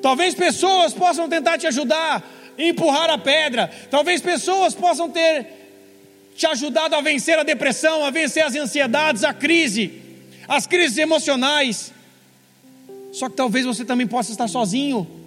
Talvez 0.03 0.35
pessoas 0.35 0.93
possam 0.93 1.29
tentar 1.29 1.59
te 1.59 1.67
ajudar, 1.67 2.23
empurrar 2.59 3.11
a 3.11 3.19
pedra. 3.19 3.71
Talvez 3.91 4.21
pessoas 4.21 4.75
possam 4.75 5.11
ter 5.11 5.47
te 6.35 6.47
ajudado 6.47 6.95
a 6.95 7.01
vencer 7.01 7.39
a 7.39 7.43
depressão, 7.43 8.05
a 8.05 8.11
vencer 8.11 8.45
as 8.45 8.55
ansiedades, 8.55 9.25
a 9.25 9.35
crise, 9.35 10.01
as 10.49 10.67
crises 10.67 10.97
emocionais. 10.97 11.93
Só 13.13 13.29
que 13.29 13.37
talvez 13.37 13.67
você 13.67 13.85
também 13.85 14.07
possa 14.07 14.33
estar 14.33 14.49
sozinho. 14.49 15.20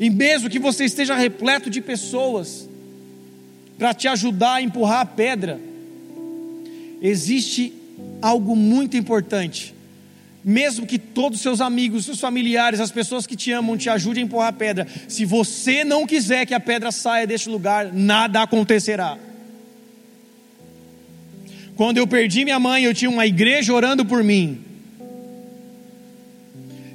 E 0.00 0.08
mesmo 0.08 0.48
que 0.48 0.58
você 0.58 0.86
esteja 0.86 1.14
repleto 1.14 1.68
de 1.68 1.82
pessoas 1.82 2.66
para 3.78 3.92
te 3.92 4.08
ajudar 4.08 4.54
a 4.54 4.62
empurrar 4.62 5.00
a 5.00 5.04
pedra, 5.04 5.60
existe 7.02 7.74
algo 8.22 8.56
muito 8.56 8.96
importante. 8.96 9.74
Mesmo 10.42 10.86
que 10.86 10.98
todos 10.98 11.36
os 11.36 11.42
seus 11.42 11.60
amigos, 11.60 12.06
seus 12.06 12.18
familiares, 12.18 12.80
as 12.80 12.90
pessoas 12.90 13.26
que 13.26 13.36
te 13.36 13.52
amam 13.52 13.76
te 13.76 13.90
ajudem 13.90 14.22
a 14.22 14.26
empurrar 14.26 14.48
a 14.48 14.52
pedra, 14.54 14.88
se 15.06 15.26
você 15.26 15.84
não 15.84 16.06
quiser 16.06 16.46
que 16.46 16.54
a 16.54 16.60
pedra 16.60 16.90
saia 16.90 17.26
deste 17.26 17.50
lugar, 17.50 17.92
nada 17.92 18.40
acontecerá. 18.40 19.18
Quando 21.76 21.98
eu 21.98 22.06
perdi 22.06 22.42
minha 22.42 22.58
mãe, 22.58 22.84
eu 22.84 22.94
tinha 22.94 23.10
uma 23.10 23.26
igreja 23.26 23.74
orando 23.74 24.06
por 24.06 24.24
mim. 24.24 24.62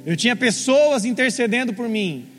Eu 0.04 0.16
tinha 0.16 0.34
pessoas 0.34 1.04
intercedendo 1.04 1.72
por 1.72 1.88
mim. 1.88 2.34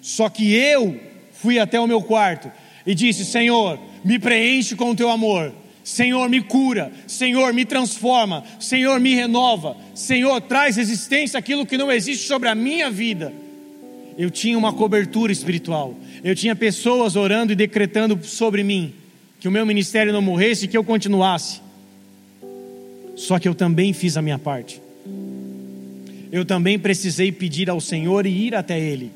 Só 0.00 0.28
que 0.28 0.54
eu 0.54 0.98
fui 1.32 1.58
até 1.58 1.78
o 1.78 1.86
meu 1.86 2.02
quarto 2.02 2.50
e 2.86 2.94
disse: 2.94 3.24
Senhor, 3.24 3.78
me 4.04 4.18
preenche 4.18 4.74
com 4.74 4.90
o 4.90 4.96
teu 4.96 5.10
amor. 5.10 5.52
Senhor, 5.82 6.28
me 6.28 6.40
cura. 6.40 6.92
Senhor, 7.06 7.52
me 7.52 7.64
transforma. 7.64 8.44
Senhor, 8.58 9.00
me 9.00 9.14
renova. 9.14 9.76
Senhor, 9.94 10.40
traz 10.40 10.78
existência 10.78 11.38
aquilo 11.38 11.66
que 11.66 11.78
não 11.78 11.90
existe 11.90 12.26
sobre 12.26 12.48
a 12.48 12.54
minha 12.54 12.90
vida. 12.90 13.32
Eu 14.16 14.30
tinha 14.30 14.58
uma 14.58 14.72
cobertura 14.72 15.32
espiritual. 15.32 15.96
Eu 16.22 16.34
tinha 16.34 16.54
pessoas 16.54 17.16
orando 17.16 17.52
e 17.52 17.56
decretando 17.56 18.18
sobre 18.24 18.62
mim 18.62 18.92
que 19.40 19.48
o 19.48 19.50
meu 19.50 19.64
ministério 19.64 20.12
não 20.12 20.20
morresse 20.20 20.66
e 20.66 20.68
que 20.68 20.76
eu 20.76 20.84
continuasse. 20.84 21.60
Só 23.16 23.38
que 23.38 23.48
eu 23.48 23.54
também 23.54 23.92
fiz 23.92 24.16
a 24.16 24.22
minha 24.22 24.38
parte 24.38 24.80
eu 26.32 26.44
também 26.44 26.78
precisei 26.78 27.32
pedir 27.32 27.68
ao 27.68 27.80
Senhor 27.80 28.26
e 28.26 28.46
ir 28.46 28.54
até 28.54 28.78
Ele, 28.78 29.10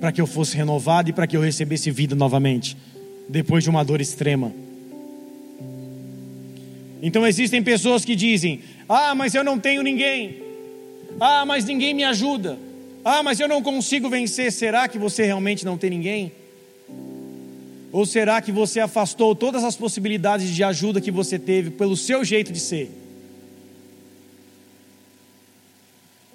para 0.00 0.12
que 0.12 0.20
eu 0.20 0.26
fosse 0.26 0.56
renovado 0.56 1.10
e 1.10 1.12
para 1.12 1.26
que 1.26 1.36
eu 1.36 1.40
recebesse 1.40 1.90
vida 1.90 2.14
novamente, 2.14 2.76
depois 3.28 3.64
de 3.64 3.70
uma 3.70 3.84
dor 3.84 4.00
extrema. 4.00 4.52
Então 7.02 7.26
existem 7.26 7.62
pessoas 7.62 8.04
que 8.04 8.16
dizem: 8.16 8.60
Ah, 8.88 9.14
mas 9.14 9.34
eu 9.34 9.44
não 9.44 9.58
tenho 9.58 9.82
ninguém. 9.82 10.42
Ah, 11.20 11.44
mas 11.44 11.64
ninguém 11.64 11.94
me 11.94 12.04
ajuda. 12.04 12.58
Ah, 13.04 13.22
mas 13.22 13.40
eu 13.40 13.48
não 13.48 13.62
consigo 13.62 14.08
vencer. 14.08 14.52
Será 14.52 14.88
que 14.88 14.98
você 14.98 15.24
realmente 15.24 15.64
não 15.64 15.78
tem 15.78 15.90
ninguém? 15.90 16.32
Ou 17.90 18.04
será 18.04 18.42
que 18.42 18.52
você 18.52 18.80
afastou 18.80 19.34
todas 19.34 19.64
as 19.64 19.76
possibilidades 19.76 20.54
de 20.54 20.62
ajuda 20.62 21.00
que 21.00 21.10
você 21.10 21.38
teve 21.38 21.70
pelo 21.70 21.96
seu 21.96 22.24
jeito 22.24 22.52
de 22.52 22.60
ser? 22.60 22.90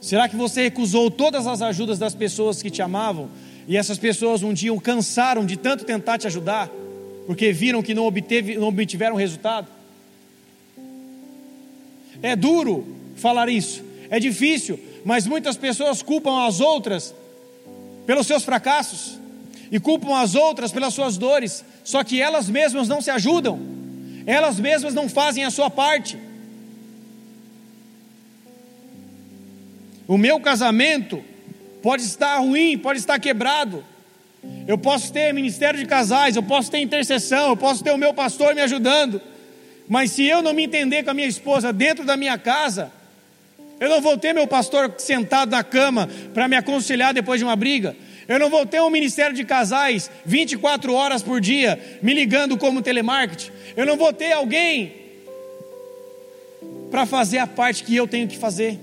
Será 0.01 0.27
que 0.27 0.35
você 0.35 0.63
recusou 0.63 1.09
todas 1.11 1.47
as 1.47 1.61
ajudas 1.61 1.99
das 1.99 2.15
pessoas 2.15 2.61
que 2.61 2.69
te 2.69 2.81
amavam 2.81 3.29
e 3.67 3.77
essas 3.77 3.97
pessoas 3.97 4.43
um 4.43 4.53
dia 4.53 4.75
cansaram 4.81 5.45
de 5.45 5.57
tanto 5.57 5.85
tentar 5.85 6.17
te 6.17 6.27
ajudar 6.27 6.69
porque 7.25 7.51
viram 7.51 7.81
que 7.81 7.93
não, 7.93 8.05
obteve, 8.05 8.57
não 8.57 8.67
obtiveram 8.67 9.15
resultado? 9.15 9.67
É 12.21 12.35
duro 12.35 12.85
falar 13.15 13.49
isso, 13.49 13.83
é 14.09 14.19
difícil, 14.19 14.79
mas 15.05 15.25
muitas 15.25 15.57
pessoas 15.57 16.01
culpam 16.01 16.45
as 16.45 16.59
outras 16.59 17.13
pelos 18.05 18.27
seus 18.27 18.43
fracassos 18.43 19.19
e 19.71 19.79
culpam 19.79 20.15
as 20.15 20.35
outras 20.35 20.71
pelas 20.71 20.93
suas 20.93 21.17
dores, 21.17 21.63
só 21.83 22.03
que 22.03 22.21
elas 22.21 22.49
mesmas 22.49 22.87
não 22.87 23.01
se 23.01 23.09
ajudam, 23.09 23.59
elas 24.25 24.59
mesmas 24.59 24.93
não 24.93 25.09
fazem 25.09 25.43
a 25.43 25.49
sua 25.49 25.69
parte. 25.69 26.17
O 30.07 30.17
meu 30.17 30.39
casamento 30.39 31.23
pode 31.83 32.01
estar 32.03 32.37
ruim, 32.37 32.77
pode 32.77 32.97
estar 32.97 33.19
quebrado. 33.19 33.83
Eu 34.65 34.77
posso 34.77 35.11
ter 35.11 35.33
ministério 35.33 35.77
de 35.77 35.85
casais, 35.85 36.35
eu 36.35 36.41
posso 36.41 36.71
ter 36.71 36.79
intercessão, 36.79 37.49
eu 37.49 37.57
posso 37.57 37.83
ter 37.83 37.91
o 37.91 37.97
meu 37.97 38.13
pastor 38.13 38.55
me 38.55 38.61
ajudando. 38.61 39.21
Mas 39.87 40.11
se 40.11 40.25
eu 40.25 40.41
não 40.41 40.53
me 40.53 40.63
entender 40.63 41.03
com 41.03 41.11
a 41.11 41.13
minha 41.13 41.27
esposa 41.27 41.73
dentro 41.73 42.05
da 42.05 42.15
minha 42.15 42.37
casa, 42.37 42.89
eu 43.81 43.89
não 43.89 44.01
vou 44.01 44.17
ter 44.17 44.33
meu 44.33 44.47
pastor 44.47 44.93
sentado 44.97 45.51
na 45.51 45.63
cama 45.63 46.09
para 46.33 46.47
me 46.47 46.55
aconselhar 46.55 47.13
depois 47.13 47.39
de 47.39 47.43
uma 47.43 47.55
briga. 47.55 47.95
Eu 48.29 48.39
não 48.39 48.49
vou 48.49 48.65
ter 48.65 48.81
um 48.81 48.89
ministério 48.89 49.35
de 49.35 49.43
casais 49.43 50.09
24 50.25 50.93
horas 50.93 51.21
por 51.21 51.41
dia 51.41 51.77
me 52.01 52.13
ligando 52.13 52.57
como 52.57 52.81
telemarketing. 52.81 53.51
Eu 53.75 53.85
não 53.85 53.97
vou 53.97 54.13
ter 54.13 54.31
alguém 54.31 54.93
para 56.89 57.05
fazer 57.05 57.39
a 57.39 57.47
parte 57.47 57.83
que 57.83 57.93
eu 57.93 58.07
tenho 58.07 58.27
que 58.27 58.37
fazer. 58.37 58.79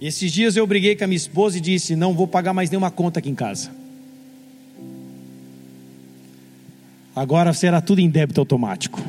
Esses 0.00 0.30
dias 0.30 0.56
eu 0.56 0.66
briguei 0.66 0.94
com 0.94 1.04
a 1.04 1.06
minha 1.06 1.16
esposa 1.16 1.56
e 1.56 1.60
disse: 1.60 1.96
Não 1.96 2.12
vou 2.12 2.28
pagar 2.28 2.52
mais 2.52 2.68
nenhuma 2.68 2.90
conta 2.90 3.18
aqui 3.18 3.30
em 3.30 3.34
casa. 3.34 3.70
Agora 7.14 7.54
será 7.54 7.80
tudo 7.80 8.00
em 8.00 8.10
débito 8.10 8.40
automático. 8.40 9.02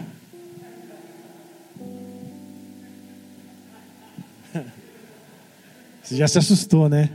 Você 6.01 6.15
já 6.15 6.25
se 6.25 6.37
assustou, 6.37 6.87
né? 6.87 7.09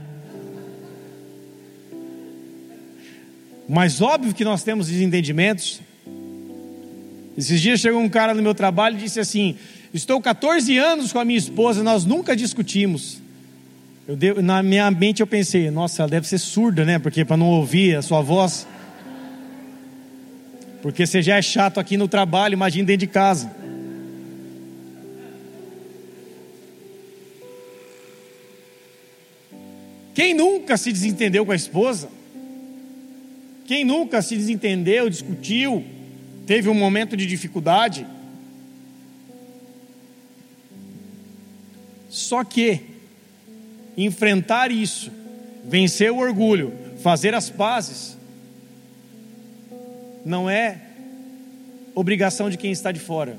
Mas 3.67 4.01
óbvio 4.01 4.35
que 4.35 4.45
nós 4.45 4.61
temos 4.61 4.87
desentendimentos. 4.87 5.81
Esses 7.35 7.59
dias 7.59 7.79
chegou 7.79 7.99
um 7.99 8.09
cara 8.09 8.35
no 8.35 8.43
meu 8.43 8.53
trabalho 8.53 8.95
e 8.95 8.99
disse 8.99 9.19
assim: 9.19 9.57
Estou 9.91 10.21
14 10.21 10.77
anos 10.77 11.11
com 11.11 11.17
a 11.17 11.25
minha 11.25 11.39
esposa, 11.39 11.81
nós 11.81 12.05
nunca 12.05 12.35
discutimos. 12.35 13.22
Eu 14.05 14.41
na 14.41 14.61
minha 14.61 14.91
mente 14.91 15.21
eu 15.21 15.27
pensei, 15.27 15.71
nossa, 15.71 16.01
ela 16.01 16.09
deve 16.09 16.27
ser 16.27 16.37
surda, 16.37 16.83
né? 16.83 16.99
Porque 16.99 17.23
para 17.23 17.37
não 17.37 17.47
ouvir 17.47 17.95
a 17.95 18.01
sua 18.01 18.21
voz. 18.21 18.67
Porque 20.81 21.05
você 21.05 21.21
já 21.21 21.37
é 21.37 21.41
chato 21.41 21.79
aqui 21.79 21.95
no 21.95 22.09
trabalho, 22.09 22.53
imagina 22.53 22.85
dentro 22.85 22.99
de 22.99 23.07
casa. 23.07 23.49
Quem 30.13 30.33
nunca 30.33 30.75
se 30.75 30.91
desentendeu 30.91 31.45
com 31.45 31.53
a 31.53 31.55
esposa? 31.55 32.09
Quem 33.65 33.85
nunca 33.85 34.21
se 34.21 34.35
desentendeu, 34.35 35.09
discutiu, 35.09 35.85
teve 36.45 36.67
um 36.67 36.73
momento 36.73 37.15
de 37.15 37.25
dificuldade? 37.25 38.05
Só 42.09 42.43
que 42.43 42.92
enfrentar 43.97 44.71
isso, 44.71 45.11
vencer 45.63 46.11
o 46.11 46.17
orgulho, 46.17 46.73
fazer 47.01 47.33
as 47.33 47.49
pazes, 47.49 48.17
não 50.25 50.49
é 50.49 50.79
obrigação 51.93 52.49
de 52.49 52.57
quem 52.57 52.71
está 52.71 52.91
de 52.91 52.99
fora, 52.99 53.37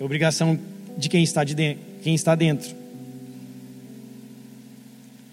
é 0.00 0.04
obrigação 0.04 0.58
de 0.96 1.08
quem 1.08 1.22
está, 1.22 1.44
de 1.44 1.54
dentro, 1.54 1.82
quem 2.02 2.14
está 2.14 2.34
dentro. 2.34 2.74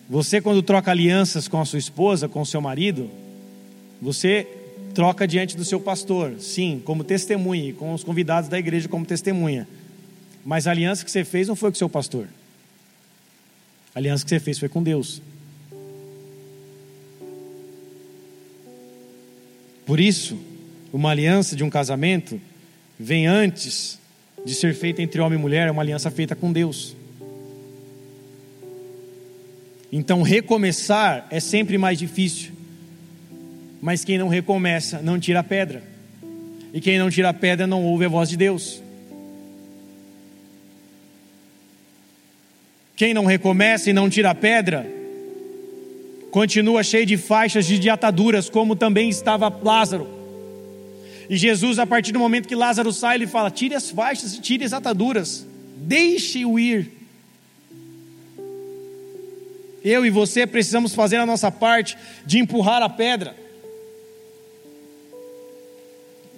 Você, 0.09 0.41
quando 0.41 0.61
troca 0.61 0.91
alianças 0.91 1.47
com 1.47 1.59
a 1.61 1.65
sua 1.65 1.79
esposa, 1.79 2.27
com 2.27 2.41
o 2.41 2.45
seu 2.45 2.59
marido, 2.59 3.09
você 4.01 4.45
troca 4.93 5.25
diante 5.25 5.55
do 5.55 5.63
seu 5.63 5.79
pastor, 5.79 6.34
sim, 6.39 6.82
como 6.84 7.03
testemunha, 7.03 7.69
e 7.69 7.73
com 7.73 7.93
os 7.93 8.03
convidados 8.03 8.49
da 8.49 8.59
igreja 8.59 8.89
como 8.89 9.05
testemunha. 9.05 9.67
Mas 10.43 10.67
a 10.67 10.71
aliança 10.71 11.05
que 11.05 11.11
você 11.11 11.23
fez 11.23 11.47
não 11.47 11.55
foi 11.55 11.71
com 11.71 11.75
o 11.75 11.77
seu 11.77 11.88
pastor. 11.88 12.27
A 13.93 13.99
aliança 13.99 14.23
que 14.23 14.29
você 14.29 14.39
fez 14.39 14.57
foi 14.57 14.69
com 14.69 14.81
Deus. 14.81 15.21
Por 19.85 19.99
isso, 19.99 20.39
uma 20.93 21.11
aliança 21.11 21.55
de 21.55 21.63
um 21.63 21.69
casamento 21.69 22.39
vem 22.97 23.27
antes 23.27 23.99
de 24.45 24.55
ser 24.55 24.73
feita 24.73 25.01
entre 25.01 25.19
homem 25.21 25.37
e 25.37 25.41
mulher, 25.41 25.67
é 25.67 25.71
uma 25.71 25.81
aliança 25.81 26.09
feita 26.09 26.35
com 26.35 26.51
Deus. 26.51 26.95
Então, 29.91 30.21
recomeçar 30.21 31.27
é 31.29 31.39
sempre 31.39 31.77
mais 31.77 31.99
difícil. 31.99 32.53
Mas 33.81 34.05
quem 34.05 34.17
não 34.17 34.29
recomeça, 34.29 35.01
não 35.01 35.19
tira 35.19 35.41
a 35.41 35.43
pedra. 35.43 35.83
E 36.73 36.79
quem 36.79 36.97
não 36.97 37.09
tira 37.09 37.29
a 37.29 37.33
pedra, 37.33 37.67
não 37.67 37.83
ouve 37.83 38.05
a 38.05 38.07
voz 38.07 38.29
de 38.29 38.37
Deus. 38.37 38.81
Quem 43.01 43.15
não 43.15 43.25
recomeça 43.25 43.89
e 43.89 43.93
não 43.93 44.07
tira 44.07 44.29
a 44.29 44.35
pedra, 44.35 44.85
continua 46.29 46.83
cheio 46.83 47.03
de 47.03 47.17
faixas 47.17 47.65
de 47.65 47.89
ataduras, 47.89 48.47
como 48.47 48.75
também 48.75 49.09
estava 49.09 49.49
Lázaro. 49.49 50.07
E 51.27 51.35
Jesus, 51.35 51.79
a 51.79 51.87
partir 51.87 52.11
do 52.11 52.19
momento 52.19 52.47
que 52.47 52.53
Lázaro 52.53 52.93
sai, 52.93 53.15
ele 53.15 53.25
fala: 53.25 53.49
tire 53.49 53.73
as 53.73 53.89
faixas 53.89 54.35
e 54.35 54.39
tire 54.39 54.63
as 54.63 54.71
ataduras, 54.71 55.47
deixe-o 55.77 56.59
ir. 56.59 56.91
Eu 59.83 60.05
e 60.05 60.11
você 60.11 60.45
precisamos 60.45 60.93
fazer 60.93 61.15
a 61.15 61.25
nossa 61.25 61.49
parte 61.49 61.97
de 62.23 62.37
empurrar 62.37 62.83
a 62.83 62.89
pedra. 62.89 63.35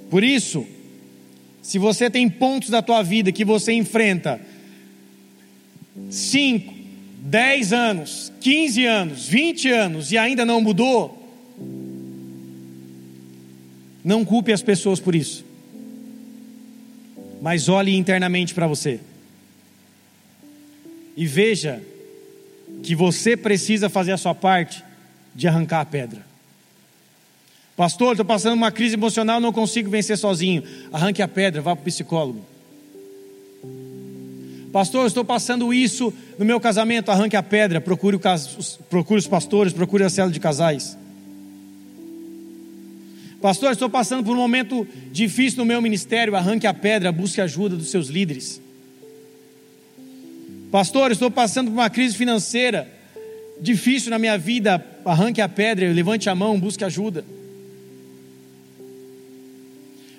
Por 0.09 0.23
isso, 0.23 0.65
se 1.61 1.77
você 1.77 2.09
tem 2.09 2.29
pontos 2.29 2.69
da 2.69 2.81
tua 2.81 3.03
vida 3.03 3.33
que 3.33 3.43
você 3.43 3.73
enfrenta 3.73 4.52
5, 6.09 6.73
10 7.19 7.73
anos, 7.73 8.31
15 8.41 8.85
anos, 8.85 9.27
20 9.27 9.69
anos 9.69 10.11
e 10.11 10.17
ainda 10.17 10.45
não 10.45 10.59
mudou, 10.59 11.19
não 14.03 14.25
culpe 14.25 14.51
as 14.51 14.61
pessoas 14.61 14.99
por 14.99 15.15
isso. 15.15 15.45
Mas 17.41 17.69
olhe 17.69 17.95
internamente 17.95 18.53
para 18.53 18.67
você. 18.67 18.99
E 21.15 21.25
veja 21.25 21.81
que 22.81 22.95
você 22.95 23.37
precisa 23.37 23.89
fazer 23.89 24.11
a 24.11 24.17
sua 24.17 24.33
parte 24.33 24.83
de 25.35 25.47
arrancar 25.47 25.81
a 25.81 25.85
pedra. 25.85 26.25
Pastor, 27.75 28.11
estou 28.13 28.25
passando 28.25 28.53
uma 28.53 28.71
crise 28.71 28.95
emocional, 28.95 29.39
não 29.39 29.51
consigo 29.51 29.89
vencer 29.89 30.17
sozinho. 30.17 30.63
Arranque 30.91 31.21
a 31.21 31.27
pedra, 31.27 31.61
vá 31.61 31.75
para 31.75 31.81
o 31.81 31.85
psicólogo. 31.85 32.45
Pastor, 34.73 35.05
estou 35.05 35.23
passando 35.23 35.71
isso 35.71 36.11
no 36.39 36.43
meu 36.43 36.59
casamento, 36.59 37.11
arranque 37.11 37.35
a 37.35 37.43
pedra, 37.43 37.79
procure, 37.79 38.15
o, 38.15 38.19
procure 38.89 39.19
os 39.19 39.27
pastores, 39.27 39.71
procure 39.71 40.03
a 40.03 40.09
cela 40.09 40.31
de 40.31 40.39
casais. 40.39 40.97
Pastor, 43.39 43.71
estou 43.71 43.87
passando 43.87 44.23
por 44.23 44.35
um 44.35 44.39
momento 44.39 44.87
difícil 45.11 45.59
no 45.59 45.65
meu 45.65 45.79
ministério, 45.79 46.35
arranque 46.35 46.65
a 46.65 46.73
pedra, 46.73 47.11
busque 47.11 47.39
ajuda 47.39 47.75
dos 47.75 47.91
seus 47.91 48.07
líderes. 48.07 48.59
Pastor, 50.71 51.11
estou 51.11 51.29
passando 51.29 51.69
por 51.69 51.77
uma 51.77 51.89
crise 51.91 52.17
financeira 52.17 52.91
difícil 53.61 54.09
na 54.09 54.17
minha 54.17 54.39
vida, 54.39 54.83
arranque 55.05 55.39
a 55.39 55.47
pedra, 55.47 55.87
levante 55.93 56.31
a 56.31 56.33
mão, 56.33 56.59
busque 56.59 56.83
ajuda. 56.83 57.23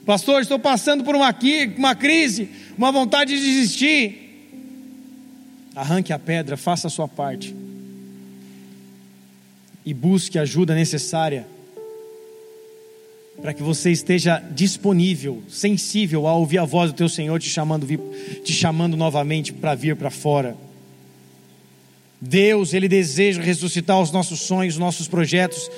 Pastor, 0.06 0.42
estou 0.42 0.60
passando 0.60 1.02
por 1.02 1.16
uma, 1.16 1.34
uma 1.76 1.94
crise, 1.96 2.48
uma 2.78 2.92
vontade 2.92 3.36
de 3.36 3.44
desistir. 3.44 4.23
Arranque 5.74 6.12
a 6.12 6.18
pedra, 6.18 6.56
faça 6.56 6.86
a 6.86 6.90
sua 6.90 7.08
parte. 7.08 7.54
E 9.84 9.92
busque 9.92 10.38
a 10.38 10.42
ajuda 10.42 10.74
necessária 10.74 11.46
para 13.40 13.52
que 13.52 13.62
você 13.62 13.90
esteja 13.90 14.38
disponível, 14.38 15.42
sensível 15.48 16.26
a 16.26 16.34
ouvir 16.34 16.58
a 16.58 16.64
voz 16.64 16.92
do 16.92 16.96
teu 16.96 17.08
Senhor 17.08 17.38
te 17.40 17.48
chamando, 17.48 17.86
te 18.44 18.52
chamando 18.52 18.96
novamente 18.96 19.52
para 19.52 19.74
vir 19.74 19.96
para 19.96 20.10
fora. 20.10 20.56
Deus, 22.20 22.72
Ele 22.72 22.88
deseja 22.88 23.42
ressuscitar 23.42 24.00
os 24.00 24.10
nossos 24.10 24.40
sonhos, 24.40 24.74
os 24.74 24.80
nossos 24.80 25.08
projetos 25.08 25.70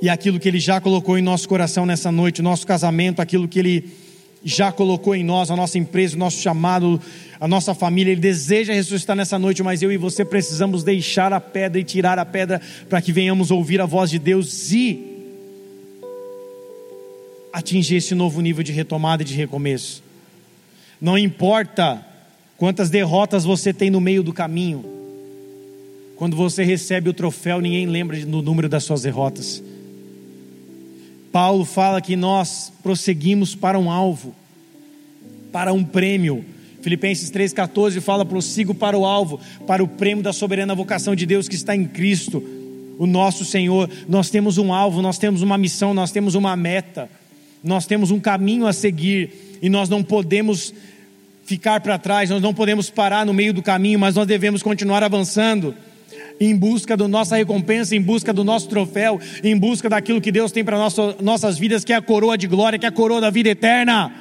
e 0.00 0.08
aquilo 0.08 0.38
que 0.38 0.48
Ele 0.48 0.60
já 0.60 0.80
colocou 0.80 1.18
em 1.18 1.22
nosso 1.22 1.48
coração 1.48 1.86
nessa 1.86 2.12
noite, 2.12 2.40
o 2.40 2.44
nosso 2.44 2.66
casamento, 2.66 3.20
aquilo 3.20 3.48
que 3.48 3.58
Ele 3.58 3.90
já 4.44 4.72
colocou 4.72 5.14
em 5.14 5.22
nós, 5.22 5.50
a 5.50 5.56
nossa 5.56 5.78
empresa, 5.78 6.16
o 6.16 6.18
nosso 6.18 6.40
chamado, 6.40 7.00
a 7.38 7.46
nossa 7.46 7.74
família, 7.74 8.12
Ele 8.12 8.20
deseja 8.20 8.72
ressuscitar 8.72 9.14
nessa 9.14 9.38
noite, 9.38 9.62
mas 9.62 9.82
eu 9.82 9.92
e 9.92 9.96
você 9.96 10.24
precisamos 10.24 10.82
deixar 10.82 11.32
a 11.32 11.40
pedra 11.40 11.80
e 11.80 11.84
tirar 11.84 12.18
a 12.18 12.24
pedra 12.24 12.60
para 12.88 13.00
que 13.00 13.12
venhamos 13.12 13.50
ouvir 13.50 13.80
a 13.80 13.86
voz 13.86 14.10
de 14.10 14.18
Deus 14.18 14.72
e 14.72 15.12
atingir 17.52 17.96
esse 17.96 18.14
novo 18.14 18.40
nível 18.40 18.64
de 18.64 18.72
retomada 18.72 19.22
e 19.22 19.26
de 19.26 19.34
recomeço. 19.34 20.02
Não 21.00 21.18
importa 21.18 22.04
quantas 22.56 22.90
derrotas 22.90 23.44
você 23.44 23.72
tem 23.72 23.90
no 23.90 24.00
meio 24.00 24.22
do 24.22 24.32
caminho, 24.32 24.84
quando 26.16 26.36
você 26.36 26.62
recebe 26.62 27.10
o 27.10 27.12
troféu, 27.12 27.60
ninguém 27.60 27.86
lembra 27.86 28.16
do 28.24 28.42
número 28.42 28.68
das 28.68 28.84
suas 28.84 29.02
derrotas. 29.02 29.62
Paulo 31.32 31.64
fala 31.64 32.02
que 32.02 32.14
nós 32.14 32.70
prosseguimos 32.82 33.54
para 33.54 33.78
um 33.78 33.90
alvo, 33.90 34.34
para 35.50 35.72
um 35.72 35.82
prêmio. 35.82 36.44
Filipenses 36.82 37.30
3,14 37.30 38.00
fala: 38.02 38.24
prossigo 38.24 38.74
para 38.74 38.96
o 38.96 39.06
alvo, 39.06 39.40
para 39.66 39.82
o 39.82 39.88
prêmio 39.88 40.22
da 40.22 40.32
soberana 40.32 40.74
vocação 40.74 41.16
de 41.16 41.24
Deus 41.24 41.48
que 41.48 41.54
está 41.54 41.74
em 41.74 41.86
Cristo, 41.86 42.44
o 42.98 43.06
nosso 43.06 43.46
Senhor. 43.46 43.88
Nós 44.06 44.28
temos 44.28 44.58
um 44.58 44.74
alvo, 44.74 45.00
nós 45.00 45.16
temos 45.16 45.40
uma 45.40 45.56
missão, 45.56 45.94
nós 45.94 46.12
temos 46.12 46.34
uma 46.34 46.54
meta, 46.54 47.08
nós 47.64 47.86
temos 47.86 48.10
um 48.10 48.20
caminho 48.20 48.66
a 48.66 48.72
seguir, 48.74 49.58
e 49.62 49.70
nós 49.70 49.88
não 49.88 50.02
podemos 50.02 50.74
ficar 51.46 51.80
para 51.80 51.98
trás, 51.98 52.28
nós 52.28 52.42
não 52.42 52.52
podemos 52.52 52.90
parar 52.90 53.24
no 53.24 53.32
meio 53.32 53.54
do 53.54 53.62
caminho, 53.62 53.98
mas 53.98 54.14
nós 54.14 54.26
devemos 54.26 54.62
continuar 54.62 55.02
avançando 55.02 55.74
em 56.44 56.56
busca 56.56 56.96
da 56.96 57.06
nossa 57.06 57.36
recompensa, 57.36 57.94
em 57.94 58.00
busca 58.00 58.32
do 58.32 58.42
nosso 58.42 58.68
troféu, 58.68 59.20
em 59.42 59.56
busca 59.56 59.88
daquilo 59.88 60.20
que 60.20 60.32
Deus 60.32 60.50
tem 60.50 60.64
para 60.64 60.76
nossas 61.20 61.58
vidas, 61.58 61.84
que 61.84 61.92
é 61.92 61.96
a 61.96 62.02
coroa 62.02 62.36
de 62.36 62.46
glória, 62.46 62.78
que 62.78 62.86
é 62.86 62.88
a 62.88 62.92
coroa 62.92 63.20
da 63.20 63.30
vida 63.30 63.50
eterna. 63.50 64.12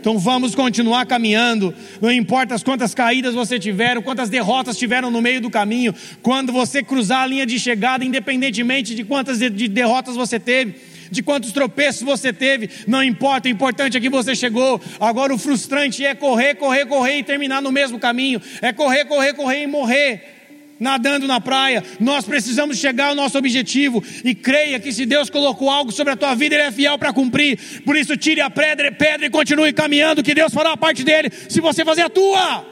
Então 0.00 0.18
vamos 0.18 0.52
continuar 0.56 1.06
caminhando, 1.06 1.72
não 2.00 2.10
importa 2.10 2.56
as 2.56 2.62
quantas 2.64 2.92
caídas 2.92 3.34
você 3.34 3.56
tiver, 3.56 4.02
quantas 4.02 4.28
derrotas 4.28 4.76
tiveram 4.76 5.12
no 5.12 5.22
meio 5.22 5.40
do 5.40 5.48
caminho, 5.48 5.94
quando 6.20 6.52
você 6.52 6.82
cruzar 6.82 7.22
a 7.22 7.26
linha 7.26 7.46
de 7.46 7.56
chegada, 7.56 8.04
independentemente 8.04 8.96
de 8.96 9.04
quantas 9.04 9.38
de 9.38 9.68
derrotas 9.68 10.16
você 10.16 10.40
teve, 10.40 10.74
de 11.08 11.22
quantos 11.22 11.52
tropeços 11.52 12.02
você 12.02 12.32
teve, 12.32 12.68
não 12.88 13.00
importa, 13.00 13.46
o 13.46 13.50
importante 13.52 13.96
é 13.96 14.00
que 14.00 14.08
você 14.10 14.34
chegou. 14.34 14.80
Agora 14.98 15.32
o 15.32 15.38
frustrante 15.38 16.04
é 16.04 16.16
correr, 16.16 16.56
correr, 16.56 16.84
correr 16.86 17.18
e 17.18 17.22
terminar 17.22 17.62
no 17.62 17.70
mesmo 17.70 18.00
caminho, 18.00 18.42
é 18.60 18.72
correr, 18.72 19.04
correr, 19.04 19.34
correr 19.34 19.62
e 19.62 19.66
morrer 19.68 20.41
nadando 20.82 21.28
na 21.28 21.40
praia. 21.40 21.82
Nós 22.00 22.24
precisamos 22.24 22.76
chegar 22.76 23.10
ao 23.10 23.14
nosso 23.14 23.38
objetivo 23.38 24.02
e 24.24 24.34
creia 24.34 24.80
que 24.80 24.92
se 24.92 25.06
Deus 25.06 25.30
colocou 25.30 25.70
algo 25.70 25.92
sobre 25.92 26.12
a 26.12 26.16
tua 26.16 26.34
vida, 26.34 26.56
Ele 26.56 26.64
é 26.64 26.72
fiel 26.72 26.98
para 26.98 27.12
cumprir. 27.12 27.82
Por 27.84 27.96
isso, 27.96 28.16
tire 28.16 28.40
a 28.40 28.50
pedra, 28.50 28.90
pedra 28.90 29.26
e 29.26 29.30
continue 29.30 29.72
caminhando, 29.72 30.22
que 30.22 30.34
Deus 30.34 30.52
fará 30.52 30.72
a 30.72 30.76
parte 30.76 31.04
dele 31.04 31.30
se 31.48 31.60
você 31.60 31.84
fazer 31.84 32.02
a 32.02 32.10
tua. 32.10 32.66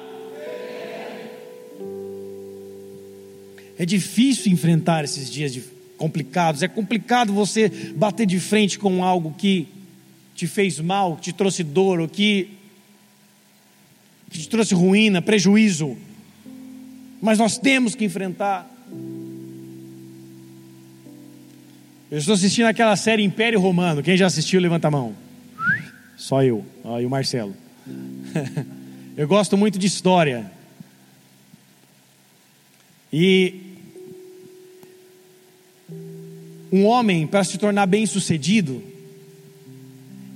É 3.79 3.87
difícil 3.87 4.53
enfrentar 4.53 5.05
esses 5.05 5.31
dias 5.31 5.59
complicados, 5.97 6.63
é 6.63 6.69
complicado 6.69 7.33
você 7.33 7.69
bater 7.95 8.27
de 8.27 8.41
frente 8.41 8.79
com 8.79 9.05
algo 9.05 9.35
que 9.39 9.69
te 10.35 10.47
fez 10.47 10.81
mal, 10.81 11.17
que 11.17 11.23
te 11.23 11.33
trouxe 11.33 11.63
dor, 11.63 12.01
ou 12.01 12.09
que, 12.09 12.51
que 14.31 14.39
te 14.41 14.49
trouxe 14.49 14.75
ruína, 14.75 15.23
prejuízo 15.23 15.97
mas 17.21 17.39
nós 17.39 17.59
temos 17.59 17.95
que 17.95 18.05
enfrentar. 18.05 18.69
Eu 22.11 22.19
estou 22.19 22.35
assistindo 22.35 22.67
aquela 22.67 22.97
série 22.97 23.23
Império 23.23 23.61
Romano. 23.61 24.03
Quem 24.03 24.17
já 24.17 24.27
assistiu, 24.27 24.61
levanta 24.61 24.89
a 24.89 24.91
mão. 24.91 25.15
Só 26.17 26.43
eu. 26.43 26.65
Ah, 26.85 27.01
e 27.01 27.07
o 27.07 27.11
Marcelo. 27.11 27.55
eu 29.17 29.29
gosto 29.29 29.57
muito 29.57 29.79
de 29.79 29.87
história. 29.87 30.51
E 33.13 33.55
um 36.73 36.85
homem, 36.87 37.27
para 37.27 37.45
se 37.45 37.59
tornar 37.59 37.87
bem-sucedido, 37.87 38.83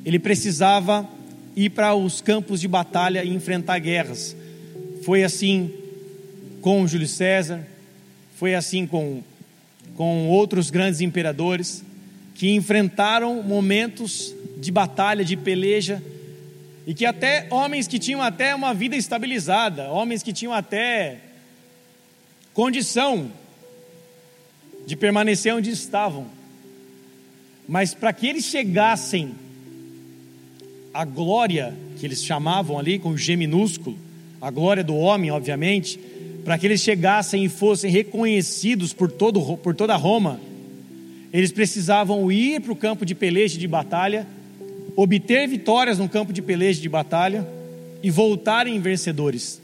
ele 0.05 0.18
precisava 0.18 1.09
ir 1.57 1.70
para 1.70 1.95
os 1.95 2.20
campos 2.20 2.61
de 2.61 2.68
batalha 2.68 3.24
e 3.24 3.32
enfrentar 3.32 3.78
guerras. 3.78 4.37
Foi 5.05 5.22
assim 5.22 5.84
com 6.65 6.87
Júlio 6.87 7.07
César, 7.07 7.62
foi 8.37 8.55
assim 8.55 8.87
com, 8.87 9.23
com 9.95 10.31
outros 10.31 10.71
grandes 10.71 11.03
imperadores 11.03 11.85
que 12.35 12.55
enfrentaram 12.55 13.43
momentos 13.43 14.35
de 14.57 14.73
batalha, 14.73 15.23
de 15.23 15.37
peleja, 15.37 16.03
e 16.87 16.95
que 16.95 17.05
até 17.05 17.47
homens 17.51 17.87
que 17.87 17.99
tinham 17.99 18.23
até 18.23 18.55
uma 18.55 18.73
vida 18.73 18.97
estabilizada, 18.97 19.91
homens 19.91 20.23
que 20.23 20.33
tinham 20.33 20.55
até 20.55 21.19
condição 22.55 23.31
de 24.87 24.97
permanecer 24.97 25.53
onde 25.53 25.69
estavam, 25.69 26.29
mas 27.69 27.93
para 27.93 28.11
que 28.11 28.27
eles 28.27 28.47
chegassem 28.47 29.35
à 30.95 31.05
glória 31.05 31.75
que 32.01 32.07
eles 32.07 32.25
chamavam 32.25 32.79
ali 32.79 32.99
com 32.99 33.15
G 33.15 33.37
minúsculo, 33.37 33.99
a 34.45 34.51
glória 34.51 34.84
do 34.84 34.95
homem, 34.95 35.30
obviamente, 35.30 35.99
para 36.45 36.59
que 36.59 36.66
eles 36.66 36.82
chegassem 36.82 37.47
e 37.47 37.49
fossem 37.49 37.90
reconhecidos 37.90 38.92
por, 38.92 39.11
todo, 39.11 39.40
por 39.57 39.74
toda 39.74 39.97
Roma, 39.97 40.38
eles 41.32 41.51
precisavam 41.51 42.30
ir 42.30 42.61
para 42.61 42.70
o 42.70 42.76
campo 42.76 43.07
de 43.07 43.14
peleja 43.14 43.59
de 43.59 43.66
batalha, 43.66 44.26
obter 44.95 45.49
vitórias 45.49 45.99
no 45.99 46.11
campo 46.11 46.30
de 46.30 46.42
peleja 46.42 46.78
de 46.78 46.90
batalha 46.90 47.49
e 48.03 48.11
voltarem 48.11 48.78
vencedores. 48.80 49.62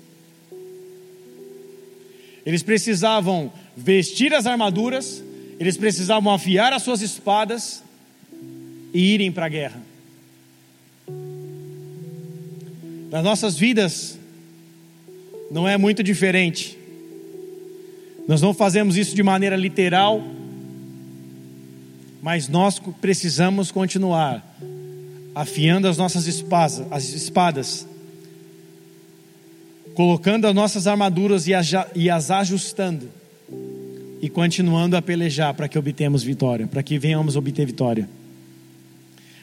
Eles 2.47 2.63
precisavam 2.63 3.53
vestir 3.77 4.33
as 4.33 4.47
armaduras, 4.47 5.23
eles 5.59 5.77
precisavam 5.77 6.33
afiar 6.33 6.73
as 6.73 6.83
suas 6.83 7.03
espadas 7.03 7.85
e 8.95 9.13
irem 9.13 9.31
para 9.31 9.45
a 9.45 9.51
guerra. 9.51 9.83
Nas 13.11 13.23
nossas 13.23 13.59
vidas, 13.59 14.19
não 15.51 15.67
é 15.67 15.77
muito 15.77 16.03
diferente. 16.03 16.79
Nós 18.29 18.41
não 18.41 18.55
fazemos 18.55 18.97
isso 18.97 19.17
de 19.17 19.23
maneira 19.23 19.57
literal, 19.57 20.23
mas 22.23 22.49
nós 22.49 22.81
precisamos 23.01 23.73
continuar 23.73 24.47
afiando 25.35 25.89
as 25.89 25.97
nossas 25.99 26.27
espadas, 26.27 26.87
as 26.91 27.09
espadas, 27.13 27.87
colocando 29.95 30.47
as 30.47 30.55
nossas 30.55 30.87
armaduras 30.87 31.49
e, 31.49 31.53
e 31.97 32.09
as 32.09 32.31
ajustando, 32.31 33.11
e 34.23 34.29
continuando 34.29 34.97
a 34.97 35.03
pelejar 35.03 35.55
para 35.55 35.67
que 35.67 35.79
obtemos 35.79 36.23
vitória, 36.23 36.67
para 36.67 36.83
que 36.83 36.99
venhamos 36.99 37.37
obter 37.37 37.67
vitória. 37.67 38.09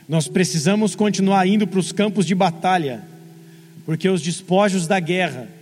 Nós 0.08 0.30
precisamos 0.30 0.96
continuar 0.96 1.46
indo 1.48 1.68
para 1.68 1.80
os 1.80 1.92
campos 1.92 2.26
de 2.26 2.34
batalha, 2.34 3.04
porque 3.86 4.08
os 4.08 4.22
despojos 4.22 4.88
da 4.88 5.00
guerra 5.00 5.57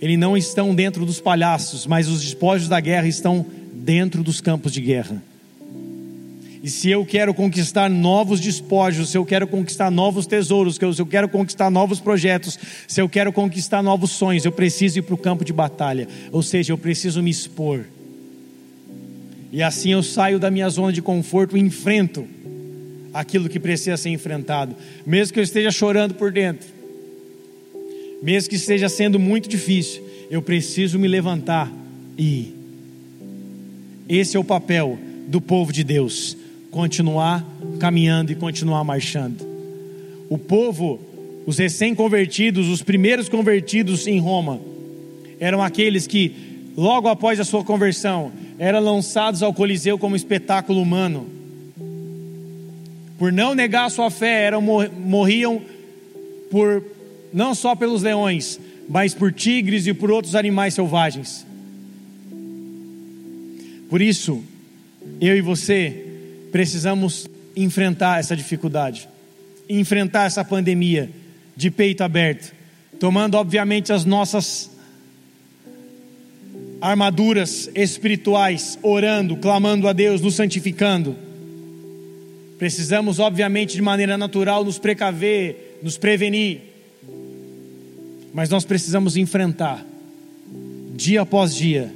eles 0.00 0.18
não 0.18 0.36
estão 0.36 0.74
dentro 0.74 1.04
dos 1.04 1.20
palhaços, 1.20 1.86
mas 1.86 2.08
os 2.08 2.22
despojos 2.22 2.68
da 2.68 2.80
guerra 2.80 3.06
estão 3.06 3.44
dentro 3.72 4.22
dos 4.22 4.40
campos 4.40 4.72
de 4.72 4.80
guerra. 4.80 5.22
E 6.62 6.68
se 6.68 6.90
eu 6.90 7.04
quero 7.06 7.32
conquistar 7.32 7.88
novos 7.88 8.38
despojos, 8.40 9.10
se 9.10 9.16
eu 9.16 9.24
quero 9.24 9.46
conquistar 9.46 9.90
novos 9.90 10.26
tesouros, 10.26 10.76
se 10.76 11.00
eu 11.00 11.06
quero 11.06 11.28
conquistar 11.28 11.70
novos 11.70 12.00
projetos, 12.00 12.58
se 12.86 13.00
eu 13.00 13.08
quero 13.08 13.32
conquistar 13.32 13.82
novos 13.82 14.10
sonhos, 14.10 14.44
eu 14.44 14.52
preciso 14.52 14.98
ir 14.98 15.02
para 15.02 15.14
o 15.14 15.18
campo 15.18 15.44
de 15.44 15.52
batalha. 15.52 16.06
Ou 16.30 16.42
seja, 16.42 16.72
eu 16.72 16.78
preciso 16.78 17.22
me 17.22 17.30
expor. 17.30 17.84
E 19.52 19.62
assim 19.62 19.92
eu 19.92 20.02
saio 20.02 20.38
da 20.38 20.50
minha 20.50 20.68
zona 20.68 20.92
de 20.92 21.02
conforto 21.02 21.56
e 21.56 21.60
enfrento 21.60 22.26
aquilo 23.12 23.48
que 23.48 23.58
precisa 23.58 23.96
ser 23.96 24.10
enfrentado, 24.10 24.76
mesmo 25.04 25.34
que 25.34 25.40
eu 25.40 25.44
esteja 25.44 25.70
chorando 25.70 26.14
por 26.14 26.30
dentro 26.30 26.79
mesmo 28.22 28.50
que 28.50 28.56
esteja 28.56 28.88
sendo 28.88 29.18
muito 29.18 29.48
difícil, 29.48 30.02
eu 30.30 30.42
preciso 30.42 30.98
me 30.98 31.08
levantar 31.08 31.70
e 32.16 32.22
ir. 32.22 32.54
Esse 34.08 34.36
é 34.36 34.40
o 34.40 34.44
papel 34.44 34.98
do 35.26 35.40
povo 35.40 35.72
de 35.72 35.82
Deus: 35.82 36.36
continuar 36.70 37.46
caminhando 37.78 38.32
e 38.32 38.34
continuar 38.34 38.84
marchando. 38.84 39.46
O 40.28 40.36
povo, 40.36 41.00
os 41.46 41.58
recém-convertidos, 41.58 42.68
os 42.68 42.82
primeiros 42.82 43.28
convertidos 43.28 44.06
em 44.06 44.20
Roma, 44.20 44.60
eram 45.38 45.62
aqueles 45.62 46.06
que, 46.06 46.34
logo 46.76 47.08
após 47.08 47.40
a 47.40 47.44
sua 47.44 47.64
conversão, 47.64 48.30
eram 48.58 48.80
lançados 48.80 49.42
ao 49.42 49.54
Coliseu 49.54 49.98
como 49.98 50.14
espetáculo 50.14 50.82
humano. 50.82 51.26
Por 53.18 53.32
não 53.32 53.54
negar 53.54 53.90
sua 53.90 54.10
fé, 54.10 54.44
eram, 54.44 54.62
morriam 54.62 55.60
por 56.50 56.82
não 57.32 57.54
só 57.54 57.74
pelos 57.74 58.02
leões, 58.02 58.58
mas 58.88 59.14
por 59.14 59.32
tigres 59.32 59.86
e 59.86 59.94
por 59.94 60.10
outros 60.10 60.34
animais 60.34 60.74
selvagens. 60.74 61.46
Por 63.88 64.00
isso, 64.00 64.42
eu 65.20 65.36
e 65.36 65.40
você 65.40 66.06
precisamos 66.52 67.28
enfrentar 67.56 68.20
essa 68.20 68.36
dificuldade, 68.36 69.08
enfrentar 69.68 70.26
essa 70.26 70.44
pandemia 70.44 71.10
de 71.56 71.70
peito 71.70 72.02
aberto, 72.02 72.54
tomando 72.98 73.36
obviamente 73.36 73.92
as 73.92 74.04
nossas 74.04 74.70
armaduras 76.80 77.68
espirituais, 77.74 78.78
orando, 78.82 79.36
clamando 79.36 79.86
a 79.86 79.92
Deus, 79.92 80.20
nos 80.20 80.34
santificando. 80.34 81.16
Precisamos, 82.58 83.18
obviamente, 83.18 83.74
de 83.74 83.82
maneira 83.82 84.16
natural, 84.16 84.64
nos 84.64 84.78
precaver, 84.78 85.78
nos 85.82 85.98
prevenir, 85.98 86.69
mas 88.32 88.48
nós 88.48 88.64
precisamos 88.64 89.16
enfrentar, 89.16 89.84
dia 90.94 91.22
após 91.22 91.54
dia, 91.54 91.92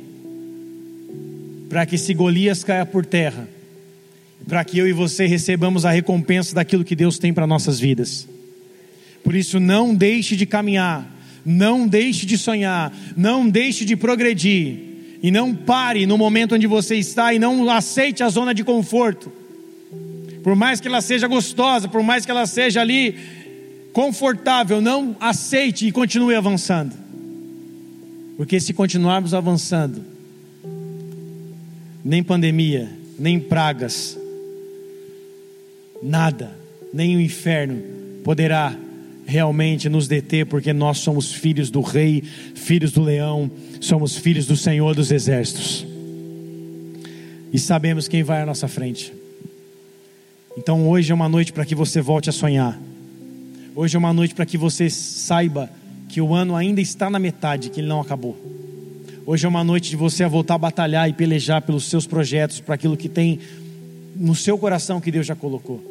para 1.69 1.87
que 1.87 1.95
esse 1.95 2.13
Golias 2.15 2.65
caia 2.65 2.85
por 2.87 3.05
terra, 3.05 3.49
para 4.47 4.65
que 4.65 4.79
eu 4.79 4.87
e 4.87 4.93
você 4.93 5.27
recebamos 5.27 5.85
a 5.85 5.91
recompensa 5.91 6.55
daquilo 6.55 6.85
que 6.85 6.97
Deus 6.97 7.19
tem 7.19 7.33
para 7.33 7.47
nossas 7.47 7.81
vidas. 7.81 8.29
Por 9.23 9.35
isso, 9.35 9.59
não 9.59 9.95
deixe 9.95 10.37
de 10.37 10.45
caminhar, 10.45 11.11
não 11.45 11.89
deixe 11.89 12.27
de 12.27 12.37
sonhar, 12.37 12.93
não 13.17 13.49
deixe 13.49 13.85
de 13.85 13.97
progredir, 13.97 14.79
e 15.23 15.31
não 15.31 15.55
pare 15.55 16.05
no 16.05 16.19
momento 16.19 16.55
onde 16.55 16.67
você 16.67 16.97
está 16.97 17.33
e 17.33 17.39
não 17.39 17.71
aceite 17.71 18.23
a 18.23 18.29
zona 18.29 18.53
de 18.53 18.63
conforto. 18.63 19.33
Por 20.43 20.55
mais 20.55 20.79
que 20.79 20.89
ela 20.89 21.01
seja 21.01 21.27
gostosa, 21.27 21.89
por 21.89 22.03
mais 22.03 22.27
que 22.27 22.31
ela 22.31 22.47
seja 22.47 22.83
ali 22.83 23.17
confortável, 23.95 24.81
não 24.81 25.17
aceite 25.21 25.87
e 25.87 25.93
continue 25.93 26.35
avançando. 26.35 26.93
Porque 28.37 28.59
se 28.59 28.75
continuarmos 28.75 29.33
avançando, 29.33 30.05
nem 32.05 32.21
pandemia, 32.21 32.91
nem 33.17 33.39
pragas, 33.39 34.19
nada, 36.03 36.51
nem 36.93 37.17
o 37.17 37.21
inferno 37.21 37.81
poderá 38.25 38.77
realmente 39.25 39.89
nos 39.89 40.09
deter, 40.09 40.45
porque 40.45 40.73
nós 40.73 40.99
somos 40.99 41.33
filhos 41.33 41.71
do 41.71 41.81
Rei, 41.81 42.23
filhos 42.55 42.91
do 42.91 43.01
Leão, 43.01 43.49
somos 43.81 44.17
filhos 44.17 44.45
do 44.45 44.57
Senhor 44.57 44.95
dos 44.97 45.13
Exércitos. 45.13 45.87
E 47.53 47.59
sabemos 47.61 48.09
quem 48.09 48.25
vai 48.25 48.43
à 48.43 48.47
nossa 48.47 48.67
frente. 48.67 49.13
Então 50.59 50.89
hoje 50.89 51.13
é 51.13 51.15
uma 51.15 51.29
noite 51.29 51.53
para 51.53 51.65
que 51.65 51.77
você 51.77 52.01
volte 52.01 52.29
a 52.29 52.33
sonhar. 52.33 52.77
Hoje 53.77 53.97
é 53.97 53.99
uma 53.99 54.13
noite 54.13 54.37
para 54.37 54.47
que 54.47 54.57
você 54.57 54.89
saiba 54.89 55.69
que 56.09 56.21
o 56.21 56.33
ano 56.33 56.55
ainda 56.55 56.81
está 56.81 57.11
na 57.11 57.19
metade, 57.19 57.71
que 57.71 57.81
ele 57.81 57.89
não 57.89 58.01
acabou. 58.01 58.37
Hoje 59.27 59.47
é 59.47 59.49
uma 59.49 59.65
noite 59.65 59.91
de 59.91 59.97
você 59.97 60.25
voltar 60.27 60.55
a 60.55 60.59
batalhar 60.59 61.09
e 61.09 61.13
pelejar 61.13 61.61
pelos 61.61 61.85
seus 61.87 62.07
projetos, 62.07 62.61
para 62.61 62.77
aquilo 62.77 62.97
que 62.97 63.09
tem 63.09 63.41
no 64.15 64.33
seu 64.33 64.57
coração 64.57 65.01
que 65.01 65.11
Deus 65.11 65.27
já 65.27 65.35
colocou. 65.35 65.83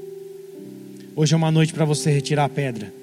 Hoje 1.13 1.33
é 1.33 1.37
uma 1.37 1.51
noite 1.51 1.73
para 1.73 1.83
você 1.83 2.09
retirar 2.09 2.45
a 2.45 2.49
pedra 2.49 2.93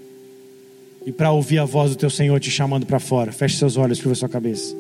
e 1.05 1.13
para 1.13 1.31
ouvir 1.31 1.59
a 1.59 1.67
voz 1.67 1.91
do 1.91 1.97
teu 1.97 2.09
Senhor 2.09 2.41
te 2.41 2.51
chamando 2.51 2.87
para 2.87 2.99
fora. 2.99 3.33
Feche 3.33 3.59
seus 3.59 3.77
olhos, 3.77 4.01
curva 4.01 4.15
sua 4.15 4.31
cabeça. 4.31 4.80